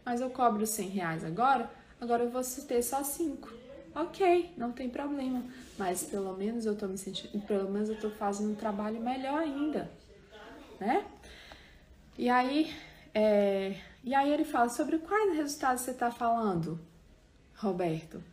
mas 0.05 0.21
eu 0.21 0.29
cobro 0.29 0.65
100 0.65 0.89
reais 0.89 1.23
agora, 1.25 1.69
agora 1.99 2.23
eu 2.23 2.29
vou 2.29 2.41
ter 2.67 2.81
só 2.81 3.03
5. 3.03 3.53
Ok, 3.93 4.53
não 4.55 4.71
tem 4.71 4.89
problema, 4.89 5.43
mas 5.77 6.03
pelo 6.03 6.37
menos 6.37 6.65
eu 6.65 6.75
tô 6.77 6.87
me 6.87 6.97
sentindo, 6.97 7.41
pelo 7.41 7.69
menos 7.69 7.89
eu 7.89 7.95
tô 7.99 8.09
fazendo 8.09 8.51
um 8.51 8.55
trabalho 8.55 9.01
melhor 9.01 9.39
ainda, 9.41 9.91
né? 10.79 11.05
E 12.17 12.29
aí, 12.29 12.71
é, 13.13 13.75
e 14.03 14.13
aí 14.13 14.31
ele 14.31 14.45
fala 14.45 14.69
sobre 14.69 14.99
quais 14.99 15.35
resultados 15.35 15.81
você 15.81 15.91
está 15.91 16.11
falando? 16.11 16.79
Roberto, 17.59 18.23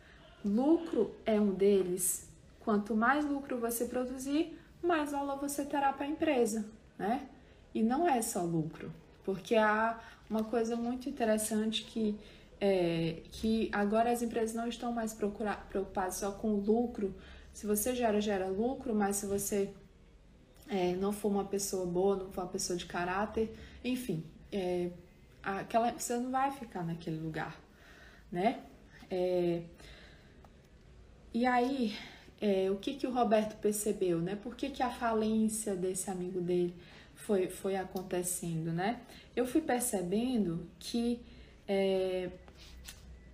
lucro 0.43 1.13
é 1.25 1.39
um 1.39 1.53
deles. 1.53 2.29
Quanto 2.61 2.95
mais 2.95 3.25
lucro 3.25 3.59
você 3.59 3.85
produzir, 3.85 4.57
mais 4.81 5.11
valor 5.11 5.37
você 5.37 5.65
terá 5.65 5.91
para 5.91 6.05
a 6.05 6.09
empresa, 6.09 6.65
né? 6.97 7.27
E 7.75 7.83
não 7.83 8.07
é 8.07 8.21
só 8.21 8.41
lucro, 8.41 8.91
porque 9.25 9.55
há 9.55 9.99
uma 10.29 10.45
coisa 10.45 10.75
muito 10.77 11.09
interessante 11.09 11.83
que 11.83 12.17
é, 12.59 13.21
que 13.31 13.69
agora 13.71 14.11
as 14.11 14.21
empresas 14.21 14.55
não 14.55 14.67
estão 14.67 14.91
mais 14.91 15.13
preocupadas 15.13 16.15
só 16.15 16.31
com 16.31 16.53
o 16.53 16.59
lucro. 16.59 17.13
Se 17.53 17.67
você 17.67 17.93
gera, 17.93 18.19
gera 18.21 18.47
lucro, 18.47 18.95
mas 18.95 19.17
se 19.17 19.25
você 19.25 19.73
é, 20.67 20.95
não 20.95 21.11
for 21.11 21.29
uma 21.29 21.45
pessoa 21.45 21.85
boa, 21.85 22.15
não 22.15 22.31
for 22.31 22.41
uma 22.41 22.49
pessoa 22.49 22.77
de 22.77 22.85
caráter, 22.85 23.53
enfim, 23.83 24.23
é, 24.51 24.89
aquela, 25.43 25.91
você 25.91 26.17
não 26.17 26.31
vai 26.31 26.49
ficar 26.51 26.83
naquele 26.83 27.19
lugar, 27.19 27.59
né? 28.31 28.63
É, 29.09 29.61
e 31.33 31.45
aí, 31.45 31.95
é, 32.41 32.69
o 32.71 32.75
que, 32.77 32.93
que 32.95 33.07
o 33.07 33.11
Roberto 33.11 33.55
percebeu, 33.57 34.19
né? 34.19 34.35
Por 34.35 34.55
que, 34.55 34.69
que 34.69 34.83
a 34.83 34.89
falência 34.89 35.75
desse 35.75 36.09
amigo 36.09 36.41
dele 36.41 36.73
foi, 37.15 37.47
foi 37.47 37.75
acontecendo, 37.75 38.71
né? 38.71 39.01
Eu 39.35 39.45
fui 39.45 39.61
percebendo 39.61 40.67
que, 40.79 41.19
é, 41.67 42.29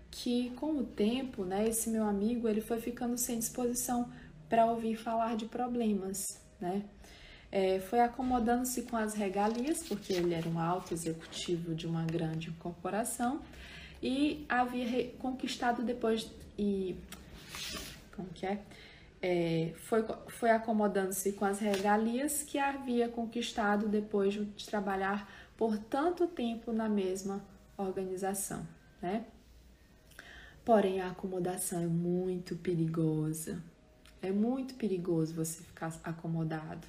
que 0.10 0.52
com 0.52 0.78
o 0.78 0.84
tempo, 0.84 1.44
né, 1.44 1.68
esse 1.68 1.90
meu 1.90 2.04
amigo, 2.04 2.48
ele 2.48 2.62
foi 2.62 2.80
ficando 2.80 3.18
sem 3.18 3.40
disposição 3.40 4.10
para 4.50 4.66
ouvir 4.66 4.96
falar 4.96 5.36
de 5.36 5.46
problemas, 5.46 6.40
né? 6.60 6.84
É, 7.52 7.80
foi 7.82 8.00
acomodando-se 8.00 8.82
com 8.84 8.98
as 8.98 9.14
regalias, 9.14 9.84
porque 9.84 10.12
ele 10.12 10.34
era 10.34 10.50
um 10.50 10.60
alto 10.60 10.92
executivo 10.94 11.76
de 11.76 11.86
uma 11.86 12.04
grande 12.04 12.50
corporação, 12.52 13.42
e 14.04 14.46
havia 14.50 15.08
conquistado 15.14 15.82
depois 15.82 16.30
e 16.60 16.98
como 18.14 18.28
que 18.30 18.46
é? 18.46 18.62
é 19.22 19.74
foi, 19.78 20.04
foi 20.28 20.52
acomodando-se 20.52 21.32
com 21.32 21.46
as 21.46 21.60
regalias 21.60 22.44
que 22.44 22.60
havia 22.60 23.08
conquistado 23.08 23.88
depois 23.88 24.34
de 24.34 24.66
trabalhar 24.66 25.32
por 25.56 25.78
tanto 25.78 26.28
tempo 26.28 26.74
na 26.74 26.90
mesma 26.90 27.42
organização, 27.78 28.68
né? 29.02 29.26
Porém, 30.66 31.02
a 31.02 31.10
acomodação 31.10 31.82
é 31.82 31.88
muito 31.88 32.56
perigosa. 32.56 33.62
É 34.22 34.32
muito 34.32 34.76
perigoso 34.76 35.34
você 35.34 35.62
ficar 35.62 35.94
acomodado. 36.04 36.88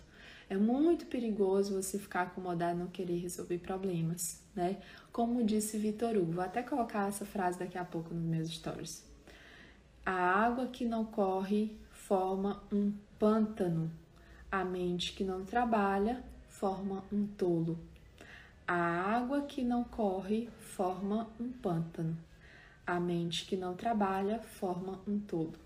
É 0.49 0.57
muito 0.57 1.07
perigoso 1.07 1.81
você 1.81 1.99
ficar 1.99 2.23
acomodado 2.23 2.77
e 2.77 2.81
não 2.81 2.89
querer 2.89 3.19
resolver 3.19 3.59
problemas, 3.59 4.43
né? 4.55 4.79
Como 5.11 5.45
disse 5.45 5.79
Vitor 5.79 6.17
Hugo, 6.17 6.33
vou 6.33 6.45
até 6.45 6.63
colocar 6.63 7.09
essa 7.09 7.25
frase 7.25 7.59
daqui 7.59 7.79
a 7.79 7.85
pouco 7.85 8.13
nos 8.13 8.25
meus 8.25 8.51
stories. 8.51 9.05
A 10.05 10.13
água 10.13 10.67
que 10.67 10.85
não 10.85 11.05
corre 11.05 11.79
forma 11.91 12.63
um 12.71 12.93
pântano. 13.19 13.91
A 14.53 14.65
mente 14.65 15.15
que 15.15 15.25
não 15.25 15.45
trabalha 15.45 16.23
forma 16.49 17.03
um 17.11 17.27
tolo. 17.27 17.79
A 18.69 18.75
água 18.75 19.43
que 19.43 19.65
não 19.65 19.83
corre 19.83 20.49
forma 20.61 21.29
um 21.41 21.51
pântano. 21.51 22.17
A 22.87 23.01
mente 23.01 23.47
que 23.47 23.57
não 23.57 23.75
trabalha 23.75 24.41
forma 24.41 25.01
um 25.09 25.19
tolo. 25.19 25.64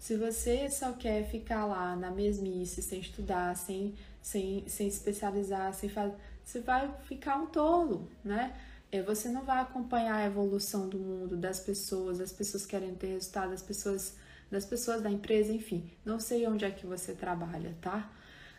Se 0.00 0.16
você 0.16 0.70
só 0.70 0.94
quer 0.94 1.28
ficar 1.28 1.66
lá 1.66 1.94
na 1.94 2.10
mesmice, 2.10 2.80
sem 2.80 3.00
estudar, 3.00 3.54
sem, 3.54 3.94
sem, 4.22 4.66
sem 4.66 4.88
especializar, 4.88 5.74
sem 5.74 5.90
fazer, 5.90 6.14
você 6.42 6.60
vai 6.60 6.90
ficar 7.04 7.36
um 7.36 7.46
tolo, 7.46 8.08
né? 8.24 8.58
É, 8.90 9.02
você 9.02 9.28
não 9.28 9.44
vai 9.44 9.60
acompanhar 9.60 10.16
a 10.16 10.24
evolução 10.24 10.88
do 10.88 10.98
mundo, 10.98 11.36
das 11.36 11.60
pessoas, 11.60 12.18
as 12.18 12.32
pessoas 12.32 12.64
querem 12.64 12.94
ter 12.94 13.08
resultado, 13.08 13.52
as 13.52 13.62
pessoas 13.62 14.16
das 14.50 14.64
pessoas 14.64 15.02
da 15.02 15.10
empresa, 15.10 15.52
enfim. 15.52 15.88
Não 16.02 16.18
sei 16.18 16.46
onde 16.48 16.64
é 16.64 16.70
que 16.70 16.86
você 16.86 17.12
trabalha, 17.12 17.76
tá? 17.82 18.10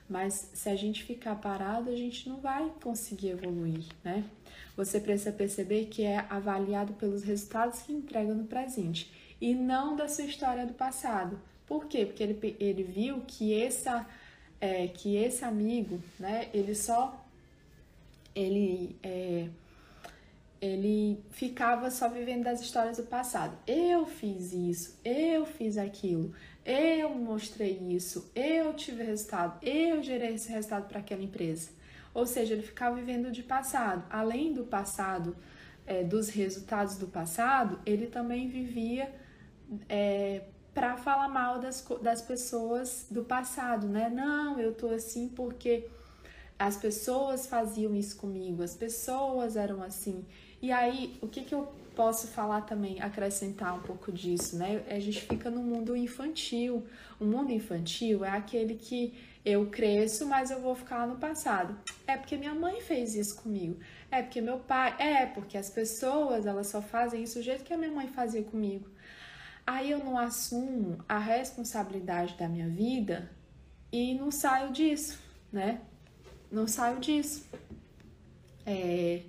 Mas 0.08 0.52
se 0.54 0.70
a 0.70 0.76
gente 0.76 1.04
ficar 1.04 1.36
parado, 1.36 1.90
a 1.90 1.96
gente 1.96 2.30
não 2.30 2.40
vai 2.40 2.72
conseguir 2.82 3.30
evoluir, 3.30 3.84
né? 4.04 4.24
Você 4.78 5.00
precisa 5.00 5.32
perceber 5.32 5.86
que 5.86 6.04
é 6.04 6.20
avaliado 6.30 6.94
pelos 6.94 7.24
resultados 7.24 7.82
que 7.82 7.92
entrega 7.92 8.32
no 8.34 8.46
presente 8.46 9.12
e 9.42 9.56
não 9.56 9.96
da 9.96 10.08
sua 10.08 10.26
história 10.26 10.66
do 10.66 10.74
passado. 10.74 11.42
Por 11.66 11.88
quê? 11.88 12.06
Porque 12.06 12.22
ele, 12.22 12.56
ele 12.60 12.84
viu 12.84 13.22
que, 13.22 13.60
essa, 13.60 14.08
é, 14.60 14.88
que 14.88 15.16
esse 15.16 15.44
amigo, 15.44 16.00
né, 16.20 16.48
ele 16.54 16.76
só 16.76 17.20
ele, 18.36 18.96
é, 19.02 19.48
ele 20.62 21.24
ficava 21.32 21.90
só 21.90 22.08
vivendo 22.08 22.44
das 22.44 22.62
histórias 22.62 22.98
do 22.98 23.04
passado. 23.04 23.58
Eu 23.66 24.06
fiz 24.06 24.54
isso, 24.54 25.00
eu 25.04 25.46
fiz 25.46 25.78
aquilo, 25.78 26.34
eu 26.66 27.10
mostrei 27.10 27.78
isso, 27.90 28.32
eu 28.36 28.74
tive 28.74 29.04
resultado, 29.04 29.58
eu 29.66 30.04
gerei 30.04 30.36
esse 30.36 30.50
resultado 30.50 30.88
para 30.88 31.00
aquela 31.00 31.24
empresa. 31.24 31.70
Ou 32.14 32.26
seja, 32.26 32.54
ele 32.54 32.64
ficava 32.64 32.96
vivendo 32.96 33.32
de 33.32 33.42
passado. 33.42 34.06
Além 34.10 34.54
do 34.54 34.66
passado, 34.66 35.36
é, 35.88 36.04
dos 36.04 36.30
resultados 36.30 36.98
do 36.98 37.08
passado, 37.08 37.80
ele 37.86 38.08
também 38.08 38.50
vivia 38.50 39.12
é, 39.90 40.44
para 40.74 40.98
falar 40.98 41.28
mal 41.28 41.60
das, 41.60 41.86
das 42.02 42.22
pessoas 42.22 43.08
do 43.10 43.24
passado, 43.24 43.88
né? 43.88 44.10
Não, 44.10 44.60
eu 44.60 44.74
tô 44.74 44.90
assim 44.90 45.28
porque 45.28 45.88
as 46.58 46.78
pessoas 46.78 47.48
faziam 47.48 47.96
isso 47.96 48.18
comigo, 48.18 48.62
as 48.64 48.76
pessoas 48.76 49.56
eram 49.56 49.82
assim. 49.82 50.26
E 50.62 50.72
aí, 50.72 51.18
o 51.22 51.28
que, 51.28 51.42
que 51.42 51.56
eu 51.56 51.68
posso 51.96 52.28
falar 52.28 52.62
também, 52.62 53.02
acrescentar 53.02 53.76
um 53.76 53.82
pouco 53.82 54.12
disso, 54.12 54.58
né? 54.58 54.84
A 54.88 55.00
gente 55.00 55.22
fica 55.22 55.50
no 55.50 55.62
mundo 55.62 55.96
infantil. 55.96 56.86
O 57.20 57.26
mundo 57.26 57.52
infantil 57.52 58.24
é 58.24 58.30
aquele 58.30 58.76
que 58.76 59.14
eu 59.44 59.68
cresço, 59.68 60.26
mas 60.28 60.52
eu 60.52 60.62
vou 60.62 60.76
ficar 60.76 61.08
no 61.08 61.16
passado. 61.16 61.76
É 62.08 62.16
porque 62.16 62.38
minha 62.38 62.54
mãe 62.54 62.80
fez 62.80 63.16
isso 63.16 63.36
comigo. 63.42 63.80
É 64.10 64.22
porque 64.22 64.40
meu 64.40 64.60
pai. 64.60 64.96
É 65.00 65.26
porque 65.26 65.58
as 65.58 65.70
pessoas 65.70 66.46
elas 66.46 66.68
só 66.68 66.82
fazem 66.82 67.24
isso 67.24 67.40
do 67.40 67.44
jeito 67.44 67.64
que 67.64 67.74
a 67.74 67.78
minha 67.78 67.92
mãe 67.92 68.08
fazia 68.08 68.44
comigo. 68.44 68.88
Aí 69.66 69.92
eu 69.92 70.00
não 70.00 70.18
assumo 70.18 70.98
a 71.08 71.18
responsabilidade 71.18 72.36
da 72.36 72.48
minha 72.48 72.68
vida 72.68 73.30
e 73.92 74.14
não 74.16 74.32
saio 74.32 74.72
disso, 74.72 75.20
né? 75.52 75.82
Não 76.52 76.68
saio 76.68 77.00
disso. 77.00 77.46
É, 78.66 79.24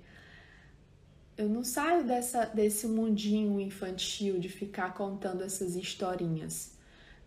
eu 1.37 1.49
não 1.49 1.63
saio 1.63 2.03
dessa, 2.03 2.45
desse 2.45 2.87
mundinho 2.87 3.59
infantil 3.59 4.39
de 4.39 4.49
ficar 4.49 4.93
contando 4.93 5.43
essas 5.43 5.75
historinhas, 5.75 6.77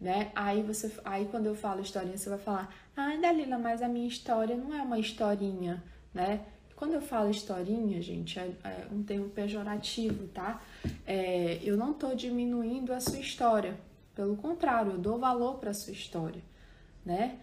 né? 0.01 0.31
Aí 0.35 0.63
você, 0.63 0.93
aí 1.05 1.27
quando 1.27 1.47
eu 1.47 1.55
falo 1.55 1.81
historinha, 1.81 2.17
você 2.17 2.29
vai 2.29 2.39
falar, 2.39 2.75
ah, 2.97 3.17
Dalila, 3.17 3.59
mas 3.59 3.83
a 3.83 3.89
minha 3.89 4.07
história 4.07 4.57
não 4.57 4.75
é 4.75 4.83
uma 4.83 4.99
historinha, 4.99 5.83
né? 6.15 6.41
Quando 6.77 6.93
eu 6.93 7.01
falo 7.01 7.31
historinha, 7.31 8.01
gente, 8.03 8.39
é, 8.39 8.53
é 8.63 8.87
um 8.93 9.03
termo 9.03 9.31
pejorativo, 9.31 10.29
tá? 10.29 10.61
É, 11.07 11.61
eu 11.63 11.77
não 11.77 11.93
estou 11.93 12.15
diminuindo 12.15 12.93
a 12.93 13.01
sua 13.01 13.19
história. 13.19 13.79
Pelo 14.15 14.37
contrário, 14.37 14.93
eu 14.93 14.99
dou 14.99 15.19
valor 15.19 15.59
para 15.59 15.71
a 15.71 15.75
sua 15.75 15.93
história, 15.93 16.43
né? 17.05 17.39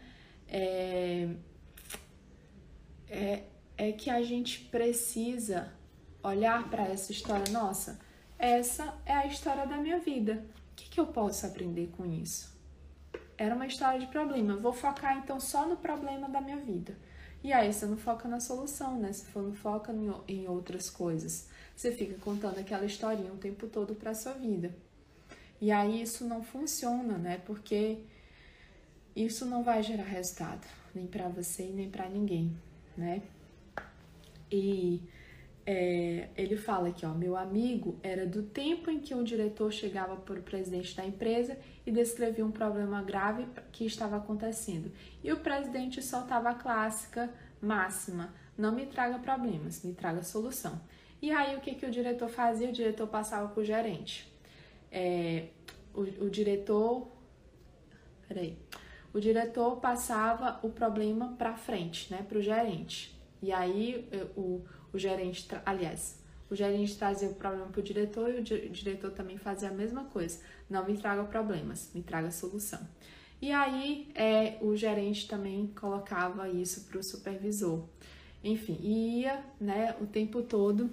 É, 0.48 1.30
é, 3.10 3.44
é 3.78 3.92
que 3.92 4.10
a 4.10 4.22
gente 4.24 4.60
precisa 4.66 5.72
olhar 6.24 6.70
para 6.70 6.84
essa 6.84 7.12
história. 7.12 7.52
Nossa, 7.52 8.00
essa 8.40 8.94
é 9.06 9.14
a 9.14 9.28
história 9.28 9.68
da 9.68 9.78
minha 9.78 10.00
vida. 10.00 10.44
O 10.72 10.76
que, 10.76 10.90
que 10.90 11.00
eu 11.00 11.08
posso 11.08 11.46
aprender 11.46 11.92
com 11.96 12.06
isso? 12.06 12.52
Era 13.38 13.56
uma 13.56 13.68
história 13.68 14.00
de 14.00 14.08
problema. 14.08 14.56
vou 14.58 14.74
focar 14.74 15.18
então 15.18 15.40
só 15.40 15.68
no 15.68 15.78
problema 15.78 16.28
da 16.30 16.42
minha 16.42 16.58
vida. 16.58 16.98
E 17.44 17.52
aí 17.52 17.74
você 17.74 17.86
não 17.86 17.98
foca 17.98 18.28
na 18.28 18.40
solução, 18.40 18.98
né? 18.98 19.12
Você 19.12 19.28
não 19.38 19.54
foca 19.54 19.94
em 20.28 20.48
outras 20.48 20.90
coisas. 20.90 21.50
Você 21.76 21.92
fica 21.92 22.16
contando 22.20 22.58
aquela 22.60 22.86
historinha 22.86 23.34
o 23.34 23.38
tempo 23.38 23.68
todo 23.68 23.94
para 23.96 24.16
sua 24.16 24.34
vida. 24.34 24.74
E 25.60 25.72
aí 25.72 26.02
isso 26.02 26.26
não 26.26 26.44
funciona, 26.44 27.18
né? 27.18 27.42
Porque 27.46 28.00
isso 29.16 29.46
não 29.46 29.64
vai 29.64 29.84
gerar 29.84 30.04
resultado, 30.04 30.66
nem 30.94 31.06
para 31.06 31.28
você 31.28 31.64
e 31.64 31.74
nem 31.74 31.90
para 31.90 32.10
ninguém, 32.10 32.56
né? 32.98 33.22
E 34.52 35.02
é, 35.66 36.30
ele 36.36 36.58
fala 36.58 36.90
aqui, 36.90 37.06
ó, 37.06 37.10
meu 37.10 37.38
amigo 37.38 37.98
era 38.04 38.26
do 38.26 38.44
tempo 38.44 38.90
em 38.92 39.00
que 39.00 39.16
um 39.16 39.24
diretor 39.24 39.72
chegava 39.72 40.16
para 40.16 40.40
o 40.40 40.44
presidente 40.44 40.96
da 40.96 41.06
empresa 41.06 41.58
e 41.86 41.92
descrevia 41.92 42.46
um 42.46 42.52
problema 42.52 43.02
grave 43.02 43.48
que 43.72 43.86
estava 43.86 44.18
acontecendo. 44.18 44.92
E 45.24 45.32
o 45.32 45.38
presidente 45.38 46.02
soltava 46.02 46.50
a 46.50 46.56
clássica 46.56 47.30
máxima: 47.62 48.34
não 48.58 48.74
me 48.74 48.86
traga 48.86 49.18
problemas, 49.20 49.84
me 49.84 49.94
traga 49.94 50.22
solução. 50.22 50.82
E 51.22 51.32
aí 51.32 51.56
o 51.56 51.62
que, 51.62 51.76
que 51.76 51.86
o 51.86 51.92
diretor 51.92 52.28
fazia? 52.28 52.68
O 52.68 52.74
diretor 52.74 53.08
passava 53.08 53.48
para 53.48 53.62
o 53.62 53.64
gerente. 53.64 54.30
É, 54.92 55.48
o, 55.94 56.02
o 56.02 56.30
diretor. 56.30 57.08
Peraí. 58.28 58.58
O 59.14 59.20
diretor 59.20 59.78
passava 59.78 60.60
o 60.64 60.70
problema 60.70 61.36
para 61.38 61.56
frente, 61.56 62.12
né, 62.12 62.26
para 62.28 62.40
o 62.40 62.42
gerente. 62.42 63.16
E 63.42 63.52
aí 63.52 64.10
o, 64.36 64.64
o 64.94 65.00
gerente, 65.00 65.48
aliás, 65.66 66.22
o 66.50 66.56
gerente 66.56 66.96
trazia 66.96 67.30
o 67.30 67.34
problema 67.34 67.66
para 67.66 67.80
o 67.80 67.84
diretor 67.84 68.30
e 68.30 68.40
o 68.40 68.70
diretor 68.70 69.12
também 69.12 69.38
fazia 69.38 69.70
a 69.70 69.74
mesma 69.74 70.04
coisa. 70.06 70.40
Não 70.70 70.86
me 70.86 70.96
traga 70.96 71.24
problemas, 71.24 71.90
me 71.96 72.04
traga 72.04 72.30
solução. 72.30 72.80
E 73.42 73.52
aí 73.52 74.08
é, 74.14 74.58
o 74.62 74.76
gerente 74.76 75.28
também 75.28 75.68
colocava 75.76 76.48
isso 76.48 76.86
para 76.86 77.00
o 77.00 77.04
supervisor. 77.04 77.84
Enfim, 78.44 78.78
ia 78.82 79.44
né, 79.60 79.96
o 80.00 80.06
tempo 80.06 80.44
todo, 80.44 80.90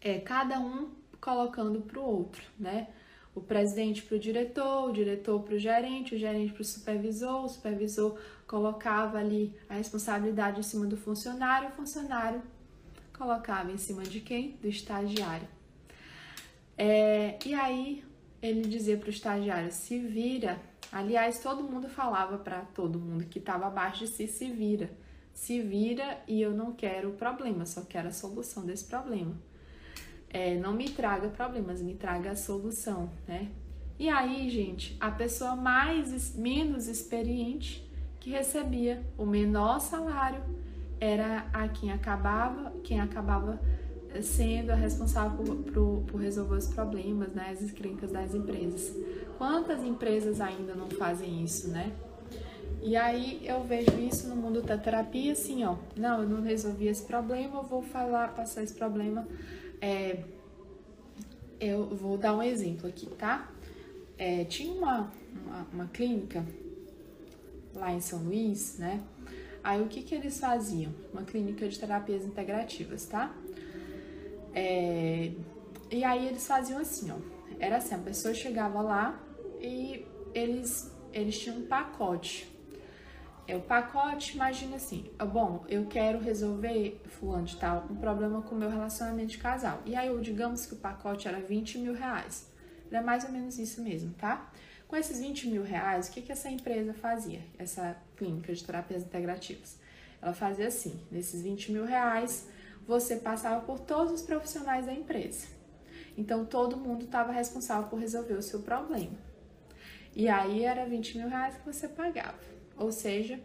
é, 0.00 0.18
cada 0.18 0.58
um 0.58 0.90
colocando 1.20 1.82
para 1.82 2.00
o 2.00 2.04
outro, 2.04 2.42
né? 2.58 2.88
O 3.34 3.40
presidente 3.40 4.02
para 4.02 4.16
o 4.16 4.18
diretor, 4.18 4.88
o 4.88 4.92
diretor 4.92 5.42
para 5.42 5.54
o 5.54 5.58
gerente, 5.58 6.14
o 6.14 6.18
gerente 6.18 6.52
para 6.52 6.62
o 6.62 6.64
supervisor, 6.64 7.44
o 7.44 7.48
supervisor 7.48 8.18
colocava 8.46 9.18
ali 9.18 9.54
a 9.68 9.74
responsabilidade 9.74 10.60
em 10.60 10.62
cima 10.62 10.86
do 10.86 10.96
funcionário, 10.96 11.68
o 11.68 11.72
funcionário 11.72 12.40
colocava 13.16 13.70
em 13.72 13.78
cima 13.78 14.02
de 14.02 14.20
quem? 14.20 14.52
Do 14.60 14.68
estagiário. 14.68 15.48
É, 16.76 17.38
e 17.44 17.54
aí 17.54 18.04
ele 18.42 18.62
dizia 18.62 18.96
para 18.96 19.08
o 19.08 19.10
estagiário: 19.10 19.72
se 19.72 19.98
vira. 19.98 20.60
Aliás, 20.92 21.40
todo 21.40 21.64
mundo 21.64 21.88
falava 21.88 22.38
para 22.38 22.60
todo 22.60 22.98
mundo 22.98 23.24
que 23.24 23.38
estava 23.38 23.66
abaixo 23.66 24.04
de 24.04 24.08
si: 24.08 24.26
se 24.26 24.50
vira. 24.50 24.90
Se 25.32 25.60
vira 25.60 26.18
e 26.26 26.40
eu 26.40 26.52
não 26.52 26.72
quero 26.72 27.10
o 27.10 27.14
problema, 27.14 27.66
só 27.66 27.82
quero 27.82 28.08
a 28.08 28.12
solução 28.12 28.64
desse 28.64 28.84
problema. 28.84 29.36
É, 30.30 30.56
não 30.56 30.72
me 30.72 30.88
traga 30.88 31.28
problemas, 31.28 31.82
me 31.82 31.94
traga 31.94 32.30
a 32.30 32.36
solução, 32.36 33.10
né? 33.28 33.50
E 33.98 34.08
aí, 34.08 34.48
gente, 34.50 34.96
a 35.00 35.10
pessoa 35.10 35.56
mais 35.56 36.34
menos 36.34 36.86
experiente 36.86 37.86
que 38.20 38.30
recebia 38.30 39.02
o 39.16 39.24
menor 39.24 39.78
salário 39.78 40.42
era 41.00 41.46
a 41.52 41.68
quem 41.68 41.92
acabava, 41.92 42.72
quem 42.82 43.00
acabava 43.00 43.60
sendo 44.22 44.70
a 44.70 44.74
responsável 44.74 45.36
por, 45.36 45.56
por, 45.72 46.02
por, 46.06 46.20
resolver 46.20 46.56
os 46.56 46.68
problemas, 46.68 47.28
né, 47.32 47.50
as 47.50 47.62
encrencas 47.62 48.10
das 48.10 48.34
empresas. 48.34 48.94
Quantas 49.36 49.82
empresas 49.82 50.40
ainda 50.40 50.74
não 50.74 50.88
fazem 50.88 51.42
isso, 51.44 51.68
né? 51.68 51.92
E 52.82 52.96
aí 52.96 53.40
eu 53.44 53.64
vejo 53.64 53.98
isso 53.98 54.28
no 54.28 54.36
mundo 54.36 54.62
da 54.62 54.78
terapia, 54.78 55.32
assim, 55.32 55.64
ó, 55.64 55.76
não, 55.96 56.22
eu 56.22 56.28
não 56.28 56.40
resolvi 56.40 56.86
esse 56.86 57.02
problema, 57.02 57.58
eu 57.58 57.62
vou 57.62 57.82
falar, 57.82 58.34
passar 58.34 58.62
esse 58.62 58.74
problema, 58.74 59.26
é, 59.80 60.20
eu 61.58 61.86
vou 61.86 62.16
dar 62.16 62.34
um 62.34 62.42
exemplo 62.42 62.88
aqui, 62.88 63.06
tá? 63.06 63.50
É, 64.16 64.44
tinha 64.44 64.72
uma, 64.72 65.12
uma, 65.44 65.66
uma 65.72 65.86
clínica 65.88 66.44
lá 67.74 67.92
em 67.92 68.00
São 68.00 68.22
Luís, 68.22 68.78
né? 68.78 69.02
Aí 69.66 69.82
o 69.82 69.88
que, 69.88 70.00
que 70.00 70.14
eles 70.14 70.38
faziam? 70.38 70.94
Uma 71.12 71.24
clínica 71.24 71.68
de 71.68 71.76
terapias 71.76 72.24
integrativas, 72.24 73.04
tá? 73.04 73.34
É... 74.54 75.32
E 75.90 76.04
aí 76.04 76.28
eles 76.28 76.46
faziam 76.46 76.78
assim, 76.78 77.10
ó. 77.10 77.16
Era 77.58 77.78
assim, 77.78 77.96
a 77.96 77.98
pessoa 77.98 78.32
chegava 78.32 78.80
lá 78.80 79.20
e 79.60 80.06
eles, 80.32 80.94
eles 81.12 81.36
tinham 81.40 81.58
um 81.58 81.66
pacote. 81.66 82.48
É 83.48 83.56
o 83.56 83.60
pacote, 83.60 84.36
imagina 84.36 84.76
assim, 84.76 85.10
bom, 85.32 85.64
eu 85.68 85.86
quero 85.86 86.20
resolver, 86.20 87.02
fulano 87.06 87.44
de 87.44 87.56
tal, 87.56 87.86
um 87.90 87.96
problema 87.96 88.42
com 88.42 88.54
o 88.54 88.58
meu 88.58 88.70
relacionamento 88.70 89.32
de 89.32 89.38
casal. 89.38 89.82
E 89.84 89.96
aí, 89.96 90.16
digamos 90.20 90.64
que 90.64 90.74
o 90.74 90.76
pacote 90.76 91.26
era 91.26 91.40
20 91.40 91.78
mil 91.78 91.92
reais. 91.92 92.48
Era 92.88 93.02
mais 93.02 93.24
ou 93.24 93.32
menos 93.32 93.58
isso 93.58 93.82
mesmo, 93.82 94.14
tá? 94.14 94.48
Com 94.88 94.94
esses 94.96 95.18
20 95.18 95.48
mil 95.48 95.62
reais, 95.64 96.08
o 96.08 96.12
que, 96.12 96.22
que 96.22 96.30
essa 96.30 96.48
empresa 96.48 96.94
fazia? 96.94 97.40
Essa 97.58 97.96
clínica 98.16 98.54
de 98.54 98.62
terapias 98.62 99.02
integrativas. 99.02 99.76
Ela 100.22 100.32
fazia 100.32 100.68
assim: 100.68 101.00
nesses 101.10 101.42
20 101.42 101.72
mil 101.72 101.84
reais, 101.84 102.48
você 102.86 103.16
passava 103.16 103.60
por 103.64 103.80
todos 103.80 104.12
os 104.12 104.22
profissionais 104.22 104.86
da 104.86 104.92
empresa. 104.92 105.48
Então, 106.16 106.44
todo 106.44 106.76
mundo 106.76 107.04
estava 107.04 107.32
responsável 107.32 107.88
por 107.88 107.98
resolver 107.98 108.34
o 108.34 108.42
seu 108.42 108.60
problema. 108.60 109.18
E 110.14 110.28
aí 110.28 110.64
era 110.64 110.86
20 110.86 111.18
mil 111.18 111.28
reais 111.28 111.56
que 111.56 111.66
você 111.66 111.88
pagava. 111.88 112.38
Ou 112.76 112.90
seja, 112.92 113.40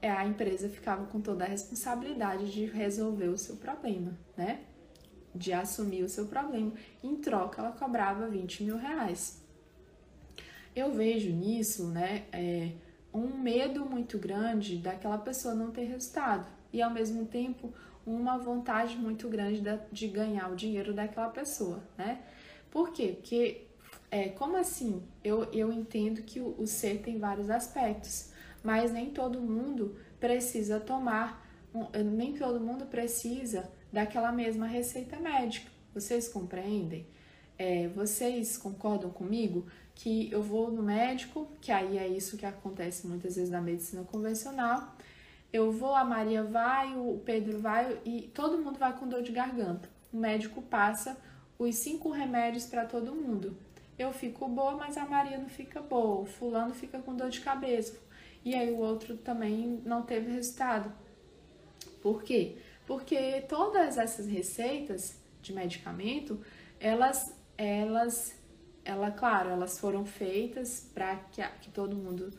é, 0.00 0.10
a 0.10 0.26
empresa 0.26 0.68
ficava 0.68 1.06
com 1.06 1.20
toda 1.20 1.44
a 1.44 1.48
responsabilidade 1.48 2.50
de 2.52 2.64
resolver 2.64 3.28
o 3.28 3.38
seu 3.38 3.56
problema, 3.56 4.18
né? 4.36 4.60
De 5.34 5.52
assumir 5.52 6.02
o 6.02 6.08
seu 6.08 6.26
problema. 6.26 6.72
Em 7.02 7.16
troca, 7.16 7.60
ela 7.60 7.72
cobrava 7.72 8.28
20 8.28 8.64
mil 8.64 8.76
reais. 8.76 9.45
Eu 10.76 10.92
vejo 10.92 11.32
nisso, 11.32 11.88
né, 11.88 12.26
é, 12.32 12.72
um 13.12 13.38
medo 13.38 13.84
muito 13.84 14.18
grande 14.18 14.76
daquela 14.76 15.18
pessoa 15.18 15.54
não 15.54 15.72
ter 15.72 15.84
resultado. 15.84 16.46
E 16.72 16.80
ao 16.82 16.90
mesmo 16.90 17.24
tempo, 17.24 17.72
uma 18.06 18.38
vontade 18.38 18.96
muito 18.96 19.28
grande 19.28 19.62
de 19.90 20.06
ganhar 20.06 20.52
o 20.52 20.54
dinheiro 20.54 20.92
daquela 20.92 21.30
pessoa, 21.30 21.82
né? 21.96 22.22
Por 22.70 22.92
quê? 22.92 23.14
Porque, 23.16 23.66
é, 24.10 24.28
como 24.28 24.56
assim? 24.56 25.02
Eu, 25.24 25.44
eu 25.52 25.72
entendo 25.72 26.22
que 26.22 26.38
o, 26.38 26.54
o 26.58 26.66
ser 26.66 27.00
tem 27.00 27.18
vários 27.18 27.48
aspectos 27.48 28.30
mas 28.66 28.92
nem 28.92 29.10
todo 29.10 29.40
mundo 29.40 29.94
precisa 30.18 30.80
tomar, 30.80 31.48
nem 32.04 32.34
todo 32.34 32.58
mundo 32.58 32.86
precisa 32.86 33.70
daquela 33.92 34.32
mesma 34.32 34.66
receita 34.66 35.20
médica. 35.20 35.70
Vocês 35.94 36.26
compreendem? 36.26 37.06
É, 37.56 37.86
vocês 37.86 38.58
concordam 38.58 39.08
comigo 39.08 39.68
que 39.96 40.30
eu 40.30 40.42
vou 40.42 40.70
no 40.70 40.82
médico, 40.82 41.48
que 41.60 41.72
aí 41.72 41.98
é 41.98 42.06
isso 42.06 42.36
que 42.36 42.46
acontece 42.46 43.06
muitas 43.06 43.34
vezes 43.34 43.50
na 43.50 43.60
medicina 43.60 44.04
convencional. 44.04 44.94
Eu 45.52 45.72
vou, 45.72 45.94
a 45.94 46.04
Maria 46.04 46.44
vai, 46.44 46.94
o 46.94 47.20
Pedro 47.24 47.58
vai 47.58 47.98
e 48.04 48.30
todo 48.34 48.58
mundo 48.58 48.78
vai 48.78 48.96
com 48.96 49.08
dor 49.08 49.22
de 49.22 49.32
garganta. 49.32 49.88
O 50.12 50.16
médico 50.16 50.62
passa 50.62 51.16
os 51.58 51.74
cinco 51.76 52.10
remédios 52.10 52.66
para 52.66 52.84
todo 52.84 53.14
mundo. 53.14 53.56
Eu 53.98 54.12
fico 54.12 54.46
boa, 54.46 54.76
mas 54.76 54.96
a 54.98 55.06
Maria 55.06 55.38
não 55.38 55.48
fica 55.48 55.80
boa. 55.80 56.20
O 56.20 56.26
fulano 56.26 56.74
fica 56.74 56.98
com 56.98 57.16
dor 57.16 57.30
de 57.30 57.40
cabeça 57.40 57.98
e 58.44 58.54
aí 58.54 58.70
o 58.70 58.78
outro 58.78 59.16
também 59.16 59.82
não 59.84 60.02
teve 60.02 60.30
resultado. 60.30 60.92
Por 62.00 62.22
quê? 62.22 62.58
Porque 62.86 63.40
todas 63.48 63.98
essas 63.98 64.28
receitas 64.28 65.16
de 65.42 65.52
medicamento, 65.52 66.40
elas, 66.78 67.34
elas, 67.58 68.35
ela, 68.86 69.10
claro, 69.10 69.50
elas 69.50 69.78
foram 69.78 70.06
feitas 70.06 70.88
para 70.94 71.16
que, 71.16 71.42
que 71.60 71.70
todo 71.70 71.96
mundo, 71.96 72.30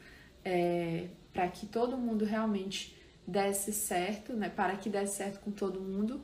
é, 0.43 1.09
para 1.33 1.47
que 1.49 1.65
todo 1.65 1.97
mundo 1.97 2.23
realmente 2.23 2.97
desse 3.27 3.73
certo, 3.73 4.33
né? 4.33 4.49
Para 4.49 4.77
que 4.77 4.89
desse 4.89 5.17
certo 5.17 5.41
com 5.41 5.51
todo 5.51 5.81
mundo, 5.81 6.21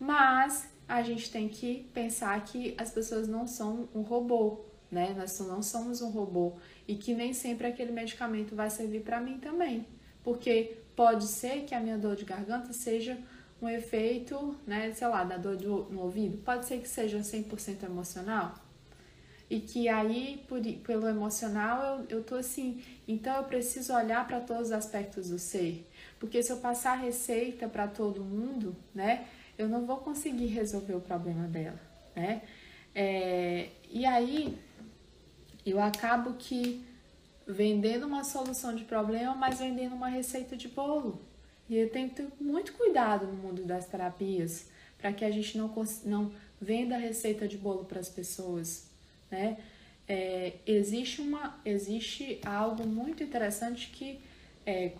mas 0.00 0.68
a 0.88 1.02
gente 1.02 1.30
tem 1.30 1.48
que 1.48 1.88
pensar 1.92 2.42
que 2.44 2.74
as 2.78 2.90
pessoas 2.90 3.28
não 3.28 3.46
são 3.46 3.88
um 3.94 4.00
robô, 4.00 4.64
né? 4.90 5.14
Nós 5.16 5.38
não 5.40 5.62
somos 5.62 6.00
um 6.00 6.08
robô. 6.08 6.54
E 6.86 6.96
que 6.96 7.14
nem 7.14 7.34
sempre 7.34 7.66
aquele 7.66 7.92
medicamento 7.92 8.56
vai 8.56 8.70
servir 8.70 9.02
para 9.02 9.20
mim 9.20 9.38
também, 9.38 9.86
porque 10.24 10.78
pode 10.96 11.26
ser 11.26 11.64
que 11.64 11.74
a 11.74 11.80
minha 11.80 11.98
dor 11.98 12.16
de 12.16 12.24
garganta 12.24 12.72
seja 12.72 13.18
um 13.60 13.68
efeito, 13.68 14.56
né, 14.66 14.92
sei 14.92 15.08
lá, 15.08 15.24
da 15.24 15.36
dor 15.36 15.56
do, 15.56 15.84
no 15.90 16.02
ouvido, 16.02 16.38
pode 16.38 16.64
ser 16.64 16.80
que 16.80 16.88
seja 16.88 17.18
100% 17.18 17.82
emocional, 17.82 18.54
e 19.50 19.60
que 19.60 19.88
aí, 19.88 20.44
por, 20.48 20.60
pelo 20.84 21.08
emocional, 21.08 22.00
eu, 22.00 22.18
eu 22.18 22.24
tô 22.24 22.34
assim, 22.34 22.82
então 23.06 23.36
eu 23.36 23.44
preciso 23.44 23.94
olhar 23.94 24.26
para 24.26 24.40
todos 24.40 24.66
os 24.66 24.72
aspectos 24.72 25.30
do 25.30 25.38
ser, 25.38 25.88
porque 26.20 26.42
se 26.42 26.52
eu 26.52 26.58
passar 26.58 26.94
receita 26.96 27.68
para 27.68 27.86
todo 27.88 28.22
mundo, 28.22 28.76
né, 28.94 29.26
eu 29.56 29.68
não 29.68 29.86
vou 29.86 29.98
conseguir 29.98 30.46
resolver 30.46 30.94
o 30.94 31.00
problema 31.00 31.48
dela, 31.48 31.80
né, 32.14 32.42
é, 32.94 33.68
e 33.90 34.04
aí 34.04 34.58
eu 35.64 35.80
acabo 35.80 36.34
que 36.34 36.84
vendendo 37.46 38.06
uma 38.06 38.24
solução 38.24 38.74
de 38.74 38.84
problema, 38.84 39.34
mas 39.34 39.58
vendendo 39.58 39.94
uma 39.94 40.08
receita 40.08 40.56
de 40.56 40.68
bolo. 40.68 41.22
E 41.68 41.76
eu 41.76 41.88
tenho 41.90 42.08
que 42.10 42.16
ter 42.16 42.28
muito 42.40 42.72
cuidado 42.74 43.26
no 43.26 43.34
mundo 43.34 43.64
das 43.64 43.86
terapias 43.86 44.66
para 44.98 45.12
que 45.12 45.24
a 45.24 45.30
gente 45.30 45.56
não, 45.56 45.72
não 46.04 46.32
venda 46.60 46.96
receita 46.96 47.46
de 47.46 47.56
bolo 47.56 47.84
para 47.84 48.00
as 48.00 48.08
pessoas, 48.08 48.87
né? 49.30 49.58
É, 50.08 50.54
existe, 50.66 51.20
uma, 51.20 51.60
existe 51.64 52.40
algo 52.44 52.86
muito 52.86 53.22
interessante 53.22 53.90
que, 53.90 54.18
é, 54.64 54.92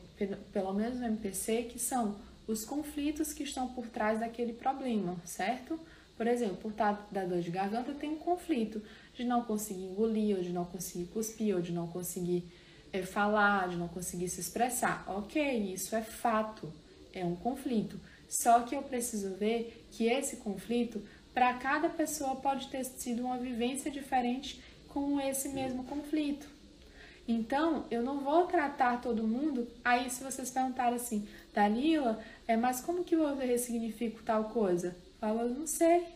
pelo 0.52 0.72
menos 0.74 0.98
no 0.98 1.06
MPC, 1.06 1.64
que 1.64 1.78
são 1.78 2.16
os 2.46 2.64
conflitos 2.64 3.32
que 3.32 3.42
estão 3.42 3.68
por 3.68 3.86
trás 3.86 4.20
daquele 4.20 4.52
problema, 4.52 5.16
certo? 5.24 5.78
Por 6.16 6.26
exemplo, 6.26 6.56
por 6.56 6.72
estar 6.72 7.08
da 7.12 7.24
dor 7.24 7.40
de 7.40 7.50
garganta 7.50 7.92
tem 7.92 8.10
um 8.10 8.16
conflito 8.16 8.82
de 9.14 9.24
não 9.24 9.42
conseguir 9.44 9.84
engolir, 9.84 10.36
ou 10.36 10.42
de 10.42 10.50
não 10.50 10.64
conseguir 10.64 11.06
cuspir, 11.06 11.54
ou 11.54 11.62
de 11.62 11.72
não 11.72 11.86
conseguir 11.86 12.44
é, 12.92 13.02
falar, 13.02 13.68
de 13.68 13.76
não 13.76 13.88
conseguir 13.88 14.28
se 14.28 14.40
expressar. 14.40 15.04
Ok, 15.06 15.40
isso 15.72 15.94
é 15.94 16.02
fato, 16.02 16.72
é 17.12 17.24
um 17.24 17.36
conflito. 17.36 18.00
Só 18.28 18.60
que 18.60 18.74
eu 18.74 18.82
preciso 18.82 19.34
ver 19.34 19.86
que 19.90 20.06
esse 20.06 20.36
conflito, 20.36 21.02
para 21.38 21.54
cada 21.54 21.88
pessoa, 21.88 22.34
pode 22.34 22.66
ter 22.66 22.82
sido 22.82 23.22
uma 23.22 23.38
vivência 23.38 23.92
diferente 23.92 24.60
com 24.88 25.20
esse 25.20 25.50
mesmo 25.50 25.84
conflito. 25.84 26.48
Então, 27.28 27.86
eu 27.92 28.02
não 28.02 28.18
vou 28.18 28.48
tratar 28.48 29.00
todo 29.00 29.22
mundo. 29.22 29.68
Aí, 29.84 30.10
se 30.10 30.24
vocês 30.24 30.50
perguntarem 30.50 30.96
assim, 30.96 31.28
Dalila, 31.54 32.18
é, 32.44 32.56
mas 32.56 32.80
como 32.80 33.04
que 33.04 33.14
eu 33.14 33.36
ressignifico 33.36 34.20
tal 34.24 34.46
coisa? 34.46 34.88
Eu 34.88 35.12
falo, 35.20 35.40
eu 35.42 35.50
não 35.50 35.64
sei. 35.68 36.08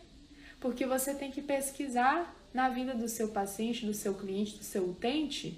Porque 0.59 0.85
você 0.85 1.13
tem 1.13 1.31
que 1.31 1.41
pesquisar 1.41 2.35
na 2.53 2.67
vida 2.67 2.93
do 2.93 3.07
seu 3.07 3.29
paciente, 3.29 3.85
do 3.85 3.93
seu 3.93 4.15
cliente, 4.15 4.57
do 4.57 4.63
seu 4.65 4.89
utente, 4.89 5.57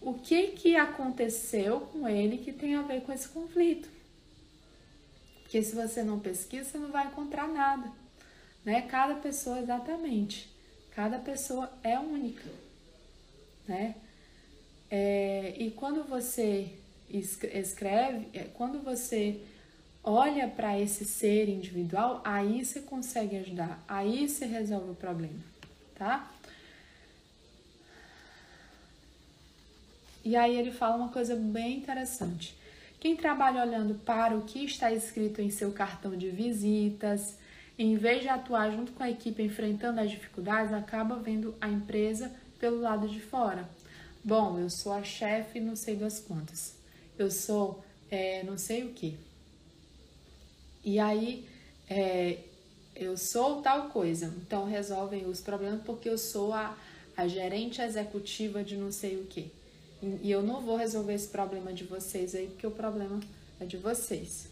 o 0.00 0.14
que 0.14 0.52
que 0.52 0.76
aconteceu 0.76 1.80
com 1.80 2.08
ele 2.08 2.38
que 2.38 2.52
tem 2.52 2.76
a 2.76 2.82
ver 2.82 3.00
com 3.00 3.12
esse 3.12 3.28
conflito. 3.28 3.88
Porque 5.42 5.60
se 5.60 5.74
você 5.74 6.04
não 6.04 6.20
pesquisa, 6.20 6.70
você 6.70 6.78
não 6.78 6.92
vai 6.92 7.08
encontrar 7.08 7.48
nada, 7.48 8.03
né? 8.64 8.82
Cada 8.82 9.14
pessoa 9.16 9.58
exatamente, 9.58 10.50
cada 10.90 11.18
pessoa 11.18 11.70
é 11.82 11.98
única, 11.98 12.48
né? 13.66 13.96
É, 14.90 15.54
e 15.58 15.70
quando 15.70 16.04
você 16.04 16.70
escreve, 17.08 18.28
é, 18.32 18.44
quando 18.54 18.82
você 18.82 19.40
olha 20.02 20.46
para 20.48 20.78
esse 20.78 21.04
ser 21.04 21.48
individual, 21.48 22.20
aí 22.24 22.64
você 22.64 22.80
consegue 22.80 23.36
ajudar, 23.36 23.82
aí 23.88 24.28
você 24.28 24.46
resolve 24.46 24.90
o 24.90 24.94
problema 24.94 25.54
tá? 25.94 26.28
E 30.24 30.36
aí 30.36 30.56
ele 30.56 30.72
fala 30.72 30.96
uma 30.96 31.08
coisa 31.08 31.36
bem 31.36 31.78
interessante. 31.78 32.56
Quem 32.98 33.16
trabalha 33.16 33.62
olhando 33.62 33.94
para 33.94 34.34
o 34.36 34.42
que 34.42 34.64
está 34.64 34.90
escrito 34.90 35.40
em 35.40 35.50
seu 35.50 35.72
cartão 35.72 36.16
de 36.16 36.30
visitas, 36.30 37.38
em 37.78 37.96
vez 37.96 38.22
de 38.22 38.28
atuar 38.28 38.70
junto 38.70 38.92
com 38.92 39.02
a 39.02 39.10
equipe 39.10 39.42
enfrentando 39.42 40.00
as 40.00 40.10
dificuldades, 40.10 40.72
acaba 40.72 41.16
vendo 41.16 41.54
a 41.60 41.68
empresa 41.68 42.30
pelo 42.58 42.80
lado 42.80 43.08
de 43.08 43.20
fora. 43.20 43.68
Bom, 44.22 44.58
eu 44.58 44.70
sou 44.70 44.92
a 44.92 45.02
chefe, 45.02 45.60
não 45.60 45.76
sei 45.76 45.96
das 45.96 46.20
quantas. 46.20 46.76
Eu 47.18 47.30
sou 47.30 47.84
é, 48.10 48.42
não 48.44 48.56
sei 48.56 48.84
o 48.84 48.92
que. 48.92 49.16
E 50.84 50.98
aí 50.98 51.46
é, 51.88 52.38
eu 52.94 53.16
sou 53.16 53.60
tal 53.60 53.88
coisa, 53.88 54.32
então 54.40 54.64
resolvem 54.66 55.26
os 55.26 55.40
problemas 55.40 55.82
porque 55.82 56.08
eu 56.08 56.16
sou 56.16 56.52
a, 56.52 56.76
a 57.16 57.26
gerente 57.26 57.80
executiva 57.80 58.62
de 58.62 58.76
não 58.76 58.92
sei 58.92 59.16
o 59.16 59.24
que. 59.26 59.50
E 60.22 60.30
eu 60.30 60.42
não 60.42 60.60
vou 60.60 60.76
resolver 60.76 61.14
esse 61.14 61.28
problema 61.28 61.72
de 61.72 61.84
vocês 61.84 62.34
aí, 62.34 62.46
porque 62.46 62.66
o 62.66 62.70
problema 62.70 63.18
é 63.58 63.64
de 63.64 63.76
vocês. 63.76 64.46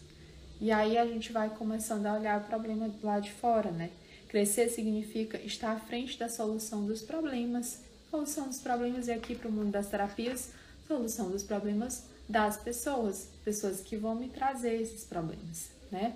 E 0.63 0.71
aí 0.71 0.97
a 0.97 1.05
gente 1.05 1.33
vai 1.33 1.49
começando 1.49 2.05
a 2.05 2.13
olhar 2.13 2.39
o 2.39 2.45
problema 2.45 2.87
do 2.87 3.05
lado 3.05 3.23
de 3.23 3.33
fora, 3.33 3.69
né? 3.69 3.89
Crescer 4.29 4.69
significa 4.69 5.37
estar 5.39 5.73
à 5.73 5.77
frente 5.77 6.17
da 6.17 6.29
solução 6.29 6.85
dos 6.85 7.01
problemas. 7.01 7.81
Solução 8.09 8.47
dos 8.47 8.61
problemas 8.61 9.09
é 9.09 9.15
aqui 9.15 9.35
para 9.35 9.49
o 9.49 9.51
mundo 9.51 9.71
das 9.71 9.87
terapias, 9.87 10.51
solução 10.87 11.29
dos 11.29 11.43
problemas 11.43 12.05
das 12.29 12.55
pessoas, 12.55 13.27
pessoas 13.43 13.81
que 13.81 13.97
vão 13.97 14.15
me 14.15 14.29
trazer 14.29 14.81
esses 14.81 15.03
problemas, 15.03 15.67
né? 15.91 16.15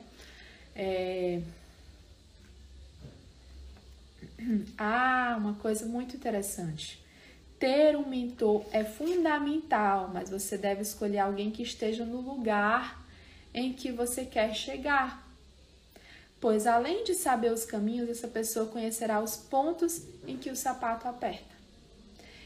É, 0.74 1.42
ah, 4.80 5.36
uma 5.38 5.56
coisa 5.56 5.86
muito 5.86 6.16
interessante. 6.16 7.04
Ter 7.60 7.98
um 7.98 8.08
mentor 8.08 8.66
é 8.72 8.86
fundamental, 8.86 10.10
mas 10.14 10.30
você 10.30 10.58
deve 10.58 10.84
escolher 10.84 11.20
alguém 11.20 11.52
que 11.52 11.64
esteja 11.64 12.06
no 12.06 12.22
lugar 12.22 13.06
em 13.58 13.74
que 13.74 13.92
você 13.92 14.26
quer 14.26 14.54
chegar. 14.54 15.28
Pois 16.40 16.68
além 16.68 17.04
de 17.04 17.14
saber 17.14 17.52
os 17.52 17.66
caminhos, 17.66 18.10
essa 18.10 18.28
pessoa 18.28 18.68
conhecerá 18.68 19.22
os 19.22 19.36
pontos 19.36 20.04
em 20.28 20.38
que 20.38 20.52
o 20.52 20.56
sapato 20.56 21.08
aperta. 21.08 21.56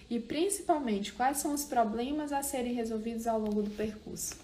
E 0.10 0.20
principalmente 0.20 1.14
quais 1.14 1.38
são 1.38 1.54
os 1.54 1.66
problemas 1.66 2.32
a 2.32 2.42
serem 2.42 2.74
resolvidos 2.74 3.28
ao 3.28 3.40
longo 3.40 3.62
do 3.62 3.70
percurso. 3.70 4.36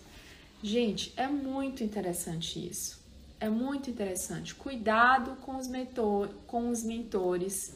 Gente, 0.61 1.13
é 1.15 1.28
muito 1.28 1.84
interessante 1.84 2.68
isso 2.68 3.07
é 3.39 3.49
muito 3.49 3.89
interessante. 3.89 4.55
Cuidado 4.55 5.36
com 5.38 5.57
os, 5.57 5.68
mentor, 5.68 6.30
com 6.47 6.70
os 6.70 6.84
mentores 6.84 7.74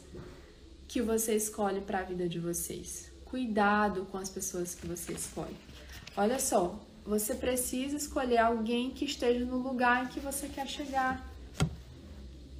que 0.88 1.00
você 1.00 1.34
escolhe 1.34 1.80
para 1.80 2.00
a 2.00 2.02
vida 2.02 2.28
de 2.28 2.38
vocês. 2.38 3.10
Cuidado 3.24 4.06
com 4.10 4.18
as 4.18 4.28
pessoas 4.28 4.74
que 4.74 4.86
você 4.86 5.12
escolhe. 5.12 5.56
Olha 6.16 6.38
só, 6.38 6.78
você 7.04 7.34
precisa 7.34 7.96
escolher 7.96 8.38
alguém 8.38 8.90
que 8.90 9.04
esteja 9.04 9.44
no 9.44 9.58
lugar 9.58 10.04
em 10.04 10.08
que 10.08 10.20
você 10.20 10.48
quer 10.48 10.66
chegar. 10.68 11.28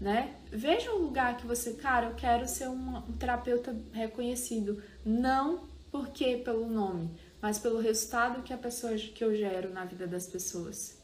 Né? 0.01 0.35
Veja 0.51 0.93
um 0.93 0.99
lugar 0.99 1.37
que 1.37 1.47
você, 1.47 1.75
cara, 1.75 2.07
eu 2.07 2.15
quero 2.15 2.49
ser 2.49 2.69
um, 2.69 2.97
um 2.99 3.13
terapeuta 3.13 3.77
reconhecido. 3.93 4.83
Não 5.05 5.63
porque 5.93 6.39
pelo 6.39 6.67
nome, 6.69 7.11
mas 7.41 7.59
pelo 7.59 7.79
resultado 7.79 8.43
que 8.43 8.53
a 8.53 8.57
pessoa 8.57 8.97
que 8.97 9.23
eu 9.23 9.37
gero 9.37 9.73
na 9.73 9.85
vida 9.85 10.07
das 10.07 10.27
pessoas. 10.27 10.97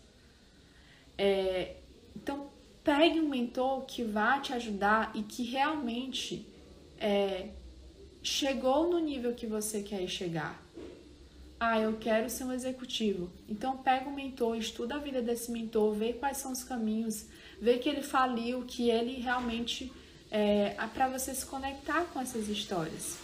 É, 1.17 1.77
então, 2.17 2.49
pegue 2.83 3.21
um 3.21 3.29
mentor 3.29 3.85
que 3.85 4.03
vá 4.03 4.41
te 4.41 4.53
ajudar 4.53 5.13
e 5.15 5.23
que 5.23 5.43
realmente 5.45 6.47
é, 6.99 7.51
chegou 8.23 8.91
no 8.91 8.99
nível 8.99 9.35
que 9.35 9.47
você 9.47 9.83
quer 9.83 10.07
chegar. 10.09 10.61
Ah, 11.61 11.81
eu 11.81 11.97
quero 11.97 12.31
ser 12.31 12.45
um 12.45 12.53
executivo. 12.53 13.31
Então 13.49 13.77
pega 13.79 14.09
um 14.09 14.15
mentor, 14.15 14.57
estuda 14.57 14.95
a 14.95 14.99
vida 14.99 15.21
desse 15.21 15.51
mentor, 15.51 15.95
vê 15.95 16.13
quais 16.13 16.37
são 16.37 16.53
os 16.53 16.63
caminhos, 16.63 17.27
vê 17.61 17.79
que 17.79 17.89
ele 17.89 18.03
faliu, 18.03 18.63
que 18.63 18.89
ele 18.89 19.21
realmente 19.21 19.93
é, 20.31 20.71
para 20.95 21.09
você 21.09 21.35
se 21.35 21.45
conectar 21.45 22.05
com 22.13 22.21
essas 22.21 22.49
histórias. 22.49 23.17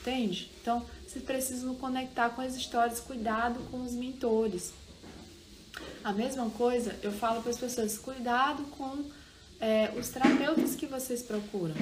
Entende? 0.00 0.50
Então, 0.60 0.86
você 1.06 1.20
precisa 1.20 1.68
conectar 1.74 2.30
com 2.30 2.40
as 2.40 2.54
histórias, 2.54 3.00
cuidado 3.00 3.58
com 3.70 3.82
os 3.82 3.92
mentores. 3.92 4.72
A 6.04 6.12
mesma 6.12 6.48
coisa 6.50 6.96
eu 7.02 7.12
falo 7.12 7.42
para 7.42 7.50
as 7.50 7.58
pessoas: 7.58 7.98
cuidado 7.98 8.62
com 8.76 9.04
é, 9.60 9.92
os 9.98 10.08
terapeutas 10.08 10.76
que 10.76 10.86
vocês 10.86 11.22
procuram. 11.22 11.74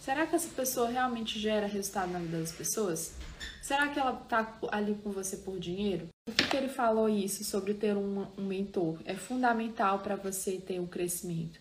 Será 0.00 0.26
que 0.26 0.34
essa 0.36 0.48
pessoa 0.48 0.90
realmente 0.90 1.38
gera 1.38 1.66
resultado 1.66 2.10
na 2.10 2.18
vida 2.18 2.38
das 2.38 2.52
pessoas? 2.52 3.14
Será 3.62 3.88
que 3.88 3.98
ela 3.98 4.20
está 4.22 4.58
ali 4.70 4.94
com 5.02 5.10
você 5.10 5.38
por 5.38 5.58
dinheiro? 5.58 6.08
Por 6.26 6.34
que, 6.34 6.48
que 6.48 6.56
ele 6.56 6.68
falou 6.68 7.08
isso 7.08 7.44
sobre 7.44 7.74
ter 7.74 7.96
um, 7.96 8.26
um 8.36 8.44
mentor? 8.44 8.98
É 9.04 9.14
fundamental 9.14 10.00
para 10.00 10.16
você 10.16 10.58
ter 10.58 10.80
um 10.80 10.86
crescimento. 10.86 11.60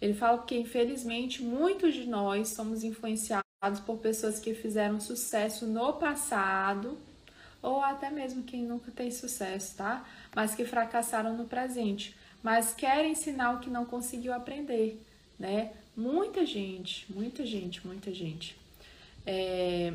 Ele 0.00 0.14
fala 0.14 0.42
que, 0.42 0.56
infelizmente, 0.56 1.42
muitos 1.42 1.94
de 1.94 2.06
nós 2.06 2.48
somos 2.48 2.84
influenciados 2.84 3.44
por 3.84 3.98
pessoas 3.98 4.38
que 4.38 4.54
fizeram 4.54 5.00
sucesso 5.00 5.66
no 5.66 5.94
passado, 5.94 6.98
ou 7.62 7.80
até 7.80 8.10
mesmo 8.10 8.42
quem 8.42 8.62
nunca 8.62 8.90
tem 8.90 9.10
sucesso, 9.10 9.76
tá? 9.76 10.06
Mas 10.34 10.54
que 10.54 10.64
fracassaram 10.64 11.36
no 11.36 11.46
presente, 11.46 12.14
mas 12.42 12.74
querem 12.74 13.12
ensinar 13.12 13.52
o 13.52 13.60
que 13.60 13.70
não 13.70 13.86
conseguiu 13.86 14.32
aprender, 14.34 15.02
né? 15.38 15.72
Muita 15.96 16.44
gente, 16.44 17.10
muita 17.10 17.46
gente, 17.46 17.84
muita 17.86 18.12
gente 18.12 18.56
é, 19.26 19.92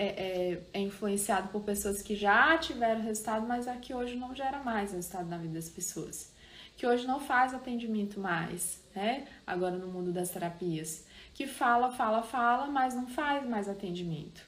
é, 0.00 0.06
é, 0.06 0.62
é, 0.72 0.80
influenciado 0.80 1.48
por 1.48 1.60
pessoas 1.60 2.00
que 2.00 2.16
já 2.16 2.56
tiveram 2.56 3.02
resultado, 3.02 3.46
mas 3.46 3.68
aqui 3.68 3.92
hoje 3.92 4.16
não 4.16 4.34
gera 4.34 4.60
mais 4.60 4.92
resultado 4.92 5.28
na 5.28 5.36
vida 5.36 5.52
das 5.52 5.68
pessoas. 5.68 6.32
Que 6.74 6.86
hoje 6.86 7.06
não 7.06 7.20
faz 7.20 7.52
atendimento 7.52 8.18
mais, 8.18 8.82
né? 8.94 9.28
Agora 9.46 9.76
no 9.76 9.88
mundo 9.88 10.10
das 10.10 10.30
terapias. 10.30 11.04
Que 11.34 11.46
fala, 11.46 11.92
fala, 11.92 12.22
fala, 12.22 12.66
mas 12.68 12.94
não 12.94 13.08
faz 13.08 13.46
mais 13.46 13.68
atendimento. 13.68 14.40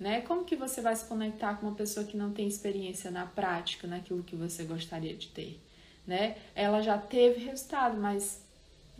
Né? 0.00 0.22
Como 0.22 0.46
que 0.46 0.56
você 0.56 0.80
vai 0.80 0.96
se 0.96 1.04
conectar 1.04 1.56
com 1.56 1.66
uma 1.66 1.76
pessoa 1.76 2.06
que 2.06 2.16
não 2.16 2.32
tem 2.32 2.48
experiência 2.48 3.10
na 3.10 3.26
prática, 3.26 3.86
naquilo 3.86 4.22
que 4.22 4.34
você 4.34 4.64
gostaria 4.64 5.14
de 5.14 5.28
ter? 5.28 5.60
Né? 6.06 6.38
Ela 6.54 6.80
já 6.80 6.96
teve 6.96 7.44
resultado, 7.44 8.00
mas 8.00 8.40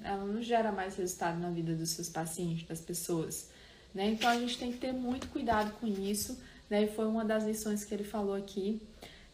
ela 0.03 0.27
não 0.27 0.43
gera 0.43 0.71
mais 0.71 0.97
resultado 0.97 1.41
na 1.41 1.49
vida 1.49 1.75
dos 1.75 1.91
seus 1.91 2.11
pacientes, 2.11 2.67
das 2.67 2.83
pessoas. 2.83 3.54
Né? 3.95 4.11
Então 4.11 4.29
a 4.29 4.39
gente 4.39 4.59
tem 4.59 4.73
que 4.73 4.79
ter 4.79 4.93
muito 4.93 5.29
cuidado 5.29 5.73
com 5.79 5.87
isso, 5.87 6.39
né? 6.69 6.87
Foi 6.89 7.07
uma 7.07 7.25
das 7.25 7.45
lições 7.45 7.85
que 7.85 7.95
ele 7.95 8.05
falou 8.05 8.35
aqui. 8.35 8.83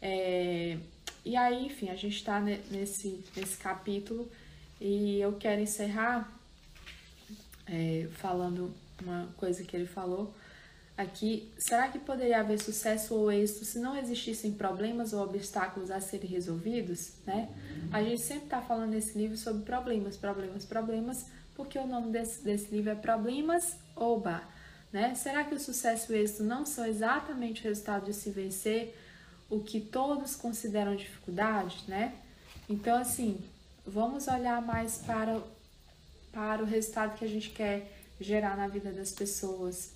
É... 0.03 0.77
E 1.25 1.37
aí, 1.37 1.67
enfim, 1.67 1.89
a 1.89 1.97
gente 1.97 2.17
está 2.17 2.41
nesse, 2.41 3.25
nesse 3.37 3.57
capítulo 3.59 4.31
e 4.81 5.21
eu 5.21 5.35
quero 5.35 5.61
encerrar 5.61 6.31
é, 7.67 8.09
falando 8.15 8.75
uma 9.03 9.29
coisa 9.37 9.63
que 9.63 9.77
ele 9.77 9.87
falou 9.87 10.35
aqui. 10.97 11.51
Será 11.59 11.89
que 11.89 11.99
poderia 11.99 12.41
haver 12.41 12.61
sucesso 12.61 13.15
ou 13.15 13.31
êxito 13.31 13.65
se 13.65 13.79
não 13.79 13.97
existissem 13.97 14.53
problemas 14.53 15.13
ou 15.13 15.23
obstáculos 15.23 15.91
a 15.91 16.01
serem 16.01 16.29
resolvidos? 16.29 17.13
Né? 17.27 17.49
A 17.93 18.03
gente 18.03 18.21
sempre 18.21 18.45
está 18.45 18.61
falando 18.61 18.91
nesse 18.91 19.17
livro 19.17 19.37
sobre 19.37 19.63
problemas, 19.63 20.17
problemas, 20.17 20.65
problemas, 20.65 21.27
porque 21.61 21.79
o 21.79 21.87
nome 21.87 22.11
desse, 22.11 22.43
desse 22.43 22.75
livro 22.75 22.91
é 22.91 22.95
Problemas 22.95 23.77
Oba. 23.95 24.43
Né? 24.91 25.15
Será 25.15 25.45
que 25.45 25.55
o 25.55 25.61
sucesso 25.61 26.11
e 26.11 26.17
o 26.17 26.19
êxito 26.19 26.43
não 26.43 26.65
são 26.65 26.87
exatamente 26.87 27.61
o 27.61 27.65
resultado 27.65 28.07
de 28.07 28.15
se 28.15 28.31
vencer 28.31 28.99
o 29.51 29.61
que 29.61 29.79
todos 29.79 30.35
consideram 30.35 30.97
dificuldade? 30.97 31.85
Né? 31.87 32.15
Então, 32.67 32.97
assim, 32.97 33.39
vamos 33.87 34.27
olhar 34.27 34.63
mais 34.63 34.99
para, 34.99 35.39
para 36.33 36.63
o 36.63 36.67
resultado 36.67 37.19
que 37.19 37.27
a 37.27 37.29
gente 37.29 37.51
quer 37.51 37.93
gerar 38.19 38.57
na 38.57 38.67
vida 38.67 38.91
das 38.91 39.13
pessoas, 39.13 39.93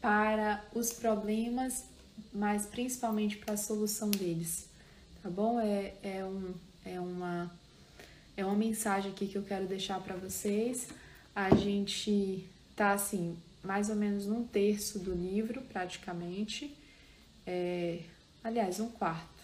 para 0.00 0.64
os 0.72 0.92
problemas, 0.92 1.84
mas 2.32 2.64
principalmente 2.64 3.38
para 3.38 3.54
a 3.54 3.56
solução 3.56 4.08
deles, 4.08 4.68
tá 5.20 5.28
bom? 5.28 5.60
É, 5.60 5.94
é, 6.02 6.24
um, 6.24 6.54
é, 6.84 7.00
uma, 7.00 7.52
é 8.36 8.44
uma 8.44 8.54
mensagem 8.54 9.10
aqui 9.12 9.26
que 9.26 9.36
eu 9.36 9.42
quero 9.42 9.66
deixar 9.66 10.00
para 10.00 10.16
vocês. 10.16 10.88
A 11.34 11.54
gente 11.54 12.46
tá 12.74 12.92
assim, 12.92 13.36
mais 13.62 13.90
ou 13.90 13.96
menos 13.96 14.26
um 14.26 14.44
terço 14.44 14.98
do 14.98 15.12
livro, 15.12 15.60
praticamente. 15.62 16.76
É, 17.46 18.00
aliás, 18.42 18.80
um 18.80 18.88
quarto. 18.88 19.42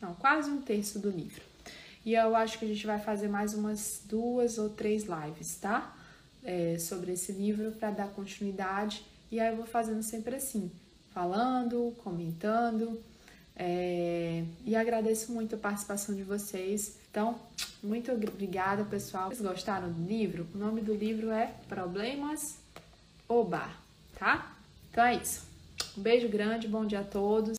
Não, 0.00 0.14
quase 0.14 0.50
um 0.50 0.60
terço 0.60 0.98
do 0.98 1.10
livro. 1.10 1.42
E 2.04 2.14
eu 2.14 2.36
acho 2.36 2.58
que 2.58 2.64
a 2.64 2.68
gente 2.68 2.86
vai 2.86 3.00
fazer 3.00 3.28
mais 3.28 3.54
umas 3.54 4.02
duas 4.04 4.58
ou 4.58 4.70
três 4.70 5.04
lives, 5.04 5.56
tá? 5.56 5.96
É, 6.44 6.78
sobre 6.78 7.12
esse 7.12 7.32
livro 7.32 7.72
para 7.72 7.90
dar 7.90 8.08
continuidade 8.08 9.04
e 9.30 9.40
aí 9.40 9.48
eu 9.48 9.56
vou 9.56 9.66
fazendo 9.66 10.02
sempre 10.02 10.36
assim, 10.36 10.70
falando, 11.12 11.94
comentando. 11.98 13.00
É... 13.56 14.44
E 14.64 14.76
agradeço 14.76 15.32
muito 15.32 15.56
a 15.56 15.58
participação 15.58 16.14
de 16.14 16.22
vocês. 16.22 16.96
Então, 17.16 17.34
muito 17.82 18.12
obrigada, 18.12 18.84
pessoal. 18.84 19.30
Vocês 19.30 19.40
gostaram 19.40 19.90
do 19.90 20.06
livro? 20.06 20.46
O 20.54 20.58
nome 20.58 20.82
do 20.82 20.92
livro 20.92 21.30
é 21.30 21.50
Problemas 21.66 22.58
Oba, 23.26 23.70
tá? 24.18 24.54
Então 24.90 25.02
é 25.02 25.14
isso. 25.14 25.42
Um 25.96 26.02
beijo 26.02 26.28
grande, 26.28 26.68
bom 26.68 26.84
dia 26.84 27.00
a 27.00 27.04
todos. 27.04 27.54